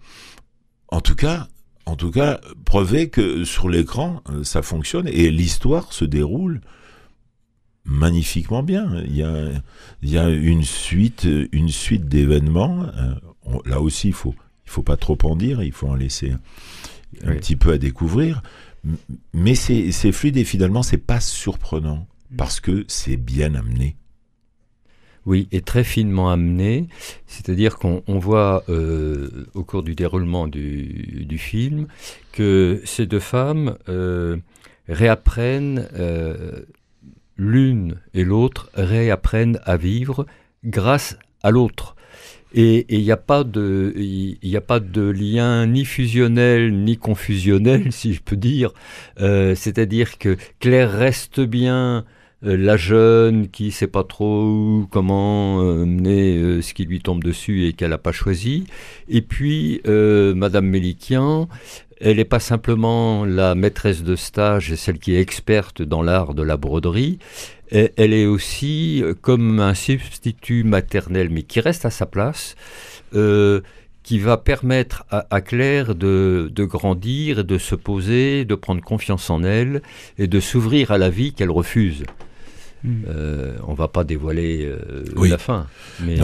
En 0.89 1.01
tout 1.01 1.15
cas, 1.15 1.49
en 1.87 1.97
tout 1.97 2.11
cas, 2.11 2.41
prouver 2.65 3.11
que 3.11 3.45
sur 3.45 3.69
l'écran 3.69 4.23
euh, 4.31 4.45
ça 4.45 4.63
fonctionne 4.63 5.09
et 5.09 5.31
l'histoire 5.31 5.93
se 5.93 6.05
déroule 6.05 6.61
magnifiquement 7.85 8.63
bien. 8.63 9.03
Il 9.07 9.17
y 9.17 9.23
a, 9.23 9.51
il 10.03 10.11
y 10.11 10.19
a 10.19 10.29
une 10.29 10.63
suite, 10.63 11.27
une 11.53 11.69
suite 11.69 12.09
d'événements. 12.09 12.87
Euh, 12.97 13.15
là 13.67 13.81
aussi, 13.81 14.09
il 14.09 14.15
faut 14.15 14.35
il 14.65 14.71
faut 14.71 14.83
pas 14.83 14.97
trop 14.97 15.19
en 15.25 15.35
dire, 15.35 15.63
il 15.63 15.73
faut 15.73 15.89
en 15.89 15.97
laisser 15.97 16.33
un 17.25 17.35
petit 17.35 17.57
peu 17.57 17.73
à 17.73 17.79
découvrir. 17.79 18.41
Mais 19.35 19.55
c'est 19.57 20.13
fluide 20.13 20.37
et 20.37 20.45
finalement, 20.45 20.83
c'est 20.85 20.97
pas 20.97 21.21
surprenant 21.21 22.07
mm. 22.31 22.37
parce 22.37 22.61
que 22.61 22.85
c'est 22.89 23.17
bien 23.17 23.55
amené. 23.57 23.97
Oui, 25.27 25.49
et 25.53 25.61
très 25.61 25.85
finement 25.85 26.31
amené. 26.31 26.87
C'est-à-dire 27.27 27.77
qu'on 27.77 28.03
voit 28.07 28.65
euh, 28.69 29.47
au 29.55 29.65
cours 29.65 29.83
du 29.83 29.95
déroulement 29.95 30.47
du, 30.49 31.37
film 31.39 31.87
que 32.33 32.81
ces 32.85 33.07
deux 33.07 33.21
femmes 33.21 33.77
euh, 33.89 34.37
réapprennent, 34.89 35.89
euh, 35.95 36.63
l'une 37.37 37.97
et 38.15 38.25
l'autre 38.25 38.71
réapprennent 38.75 39.61
à 39.65 39.77
vivre 39.77 40.27
grâce 40.65 41.19
à 41.43 41.51
l'autre. 41.51 41.97
Et 42.53 42.87
il 42.89 43.03
n'y 43.03 43.13
a, 43.13 43.17
pas 43.17 43.45
de, 43.45 43.93
lien 45.11 45.67
ni 45.67 45.85
fusionnel 45.85 46.75
ni 46.83 46.97
confusionnel, 46.97 47.93
si 47.93 48.15
je 48.15 48.23
peux 48.23 48.37
dire. 48.37 48.73
C'est-à-dire 49.19 50.19
que 50.19 50.37
Claire 50.59 50.91
reste 50.91 51.41
bien 51.41 52.05
la 52.43 52.77
jeune 52.77 53.49
qui 53.49 53.67
ne 53.67 53.71
sait 53.71 53.87
pas 53.87 54.05
trop 54.05 54.87
comment 54.91 55.61
euh, 55.61 55.85
mener 55.85 56.63
ce 56.63 56.73
qui 56.73 56.85
lui 56.85 57.01
tombe 57.01 57.23
dessus 57.23 57.67
et 57.67 57.73
qu'elle 57.73 57.91
n'a 57.91 57.99
pas 57.99 58.13
choisi. 58.13 58.65
Et 59.09 59.23
puis, 59.23 59.81
Madame 59.85 60.67
Mélikian, 60.67 61.49
elle 62.01 62.17
n'est 62.17 62.25
pas 62.25 62.41
simplement 62.41 63.25
la 63.27 63.55
maîtresse 63.55 64.03
de 64.03 64.17
stage, 64.17 64.75
celle 64.75 64.99
qui 64.99 65.15
est 65.15 65.21
experte 65.21 65.83
dans 65.83 66.03
l'art 66.03 66.35
de 66.35 66.43
la 66.43 66.57
broderie, 66.57 67.19
elle 67.71 68.13
est 68.13 68.27
aussi 68.27 69.03
euh, 69.03 69.15
comme 69.21 69.61
un 69.61 69.75
substitut 69.75 70.65
maternel, 70.65 71.29
mais 71.31 71.43
qui 71.43 71.61
reste 71.61 71.85
à 71.85 71.91
sa 71.91 72.07
place, 72.07 72.57
euh, 73.15 73.61
qui 74.03 74.19
va 74.19 74.39
permettre 74.39 75.05
à, 75.11 75.41
Claire 75.41 75.95
de, 75.95 76.51
grandir, 76.57 77.45
de 77.45 77.59
se 77.59 77.75
poser, 77.77 78.45
de 78.45 78.55
prendre 78.55 78.83
confiance 78.83 79.31
en 79.31 79.45
elle 79.45 79.83
et 80.19 80.27
de 80.27 80.41
s'ouvrir 80.41 80.91
à 80.91 80.99
la 80.99 81.11
vie 81.11 81.33
qu'elle 81.33 81.51
refuse. 81.51 82.05
Hmm. 82.83 83.03
Euh, 83.09 83.59
on 83.67 83.75
va 83.75 83.89
pas 83.89 84.05
dévoiler 84.05 84.73
la 85.17 85.39
fin, 85.39 85.67
mais 86.03 86.19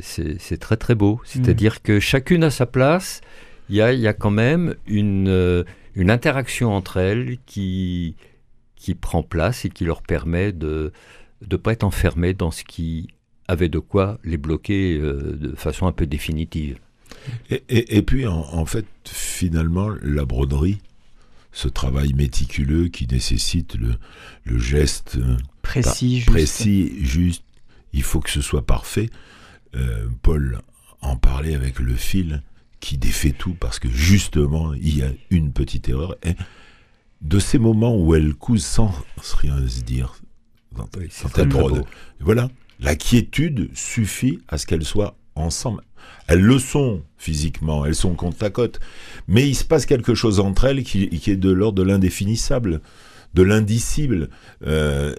c'est 0.00 0.58
très 0.58 0.76
très 0.76 0.94
beau. 0.94 1.20
C'est-à-dire 1.24 1.74
hmm. 1.74 1.84
que 1.84 2.00
chacune 2.00 2.44
a 2.44 2.50
sa 2.50 2.66
place. 2.66 3.20
Il 3.70 3.76
y 3.76 3.82
a, 3.82 3.92
y 3.92 4.06
a, 4.06 4.14
quand 4.14 4.30
même 4.30 4.76
une, 4.86 5.64
une 5.94 6.10
interaction 6.10 6.72
entre 6.72 6.96
elles 6.96 7.36
qui, 7.44 8.16
qui 8.76 8.94
prend 8.94 9.22
place 9.22 9.66
et 9.66 9.68
qui 9.68 9.84
leur 9.84 10.00
permet 10.00 10.52
de 10.52 10.92
ne 11.50 11.56
pas 11.56 11.72
être 11.72 11.84
enfermés 11.84 12.32
dans 12.32 12.50
ce 12.50 12.64
qui 12.64 13.08
avait 13.48 13.68
de 13.68 13.78
quoi 13.78 14.18
les 14.24 14.36
bloquer 14.36 14.98
euh, 14.98 15.36
de 15.38 15.56
façon 15.56 15.86
un 15.86 15.92
peu 15.92 16.06
définitive. 16.06 16.78
Et, 17.50 17.96
et, 17.96 18.02
puis, 18.02 18.26
en, 18.26 18.66
fait, 18.66 18.86
finalement, 19.04 19.90
la 20.02 20.24
broderie, 20.24 20.78
ce 21.58 21.66
travail 21.66 22.12
méticuleux 22.14 22.86
qui 22.86 23.08
nécessite 23.08 23.74
le, 23.74 23.96
le 24.44 24.58
geste 24.60 25.16
euh, 25.16 25.36
précis, 25.60 26.18
juste. 26.18 26.28
précis, 26.28 26.92
juste, 27.00 27.42
il 27.92 28.04
faut 28.04 28.20
que 28.20 28.30
ce 28.30 28.40
soit 28.40 28.64
parfait. 28.64 29.10
Euh, 29.74 30.06
Paul 30.22 30.60
en 31.00 31.16
parlait 31.16 31.56
avec 31.56 31.80
le 31.80 31.96
fil 31.96 32.44
qui 32.78 32.96
défait 32.96 33.32
tout 33.32 33.56
parce 33.58 33.80
que 33.80 33.90
justement, 33.90 34.72
il 34.74 34.98
y 34.98 35.02
a 35.02 35.10
une 35.30 35.50
petite 35.50 35.88
erreur. 35.88 36.14
Et 36.22 36.36
de 37.22 37.40
ces 37.40 37.58
moments 37.58 37.96
où 37.96 38.14
elles 38.14 38.34
cousent 38.34 38.64
sans 38.64 38.94
rien 39.38 39.66
se 39.66 39.80
dire, 39.80 40.14
Voilà, 42.20 42.48
la 42.78 42.94
quiétude 42.94 43.68
suffit 43.74 44.38
à 44.46 44.58
ce 44.58 44.66
qu'elles 44.66 44.84
soient 44.84 45.17
ensemble. 45.40 45.82
Elles 46.26 46.40
le 46.40 46.58
sont 46.58 47.02
physiquement, 47.16 47.84
elles 47.84 47.94
sont 47.94 48.14
côte 48.14 48.42
à 48.42 48.50
côte, 48.50 48.80
mais 49.26 49.48
il 49.48 49.54
se 49.54 49.64
passe 49.64 49.86
quelque 49.86 50.14
chose 50.14 50.40
entre 50.40 50.64
elles 50.64 50.82
qui, 50.82 51.08
est 51.26 51.36
de 51.36 51.50
l'ordre 51.50 51.82
de 51.82 51.88
l'indéfinissable, 51.88 52.80
de 53.34 53.42
l'indicible. 53.42 54.28
Euh, 54.66 55.14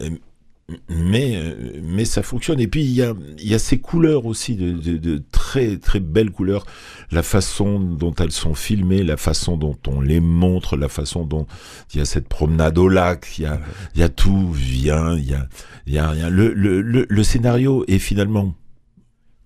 mais, 0.88 1.42
mais 1.82 2.06
ça 2.06 2.24
fonctionne. 2.24 2.60
Et 2.60 2.68
puis 2.68 2.84
il 2.84 2.92
y 2.92 3.02
a, 3.02 3.14
y 3.40 3.54
a 3.54 3.60
ces 3.60 3.80
couleurs 3.80 4.26
aussi 4.26 4.56
de, 4.56 4.72
de, 4.98 5.22
très 5.32 5.78
très 5.78 6.00
belles 6.00 6.32
couleurs, 6.32 6.66
la 7.12 7.24
façon 7.24 7.80
dont 7.80 8.14
elles 8.16 8.32
sont 8.32 8.56
filmées, 8.56 9.04
la 9.04 9.18
façon 9.18 9.58
dont 9.58 9.78
on 9.88 10.02
les 10.02 10.20
montre, 10.20 10.78
la 10.78 10.90
façon 10.90 11.26
dont 11.26 11.48
il 11.94 12.00
y 12.00 12.02
a 12.02 12.06
cette 12.06 12.28
promenade 12.28 12.78
au 12.78 12.88
lac, 12.88 13.28
il 13.38 13.44
y 13.44 13.48
a, 13.48 13.60
y 13.96 14.04
a 14.04 14.10
tout 14.10 14.52
vient, 14.52 15.18
il 15.18 15.30
y 15.30 15.34
a, 15.34 15.48
y 15.88 15.98
a 15.98 16.10
rien. 16.10 16.30
Le, 16.30 16.54
le, 16.54 16.82
le, 16.82 17.24
scénario 17.24 17.84
est 17.88 18.00
finalement, 18.00 18.54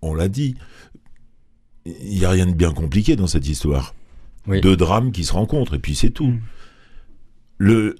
on 0.03 0.13
l'a 0.13 0.27
dit, 0.27 0.55
il 1.85 2.17
y 2.17 2.25
a 2.25 2.29
rien 2.29 2.45
de 2.45 2.53
bien 2.53 2.71
compliqué 2.71 3.15
dans 3.15 3.27
cette 3.27 3.47
histoire. 3.47 3.93
Deux 4.47 4.75
drames 4.75 5.11
qui 5.11 5.23
se 5.23 5.33
rencontrent 5.33 5.75
et 5.75 5.79
puis 5.79 5.95
c'est 5.95 6.09
tout. 6.09 6.27
Mm. 6.27 6.41
Le, 7.57 7.95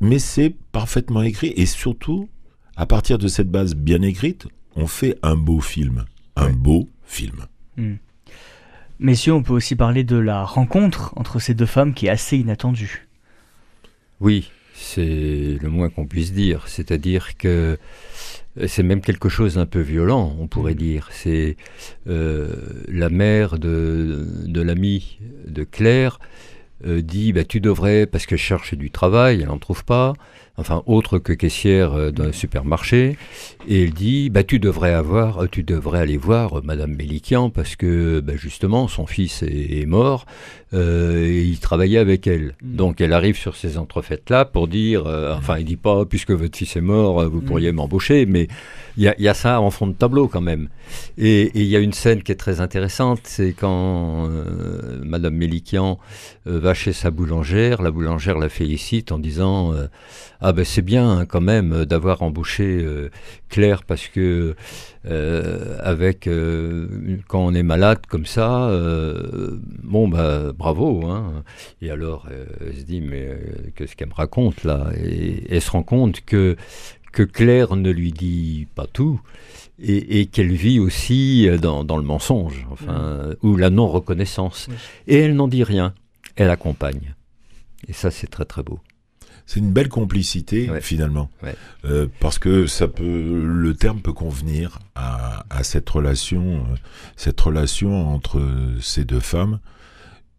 mais 0.00 0.18
c'est 0.18 0.54
parfaitement 0.72 1.22
écrit 1.22 1.52
et 1.56 1.66
surtout, 1.66 2.28
à 2.76 2.86
partir 2.86 3.18
de 3.18 3.28
cette 3.28 3.50
base 3.50 3.74
bien 3.74 4.02
écrite, 4.02 4.48
on 4.74 4.86
fait 4.86 5.18
un 5.22 5.36
beau 5.36 5.60
film. 5.60 6.04
Un 6.36 6.50
beau 6.50 6.88
film. 7.04 7.46
Messieurs, 8.98 9.34
on 9.34 9.42
peut 9.42 9.52
aussi 9.52 9.76
parler 9.76 10.02
de 10.02 10.16
la 10.16 10.44
rencontre 10.44 11.12
entre 11.16 11.38
ces 11.38 11.54
deux 11.54 11.66
femmes 11.66 11.94
qui 11.94 12.06
est 12.06 12.10
assez 12.10 12.38
inattendue. 12.38 13.08
Oui, 14.20 14.50
c'est 14.74 15.56
le 15.60 15.68
moins 15.68 15.88
qu'on 15.88 16.06
puisse 16.06 16.32
dire. 16.32 16.64
C'est-à-dire 16.66 17.36
que 17.36 17.78
c'est 18.66 18.82
même 18.82 19.00
quelque 19.00 19.28
chose 19.28 19.54
d'un 19.54 19.66
peu 19.66 19.80
violent, 19.80 20.36
on 20.38 20.46
pourrait 20.46 20.74
dire. 20.74 21.08
C'est 21.10 21.56
euh, 22.08 22.54
la 22.88 23.08
mère 23.08 23.58
de, 23.58 24.26
de 24.46 24.60
l'ami 24.60 25.18
de 25.46 25.64
Claire 25.64 26.18
euh, 26.86 27.02
dit 27.02 27.32
bah, 27.32 27.44
tu 27.44 27.60
devrais, 27.60 28.06
parce 28.06 28.26
qu'elle 28.26 28.38
cherche 28.38 28.74
du 28.74 28.90
travail, 28.90 29.40
elle 29.40 29.48
n'en 29.48 29.58
trouve 29.58 29.84
pas, 29.84 30.12
enfin 30.56 30.82
autre 30.86 31.18
que 31.18 31.32
caissière 31.32 31.94
euh, 31.94 32.10
d'un 32.10 32.32
supermarché, 32.32 33.16
et 33.66 33.84
elle 33.84 33.92
dit 33.92 34.30
bah 34.30 34.44
tu 34.44 34.58
devrais 34.58 34.92
avoir, 34.92 35.44
euh, 35.44 35.48
tu 35.50 35.62
devrais 35.62 35.98
aller 35.98 36.16
voir 36.16 36.58
euh, 36.58 36.62
Madame 36.62 36.92
Mélikian 36.94 37.50
parce 37.50 37.76
que 37.76 38.20
bah, 38.20 38.36
justement 38.36 38.86
son 38.86 39.06
fils 39.06 39.42
est, 39.42 39.86
mort 39.86 40.26
et 40.72 41.42
il 41.42 41.60
travaillait 41.60 41.98
avec 41.98 42.26
elle. 42.26 42.54
Mm. 42.62 42.76
Donc 42.76 43.00
elle 43.00 43.12
arrive 43.12 43.36
sur 43.36 43.54
ces 43.54 43.78
entrefaites 43.78 44.30
là 44.30 44.44
pour 44.44 44.66
dire, 44.66 45.06
enfin 45.06 45.58
il 45.58 45.64
dit 45.64 45.76
pas 45.76 46.04
puisque 46.04 46.30
votre 46.30 46.56
fils 46.56 46.76
est 46.76 46.80
mort 46.80 47.28
vous 47.28 47.40
mm. 47.40 47.44
pourriez 47.44 47.72
m'embaucher, 47.72 48.26
mais 48.26 48.48
il 48.96 49.12
y, 49.18 49.28
a 49.28 49.34
ça 49.34 49.60
en 49.60 49.70
fond 49.70 49.88
de 49.88 49.92
tableau 49.92 50.28
quand 50.28 50.40
même. 50.40 50.68
Et 51.18 51.50
il 51.54 51.66
y 51.66 51.74
a 51.76 51.80
une 51.80 51.92
scène 51.92 52.22
qui 52.22 52.30
est 52.30 52.36
très 52.36 52.60
intéressante, 52.60 53.20
c'est 53.24 53.52
quand 53.52 54.28
Madame 55.02 55.34
Mélikian 55.34 55.98
va 56.46 56.74
chez 56.74 56.92
sa 56.92 57.10
boulangère, 57.10 57.82
la 57.82 57.90
boulangère 57.90 58.38
la 58.38 58.48
félicite 58.48 59.10
en 59.10 59.18
disant 59.18 59.74
ah 60.46 60.52
ben 60.52 60.62
c'est 60.62 60.82
bien 60.82 61.10
hein, 61.10 61.24
quand 61.24 61.40
même 61.40 61.72
euh, 61.72 61.84
d'avoir 61.86 62.20
embauché 62.20 62.64
euh, 62.64 63.08
Claire 63.48 63.82
parce 63.82 64.08
que 64.08 64.54
euh, 65.06 65.78
avec 65.80 66.28
quand 67.28 67.40
on 67.40 67.54
est 67.54 67.62
malade 67.62 68.00
comme 68.08 68.26
ça, 68.26 68.70
bon 69.82 70.08
bah 70.08 70.52
bravo. 70.52 71.06
Hein. 71.06 71.44
Et 71.80 71.90
alors 71.90 72.28
elle 72.60 72.76
se 72.76 72.82
dit 72.82 73.00
mais 73.00 73.38
qu'est-ce 73.74 73.96
qu'elle 73.96 74.08
me 74.08 74.14
raconte 74.14 74.64
là? 74.64 74.90
Et 75.02 75.44
elle 75.48 75.62
se 75.62 75.70
rend 75.70 75.82
compte 75.82 76.20
que 76.22 76.56
que 77.12 77.22
Claire 77.22 77.76
ne 77.76 77.90
lui 77.90 78.12
dit 78.12 78.66
pas 78.74 78.86
tout 78.86 79.20
et, 79.78 80.26
qu'elle 80.26 80.52
vit 80.52 80.78
aussi 80.78 81.48
dans, 81.60 81.84
dans 81.84 81.96
le 81.96 82.02
mensonge, 82.02 82.66
enfin, 82.70 83.34
mmh. 83.42 83.46
ou 83.46 83.56
la 83.56 83.70
non-reconnaissance. 83.70 84.68
Et 85.06 85.20
elle 85.20 85.34
n'en 85.34 85.48
dit 85.48 85.64
rien, 85.64 85.94
elle 86.36 86.50
accompagne. 86.50 87.14
Et 87.88 87.92
ça, 87.92 88.10
c'est 88.10 88.28
très 88.28 88.44
très 88.44 88.62
beau 88.62 88.80
c'est 89.46 89.60
une 89.60 89.72
belle 89.72 89.88
complicité 89.88 90.70
finalement, 90.80 91.30
euh, 91.84 92.06
parce 92.20 92.38
que 92.38 92.66
ça 92.66 92.88
peut, 92.88 93.44
le 93.44 93.74
terme 93.74 94.00
peut 94.00 94.12
convenir 94.12 94.78
à, 94.94 95.44
à 95.50 95.64
cette 95.64 95.88
relation, 95.88 96.56
euh, 96.56 96.76
cette 97.16 97.40
relation 97.40 98.08
entre 98.08 98.42
ces 98.80 99.04
deux 99.04 99.20
femmes, 99.20 99.60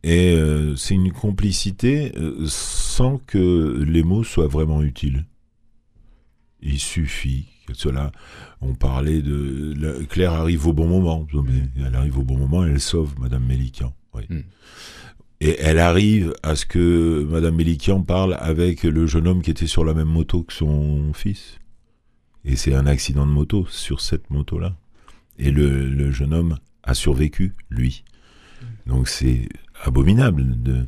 et 0.04 0.36
euh, 0.36 0.76
c'est 0.76 0.96
une 0.96 1.12
complicité 1.12 2.14
sans 2.48 3.18
que 3.18 3.84
les 3.88 4.04
mots 4.04 4.24
soient 4.24 4.48
vraiment 4.48 4.82
utiles. 4.82 5.26
Il 6.62 6.80
suffit 6.80 7.48
que 7.68 7.74
cela. 7.74 8.12
On 8.62 8.74
parlait 8.74 9.22
de 9.22 10.06
Claire 10.10 10.34
arrive 10.34 10.68
au 10.68 10.74
bon 10.74 10.88
moment, 10.88 11.28
mm. 11.32 11.86
elle 11.86 11.96
arrive 11.96 12.20
au 12.20 12.24
bon 12.24 12.38
moment, 12.38 12.64
elle 12.64 12.80
sauve 12.80 13.20
Madame 13.20 13.46
Mélican. 13.46 13.94
Oui. 14.14 14.24
Mm. 14.30 14.42
Et 15.42 15.60
elle 15.60 15.80
arrive 15.80 16.34
à 16.44 16.56
ce 16.56 16.66
que 16.66 17.28
Madame 17.30 17.56
Mélikian 17.56 18.02
parle 18.02 18.36
avec 18.40 18.84
le 18.84 19.06
jeune 19.06 19.28
homme 19.28 19.42
qui 19.42 19.52
était 19.52 19.68
sur 19.68 19.84
la 19.84 19.94
même 19.94 20.08
moto 20.08 20.44
que 20.44 20.54
son 20.54 21.12
fils. 21.14 21.60
Et 22.46 22.56
c'est 22.56 22.74
un 22.74 22.86
accident 22.86 23.26
de 23.26 23.32
moto 23.32 23.66
sur 23.70 24.02
cette 24.02 24.30
moto-là. 24.30 24.76
Et 25.38 25.52
le, 25.52 26.12
jeune 26.12 26.34
homme 26.34 26.58
a 26.84 26.94
survécu, 26.94 27.54
lui. 27.70 28.04
Donc 28.86 29.10
c'est 29.10 29.50
abominable, 29.84 30.46
euh, 30.68 30.84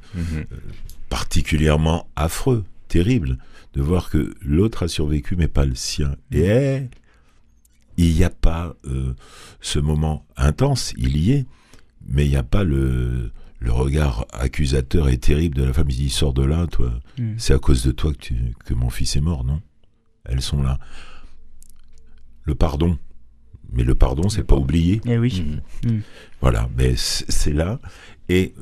particulièrement 1.09 2.07
affreux, 2.15 2.63
terrible, 2.87 3.37
de 3.73 3.81
voir 3.81 4.09
que 4.09 4.33
l'autre 4.41 4.83
a 4.83 4.87
survécu 4.87 5.35
mais 5.35 5.47
pas 5.47 5.65
le 5.65 5.75
sien. 5.75 6.15
Et 6.31 6.83
il 7.97 8.13
n'y 8.13 8.23
a 8.23 8.29
pas 8.29 8.75
euh, 8.85 9.13
ce 9.59 9.79
moment 9.79 10.25
intense, 10.37 10.93
il 10.97 11.17
y 11.17 11.31
est, 11.31 11.45
mais 12.07 12.25
il 12.25 12.29
n'y 12.29 12.37
a 12.37 12.43
pas 12.43 12.63
le 12.63 13.31
le 13.59 13.71
regard 13.71 14.25
accusateur 14.33 15.09
et 15.09 15.17
terrible 15.17 15.57
de 15.57 15.63
la 15.63 15.73
femme. 15.73 15.89
Il 15.89 15.95
dit 15.95 16.09
sors 16.09 16.33
de 16.33 16.43
là, 16.43 16.67
toi. 16.67 16.93
Hmm. 17.17 17.33
C'est 17.37 17.53
à 17.53 17.59
cause 17.59 17.83
de 17.83 17.91
toi 17.91 18.13
que, 18.13 18.33
que 18.65 18.73
mon 18.73 18.89
fils 18.89 19.15
est 19.15 19.21
mort, 19.21 19.43
non? 19.43 19.61
Elles 20.25 20.41
sont 20.41 20.61
là. 20.61 20.79
Le 22.43 22.55
pardon. 22.55 22.97
Mais 23.71 23.83
le 23.83 23.95
pardon, 23.95 24.29
c'est 24.29 24.43
pas 24.43 24.55
oublier. 24.55 25.01
Eh 25.05 25.17
oui. 25.17 25.43
Hmm. 25.83 25.89
Hmm. 25.89 26.01
Voilà, 26.41 26.69
mais 26.77 26.93
c'est 26.95 27.53
là. 27.53 27.79
Et 28.29 28.53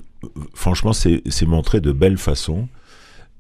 franchement, 0.53 0.93
c'est 0.93 1.45
montré 1.45 1.81
de 1.81 1.91
belle 1.91 2.17
façon. 2.17 2.67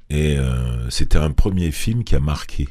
Et 0.09 0.37
euh, 0.37 0.89
c'était 0.89 1.17
un 1.17 1.31
premier 1.31 1.71
film 1.71 2.03
qui 2.03 2.15
a 2.15 2.19
marqué. 2.19 2.67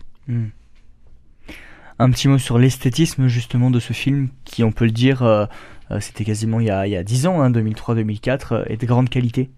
Un 1.99 2.11
petit 2.11 2.29
mot 2.29 2.39
sur 2.39 2.59
l'esthétisme 2.59 3.27
justement 3.27 3.71
de 3.71 3.81
ce 3.81 3.93
film, 3.93 4.29
qui 4.45 4.63
on 4.63 4.73
peut 4.73 4.85
le 4.85 4.93
dire, 4.93 5.23
euh, 5.23 5.47
c'était 6.01 6.25
quasiment 6.25 6.61
il 6.61 6.67
y 6.67 6.71
a, 6.71 6.87
il 6.87 6.91
y 6.91 6.97
a 6.97 7.03
10 7.03 7.27
ans, 7.27 7.51
2003-2004, 7.51 8.65
est 8.67 8.81
de 8.81 8.87
grande 8.87 9.09
qualité. 9.09 9.51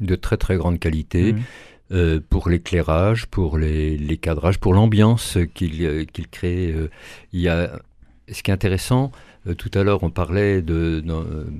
De 0.00 0.14
très 0.14 0.36
très 0.36 0.56
grande 0.56 0.78
qualité. 0.78 1.32
Mmh. 1.32 1.40
Euh, 1.92 2.18
pour 2.30 2.48
l'éclairage, 2.48 3.26
pour 3.26 3.58
les, 3.58 3.98
les, 3.98 4.16
cadrages, 4.16 4.58
pour 4.58 4.72
l'ambiance 4.72 5.36
qu'il 5.52 5.84
euh, 5.84 6.04
crée. 6.30 6.74
il 7.34 7.40
y 7.40 7.48
a, 7.48 7.78
ce 8.32 8.42
qui 8.42 8.50
est 8.50 8.54
intéressant, 8.54 9.12
tout 9.58 9.70
à 9.74 9.82
l'heure 9.82 10.02
on 10.02 10.08
parlait 10.08 10.62
de, 10.62 11.04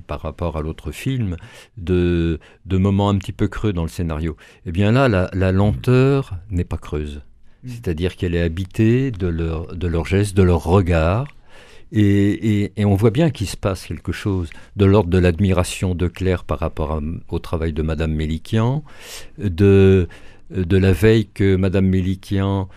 par 0.07 0.23
rapport 0.23 0.57
à 0.57 0.63
l'autre 0.63 0.93
film 0.93 1.37
de, 1.77 2.41
de, 2.65 2.79
moments 2.79 3.11
un 3.11 3.19
petit 3.19 3.33
peu 3.33 3.49
creux 3.49 3.75
dans 3.75 3.83
le 3.83 3.89
scénario. 3.89 4.37
Eh 4.65 4.73
bien 4.73 4.93
là, 4.93 5.09
la, 5.09 5.29
la 5.35 5.53
lenteur 5.53 6.39
n'est 6.51 6.65
pas 6.65 6.79
creuse. 6.79 7.21
Mmh. 7.63 7.69
C'est-à-dire 7.69 8.17
qu'elle 8.17 8.35
est 8.35 8.41
habitée 8.41 9.11
de 9.11 9.27
leur, 9.27 9.77
de 9.77 9.87
leur 9.87 10.07
geste, 10.07 10.35
de 10.35 10.43
leur 10.43 10.65
regard, 10.65 11.29
et, 11.93 12.73
on 12.79 12.95
voit 12.95 13.11
bien 13.11 13.31
qu'il 13.31 13.47
se 13.47 13.57
passe 13.57 13.87
quelque 13.87 14.13
chose 14.13 14.51
de 14.77 14.85
l'ordre 14.85 15.11
de 15.11 15.19
l'admiration 15.19 15.95
de 15.95 16.09
Claire 16.09 16.45
par 16.45 16.59
rapport 16.59 17.01
au 17.29 17.39
travail 17.39 17.73
de 17.73 17.83
Madame 17.83 18.13
Mélikian, 18.13 18.83
de, 19.39 20.09
la 20.51 20.93
veille 20.93 21.27
que 21.27 21.57
Madame 21.57 21.87
Mélikian 21.87 22.69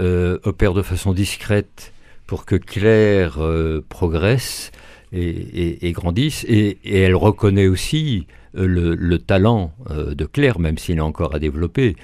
euh, 0.00 0.38
opère 0.42 0.74
de 0.74 0.82
façon 0.82 1.12
discrète 1.12 1.92
pour 2.26 2.46
que 2.46 2.56
Claire 2.56 3.36
euh, 3.38 3.84
progresse 3.88 4.72
et, 5.12 5.92
grandisse. 5.92 6.44
Et, 6.48 6.78
elle 6.84 7.14
reconnaît 7.14 7.68
aussi 7.68 8.26
euh, 8.56 8.66
le, 8.66 9.18
talent 9.18 9.72
de 9.88 10.24
Claire, 10.24 10.58
même 10.58 10.78
s'il 10.78 10.96
est 10.96 11.00
encore 11.00 11.34
à 11.34 11.38
développer. 11.38 11.96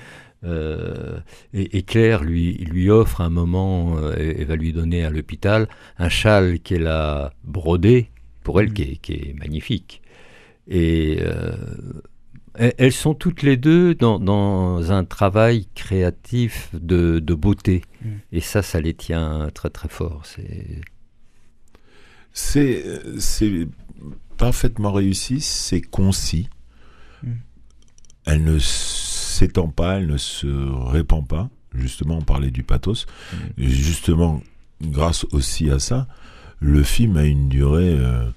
Euh, 0.42 1.20
et, 1.52 1.82
Claire 1.82 2.24
lui, 2.24 2.54
lui 2.54 2.88
offre 2.88 3.20
un 3.20 3.28
moment 3.28 3.98
euh, 3.98 4.14
et, 4.16 4.44
va 4.44 4.56
lui 4.56 4.72
donner 4.72 5.04
à 5.04 5.10
l'hôpital 5.10 5.68
un 5.98 6.08
châle 6.08 6.60
qu'elle 6.60 6.86
a 6.86 7.32
brodé 7.44 8.10
pour 8.42 8.60
elle, 8.60 8.72
qui 8.72 8.82
est, 8.82 8.96
qui 8.96 9.12
est 9.12 9.34
magnifique. 9.38 10.02
Et 10.66 11.18
euh, 11.20 11.52
elles 12.54 12.92
sont 12.92 13.14
toutes 13.14 13.42
les 13.42 13.56
deux 13.56 13.94
dans, 13.94 14.18
dans 14.18 14.92
un 14.92 15.04
travail 15.04 15.66
créatif 15.74 16.70
de, 16.72 17.18
de 17.18 17.34
beauté. 17.34 17.82
Mm. 18.02 18.08
Et 18.32 18.40
ça, 18.40 18.62
ça 18.62 18.80
les 18.80 18.94
tient 18.94 19.50
très 19.54 19.70
très 19.70 19.88
fort. 19.88 20.22
C'est 20.24 20.80
c'est 22.32 23.66
parfaitement 24.36 24.92
réussi, 24.92 25.40
c'est 25.40 25.82
concis. 25.82 26.48
Mm. 27.22 27.32
Elle 28.24 28.44
ne 28.44 28.58
s'étend 29.40 29.68
pas, 29.68 29.98
elle 29.98 30.06
ne 30.06 30.18
se 30.18 30.46
répand 30.46 31.26
pas. 31.26 31.48
Justement, 31.74 32.18
on 32.18 32.22
parlait 32.22 32.50
du 32.50 32.62
pathos. 32.62 33.06
Mm. 33.32 33.38
Justement, 33.58 34.42
grâce 34.82 35.24
aussi 35.32 35.70
à 35.70 35.78
ça, 35.78 36.06
le 36.60 36.82
film 36.82 37.16
a 37.16 37.24
une 37.24 37.48
durée 37.48 37.96
euh, 37.98 38.28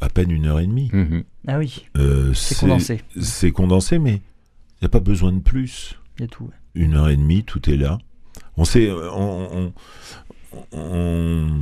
à 0.00 0.08
peine 0.08 0.30
une 0.30 0.46
heure 0.46 0.60
et 0.60 0.66
demie. 0.66 0.88
Mm-hmm. 0.92 1.24
Ah 1.48 1.58
oui. 1.58 1.84
Euh, 1.98 2.32
c'est 2.32 2.58
condensé. 2.58 3.02
C'est 3.20 3.50
condensé, 3.50 3.98
mais 3.98 4.14
il 4.14 4.82
n'y 4.82 4.86
a 4.86 4.88
pas 4.88 5.00
besoin 5.00 5.32
de 5.32 5.40
plus. 5.40 5.98
Il 6.18 6.22
y 6.22 6.24
a 6.24 6.28
tout. 6.28 6.50
Une 6.74 6.94
heure 6.94 7.10
et 7.10 7.16
demie, 7.16 7.44
tout 7.44 7.68
est 7.68 7.76
là. 7.76 7.98
On 8.56 8.64
sait, 8.64 8.90
on, 8.90 9.72
on, 10.72 11.60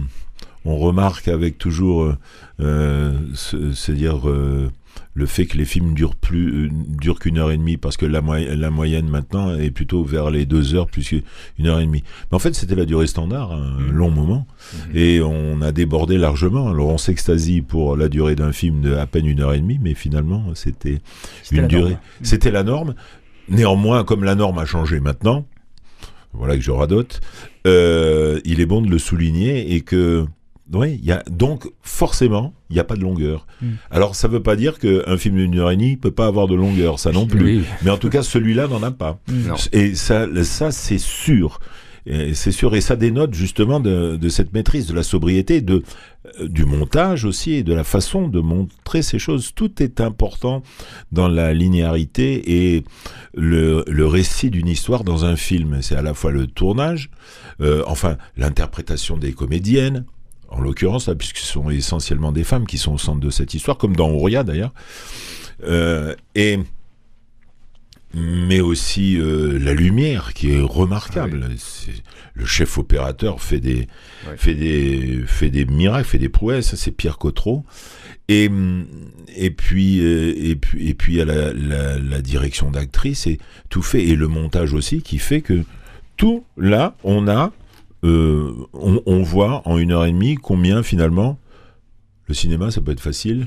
on 0.65 0.77
remarque 0.79 1.27
avec 1.29 1.59
toujours, 1.59 2.15
euh, 2.61 3.19
c'est-à-dire 3.35 4.29
euh, 4.29 4.71
le 5.15 5.27
fait 5.27 5.47
que 5.47 5.59
les 5.59 5.65
films 5.65 5.95
durent 5.95 6.17
plus 6.17 6.67
euh, 6.67 6.71
durent 6.73 7.19
qu'une 7.19 7.39
heure 7.39 7.51
et 7.51 7.57
demie 7.57 7.77
parce 7.77 7.97
que 7.97 8.07
la, 8.07 8.21
la 8.21 8.71
moyenne 8.71 9.09
maintenant 9.09 9.55
est 9.55 9.71
plutôt 9.71 10.05
vers 10.05 10.31
les 10.31 10.47
deux 10.47 10.75
heures 10.75 10.87
plus 10.87 11.07
qu'une 11.07 11.67
heure 11.67 11.81
et 11.81 11.87
demie. 11.87 12.03
Mais 12.31 12.37
en 12.37 12.39
fait, 12.39 12.55
c'était 12.55 12.75
la 12.75 12.87
durée 12.87 13.07
standard, 13.07 13.53
un 13.53 13.79
mmh. 13.79 13.91
long 13.91 14.11
moment, 14.11 14.47
mmh. 14.47 14.97
et 14.97 15.21
on 15.21 15.61
a 15.61 15.73
débordé 15.73 16.17
largement. 16.19 16.69
Alors 16.69 16.89
on 16.89 16.99
s'extasie 16.99 17.61
pour 17.63 17.97
la 17.97 18.09
durée 18.09 18.35
d'un 18.35 18.53
film 18.53 18.81
de 18.81 18.95
à 18.95 19.07
peine 19.07 19.27
une 19.27 19.41
heure 19.41 19.53
et 19.53 19.61
demie, 19.61 19.79
mais 19.81 19.95
finalement 19.95 20.45
c'était 20.55 21.01
une 21.51 21.67
durée. 21.67 21.97
C'était 22.23 22.51
la 22.51 22.63
norme. 22.63 22.95
Néanmoins, 23.49 24.05
comme 24.05 24.25
la 24.25 24.35
norme 24.35 24.59
a 24.59 24.65
changé 24.65 25.01
maintenant, 25.01 25.45
voilà 26.33 26.57
que 26.57 26.63
je 26.63 26.71
radote, 26.71 27.21
euh, 27.67 28.41
il 28.45 28.61
est 28.61 28.67
bon 28.67 28.81
de 28.81 28.89
le 28.89 28.99
souligner 28.99 29.75
et 29.75 29.83
que 29.83 30.25
oui, 30.73 31.01
y 31.03 31.13
a, 31.13 31.23
donc 31.31 31.71
forcément, 31.83 32.55
il 32.71 32.75
n'y 32.75 32.81
a 32.81 32.85
pas 32.85 32.97
de 32.97 33.03
longueur. 33.03 33.47
Hmm. 33.61 33.73
Alors 33.91 34.15
ça 34.15 34.29
ne 34.29 34.33
veut 34.33 34.43
pas 34.43 34.57
dire 34.57 34.79
qu'un 34.79 35.17
film 35.17 35.37
d'une 35.37 35.59
heure 35.59 35.71
et 35.71 35.77
demie 35.77 35.97
peut 35.97 36.11
pas 36.11 36.27
avoir 36.27 36.49
de 36.49 36.55
longueur, 36.55 36.99
ça 36.99 37.13
non 37.13 37.27
plus. 37.27 37.63
Mais 37.83 37.91
en 37.91 37.99
tout 37.99 38.09
cas, 38.09 38.23
celui-là 38.23 38.69
n'en 38.69 38.83
a 38.83 38.91
pas. 38.91 39.19
Et 39.73 39.95
ça, 39.95 40.27
ça 40.45 40.71
c'est 40.71 40.99
sûr. 40.99 41.61
C'est 42.05 42.51
sûr, 42.51 42.75
et 42.75 42.81
ça 42.81 42.97
dénote 42.97 43.33
justement 43.33 43.79
de, 43.79 44.17
de, 44.17 44.29
cette 44.29 44.53
maîtrise, 44.53 44.89
de 44.89 44.95
la 44.95 45.05
sobriété, 45.05 45.61
de 45.61 45.85
euh, 46.41 46.49
du 46.49 46.65
montage 46.65 47.25
aussi, 47.25 47.53
et 47.53 47.63
de 47.63 47.73
la 47.73 47.85
façon 47.85 48.27
de 48.27 48.41
montrer 48.41 49.03
ces 49.03 49.21
choses. 49.21 49.53
Tout 49.55 49.81
est 49.81 50.01
important 50.01 50.65
dans 51.13 51.29
la 51.29 51.55
linéarité 51.55 52.75
et 52.75 52.85
le, 53.35 53.85
le 53.87 54.07
récit 54.07 54.51
d'une 54.51 54.67
histoire 54.67 55.05
dans 55.05 55.25
un 55.25 55.37
film. 55.37 55.79
C'est 55.81 55.95
à 55.95 56.03
la 56.03 56.13
fois 56.13 56.33
le 56.33 56.49
tournage, 56.49 57.09
euh, 57.61 57.85
enfin 57.87 58.17
l'interprétation 58.37 59.17
des 59.17 59.33
comédiennes, 59.33 60.05
en 60.53 60.61
l'occurrence, 60.61 61.11
puisque 61.19 61.39
ce 61.39 61.53
sont 61.53 61.71
essentiellement 61.71 62.33
des 62.33 62.45
femmes 62.45 62.67
qui 62.67 62.79
sont 62.79 62.93
au 62.93 62.99
centre 62.99 63.21
de 63.21 63.31
cette 63.31 63.55
histoire, 63.55 63.79
comme 63.79 63.97
dans 63.97 64.11
Ouria 64.11 64.45
d'ailleurs. 64.45 64.73
Euh, 65.65 66.15
et 66.35 66.59
mais 68.15 68.61
aussi 68.61 69.17
euh, 69.17 69.59
la 69.59 69.73
lumière 69.73 70.35
qui 70.35 70.53
est 70.53 70.61
remarquable. 70.61 71.49
Ah 71.49 71.91
le 72.35 72.47
chef 72.47 72.79
opérateur 72.79 73.41
fait 73.41 73.61
des, 73.61 73.89
fait 74.37 74.55
des, 74.55 75.23
fait 75.27 75.51
des 75.51 75.65
miracles, 75.65 76.09
fait 76.09 76.19
des 76.19 76.29
prouesses. 76.29 76.75
C'est 76.75 76.91
Pierre 76.91 77.19
Cotreau. 77.19 77.65
Et, 78.29 78.51
et 79.37 79.51
puis, 79.51 80.01
euh, 80.01 80.35
et 80.37 80.57
puis, 80.57 80.89
et 80.89 80.95
puis, 80.95 81.15
il 81.15 81.19
y 81.19 81.21
a 81.21 81.25
la, 81.25 81.53
la, 81.53 81.99
la 81.99 82.23
direction 82.23 82.71
d'actrice 82.71 83.27
et 83.27 83.39
tout 83.69 83.83
fait, 83.83 84.05
et 84.05 84.17
le 84.17 84.29
montage 84.29 84.73
aussi 84.73 85.03
qui 85.03 85.19
fait 85.19 85.41
que 85.41 85.65
tout 86.17 86.45
là, 86.57 86.95
on 87.05 87.29
a 87.29 87.53
euh, 88.05 88.53
on, 88.73 89.23
voit 89.23 89.67
en 89.69 89.79
une 89.79 89.93
heure 89.93 90.05
et 90.05 90.13
demie 90.13 90.35
combien 90.35 90.83
finalement 90.83 91.39
le 92.27 92.35
cinéma 92.35 92.71
ça 92.71 92.81
peut 92.81 92.93
être 92.93 93.01
facile. 93.01 93.47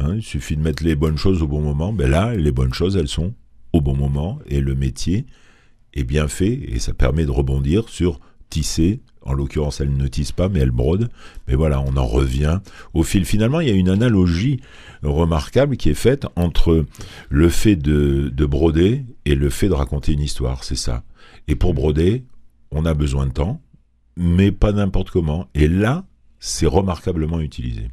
Hein, 0.00 0.16
il 0.16 0.22
suffit 0.22 0.56
de 0.56 0.62
mettre 0.62 0.84
les 0.84 0.94
bonnes 0.94 1.16
choses 1.16 1.42
au 1.42 1.48
bon 1.48 1.60
moment. 1.60 1.92
Ben 1.92 2.10
là, 2.10 2.34
les 2.34 2.52
bonnes 2.52 2.74
choses, 2.74 2.96
elles 2.96 3.08
sont 3.08 3.34
au 3.72 3.80
bon 3.80 3.96
moment 3.96 4.38
et 4.46 4.60
le 4.60 4.74
métier 4.74 5.26
est 5.94 6.04
bien 6.04 6.28
fait 6.28 6.52
et 6.52 6.78
ça 6.78 6.94
permet 6.94 7.24
de 7.24 7.30
rebondir 7.30 7.88
sur 7.88 8.20
tisser. 8.50 9.00
En 9.22 9.32
l'occurrence, 9.32 9.80
elle 9.80 9.94
ne 9.94 10.06
tisse 10.06 10.32
pas, 10.32 10.48
mais 10.48 10.60
elle 10.60 10.70
brode. 10.70 11.10
Mais 11.48 11.54
voilà, 11.54 11.80
on 11.80 11.96
en 11.96 12.06
revient 12.06 12.60
au 12.94 13.02
fil. 13.02 13.24
Finalement, 13.24 13.60
il 13.60 13.68
y 13.68 13.70
a 13.70 13.74
une 13.74 13.88
analogie 13.88 14.60
remarquable 15.02 15.76
qui 15.76 15.90
est 15.90 15.94
faite 15.94 16.26
entre 16.36 16.86
le 17.28 17.48
fait 17.48 17.76
de, 17.76 18.30
de 18.32 18.46
broder 18.46 19.04
et 19.24 19.34
le 19.34 19.50
fait 19.50 19.68
de 19.68 19.74
raconter 19.74 20.12
une 20.12 20.20
histoire. 20.20 20.64
C'est 20.64 20.76
ça. 20.76 21.02
Et 21.46 21.56
pour 21.56 21.74
broder, 21.74 22.24
on 22.70 22.84
a 22.84 22.94
besoin 22.94 23.26
de 23.26 23.32
temps, 23.32 23.60
mais 24.16 24.52
pas 24.52 24.72
n'importe 24.72 25.10
comment. 25.10 25.48
Et 25.54 25.68
là, 25.68 26.04
c'est 26.40 26.66
remarquablement 26.66 27.40
utilisé. 27.40 27.90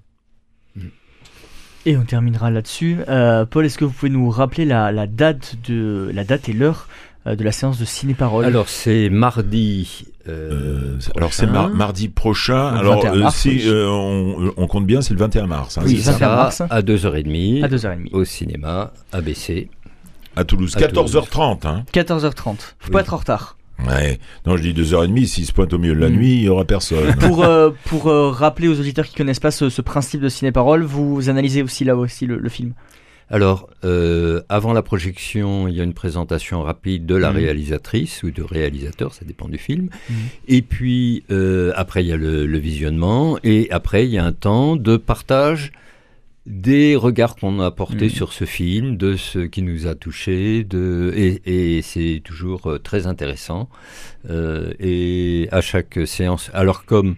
Et 1.85 1.97
on 1.97 2.03
terminera 2.03 2.49
là-dessus. 2.49 2.97
Euh, 3.09 3.45
Paul, 3.45 3.65
est-ce 3.65 3.77
que 3.77 3.85
vous 3.85 3.91
pouvez 3.91 4.11
nous 4.11 4.29
rappeler 4.29 4.65
la, 4.65 4.91
date, 5.05 5.55
de, 5.67 6.09
la 6.13 6.23
date 6.23 6.49
et 6.49 6.53
l'heure 6.53 6.87
euh, 7.27 7.35
de 7.35 7.43
la 7.43 7.51
séance 7.51 7.77
de 7.77 7.85
ciné-parole? 7.85 8.43
Alors, 8.43 8.69
c'est 8.69 9.09
mardi. 9.09 10.07
Euh, 10.27 10.97
alors, 11.15 11.31
c'est 11.31 11.45
mardi 11.45 12.09
prochain. 12.09 12.75
alors, 12.75 13.31
si 13.31 13.63
on, 13.69 14.67
compte 14.67 14.87
bien, 14.87 15.01
c'est 15.01 15.13
le 15.13 15.19
21 15.19 15.45
mars. 15.45 15.77
Hein, 15.77 15.83
oui, 15.85 15.97
21 15.97 16.27
mars. 16.27 16.61
À 16.61 16.81
2h30. 16.81 17.63
À 17.63 17.67
2h30. 17.67 18.09
Au 18.13 18.25
cinéma, 18.25 18.91
ABC. 19.11 19.69
À 20.35 20.43
Toulouse. 20.43 20.75
14h30. 20.75 21.67
Hein. 21.67 21.85
14h30. 21.93 22.55
Faut 22.79 22.91
pas 22.91 23.01
être 23.01 23.13
en 23.13 23.17
retard. 23.17 23.54
Ouais. 23.87 24.19
Non, 24.45 24.57
je 24.57 24.61
dis 24.61 24.73
2h30, 24.73 25.25
s'il 25.25 25.45
se 25.45 25.51
pointe 25.51 25.73
au 25.73 25.77
milieu 25.77 25.95
de 25.95 25.99
la 25.99 26.09
mm. 26.09 26.13
nuit, 26.13 26.35
il 26.35 26.41
n'y 26.41 26.49
aura 26.49 26.65
personne. 26.65 27.15
pour 27.19 27.43
euh, 27.43 27.71
pour 27.85 28.07
euh, 28.07 28.29
rappeler 28.29 28.67
aux 28.67 28.79
auditeurs 28.79 29.05
qui 29.05 29.15
connaissent 29.15 29.39
pas 29.39 29.51
ce, 29.51 29.81
principe 29.81 30.21
de 30.21 30.29
ciné-parole, 30.29 30.83
vous 30.83 31.29
analysez 31.29 31.61
aussi 31.61 31.83
là 31.83 31.95
aussi 31.95 32.25
le, 32.25 32.49
film 32.49 32.73
alors, 33.31 33.67
euh, 33.83 34.43
avant 34.49 34.71
la 34.71 34.83
projection, 34.83 35.67
il 35.67 35.75
y 35.75 35.81
a 35.81 35.83
une 35.83 35.95
présentation 35.95 36.61
rapide 36.61 37.07
de 37.07 37.15
la 37.15 37.31
mm. 37.31 37.35
réalisatrice 37.35 38.21
ou 38.21 38.29
du 38.29 38.43
réalisateur, 38.43 39.15
ça 39.15 39.25
dépend 39.25 39.47
du 39.47 39.57
film. 39.57 39.89
Mm. 40.09 40.13
Et 40.47 40.61
puis, 40.61 41.23
après, 41.75 42.03
il 42.03 42.07
y 42.07 42.11
a 42.11 42.17
le, 42.17 42.45
le, 42.45 42.57
visionnement. 42.59 43.39
Et 43.43 43.67
après, 43.71 44.05
il 44.05 44.11
y 44.11 44.19
a 44.19 44.23
un 44.23 44.31
temps 44.31 44.75
de 44.75 44.95
partage 44.95 45.71
des 46.45 46.95
regards 46.95 47.35
qu'on 47.35 47.59
a 47.59 47.71
portés 47.71 48.05
mm. 48.05 48.09
sur 48.09 48.33
ce 48.33 48.45
film, 48.45 48.97
de 48.97 49.15
ce 49.15 49.39
qui 49.39 49.61
nous 49.61 49.87
a 49.87 49.95
touchés, 49.95 50.63
de, 50.63 51.11
et, 51.15 51.81
c'est 51.81 52.21
toujours 52.23 52.71
euh, 52.71 52.79
très 52.79 53.07
intéressant. 53.07 53.69
Euh, 54.29 54.73
et 54.79 55.47
à 55.51 55.61
chaque 55.61 55.99
séance, 56.05 56.51
alors 56.53 56.85
comme 56.85 57.15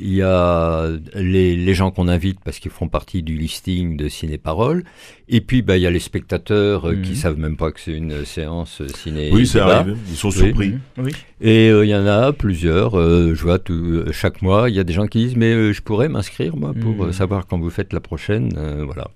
il 0.00 0.14
y 0.14 0.22
a 0.22 0.88
les, 1.14 1.74
gens 1.74 1.90
qu'on 1.90 2.08
invite 2.08 2.40
parce 2.44 2.58
qu'ils 2.58 2.70
font 2.70 2.88
partie 2.88 3.22
du 3.22 3.36
listing 3.36 3.96
de 3.96 4.08
Ciné 4.08 4.38
Parole. 4.38 4.84
Et 5.28 5.40
puis, 5.40 5.62
bah, 5.62 5.76
il 5.76 5.82
y 5.82 5.86
a 5.86 5.90
les 5.90 5.98
spectateurs 5.98 6.88
euh, 6.88 6.96
qui 6.96 7.10
mhm. 7.10 7.16
savent 7.16 7.38
même 7.38 7.56
pas 7.56 7.70
que 7.70 7.80
c'est 7.80 7.92
une 7.92 8.24
séance 8.24 8.82
ciné. 8.96 9.30
Oui, 9.32 9.46
ça 9.46 9.66
arrive. 9.66 9.96
Ils 10.08 10.16
sont 10.16 10.30
surpris. 10.30 10.74
Oui. 10.96 11.12
Et 11.40 11.68
euh, 11.68 11.84
il 11.84 11.88
y 11.88 11.94
en 11.94 12.06
a 12.06 12.32
plusieurs. 12.32 12.98
Euh, 12.98 13.34
je 13.34 13.42
vois 13.42 13.58
tout, 13.58 14.04
chaque 14.12 14.42
mois, 14.42 14.70
il 14.70 14.76
y 14.76 14.80
a 14.80 14.84
des 14.84 14.92
gens 14.92 15.06
qui 15.06 15.18
disent 15.18 15.36
Mais 15.36 15.72
je 15.72 15.82
pourrais 15.82 16.08
m'inscrire, 16.08 16.56
moi, 16.56 16.72
pour 16.72 17.06
mhm. 17.06 17.12
savoir 17.12 17.46
quand 17.46 17.58
vous 17.58 17.70
faites 17.70 17.92
la 17.92 18.00
prochaine. 18.00 18.50
voilà. 18.84 19.08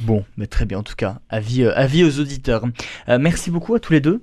Bon, 0.00 0.24
mais 0.36 0.46
très 0.46 0.64
bien 0.64 0.78
en 0.78 0.82
tout 0.82 0.96
cas. 0.96 1.20
Avis, 1.28 1.64
avis 1.64 2.04
aux 2.04 2.18
auditeurs. 2.18 2.64
merci 3.08 3.50
beaucoup 3.50 3.74
à 3.74 3.80
tous 3.80 3.92
les 3.92 4.00
deux. 4.00 4.22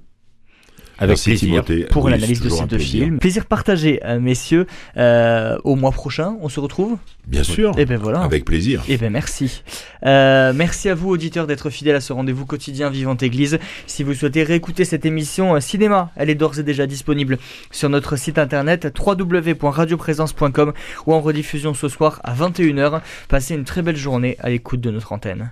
Avec 0.99 1.17
plaisir 1.17 1.63
pour 1.89 2.09
l'analyse 2.09 2.41
de 2.41 2.49
ces 2.49 2.65
deux 2.65 2.77
films. 2.77 3.19
Plaisir 3.19 3.45
partagé, 3.45 3.99
euh, 4.05 4.19
messieurs. 4.19 4.67
Euh, 4.97 5.57
au 5.63 5.75
mois 5.75 5.91
prochain, 5.91 6.35
on 6.41 6.49
se 6.49 6.59
retrouve 6.59 6.97
Bien 7.27 7.43
sûr. 7.43 7.77
Et 7.77 7.81
eh 7.81 7.85
ben 7.85 7.97
voilà. 7.97 8.21
Avec 8.21 8.43
plaisir. 8.43 8.81
Et 8.87 8.93
eh 8.93 8.97
ben 8.97 9.11
merci. 9.11 9.63
Euh, 10.05 10.51
merci 10.53 10.89
à 10.89 10.95
vous, 10.95 11.09
auditeurs, 11.09 11.47
d'être 11.47 11.69
fidèles 11.69 11.95
à 11.95 12.01
ce 12.01 12.11
rendez-vous 12.11 12.45
quotidien 12.45 12.89
Vivante 12.89 13.23
Église. 13.23 13.59
Si 13.85 14.03
vous 14.03 14.13
souhaitez 14.13 14.43
réécouter 14.43 14.83
cette 14.83 15.05
émission 15.05 15.59
cinéma, 15.59 16.11
elle 16.15 16.29
est 16.29 16.35
d'ores 16.35 16.59
et 16.59 16.63
déjà 16.63 16.87
disponible 16.87 17.37
sur 17.71 17.89
notre 17.89 18.15
site 18.15 18.39
internet 18.39 18.87
www.radioprésence.com 18.99 20.73
ou 21.05 21.13
en 21.13 21.21
rediffusion 21.21 21.73
ce 21.73 21.87
soir 21.87 22.19
à 22.23 22.33
21h. 22.33 23.01
Passez 23.27 23.55
une 23.55 23.63
très 23.63 23.81
belle 23.81 23.97
journée 23.97 24.37
à 24.39 24.49
l'écoute 24.49 24.81
de 24.81 24.91
notre 24.91 25.13
antenne. 25.13 25.51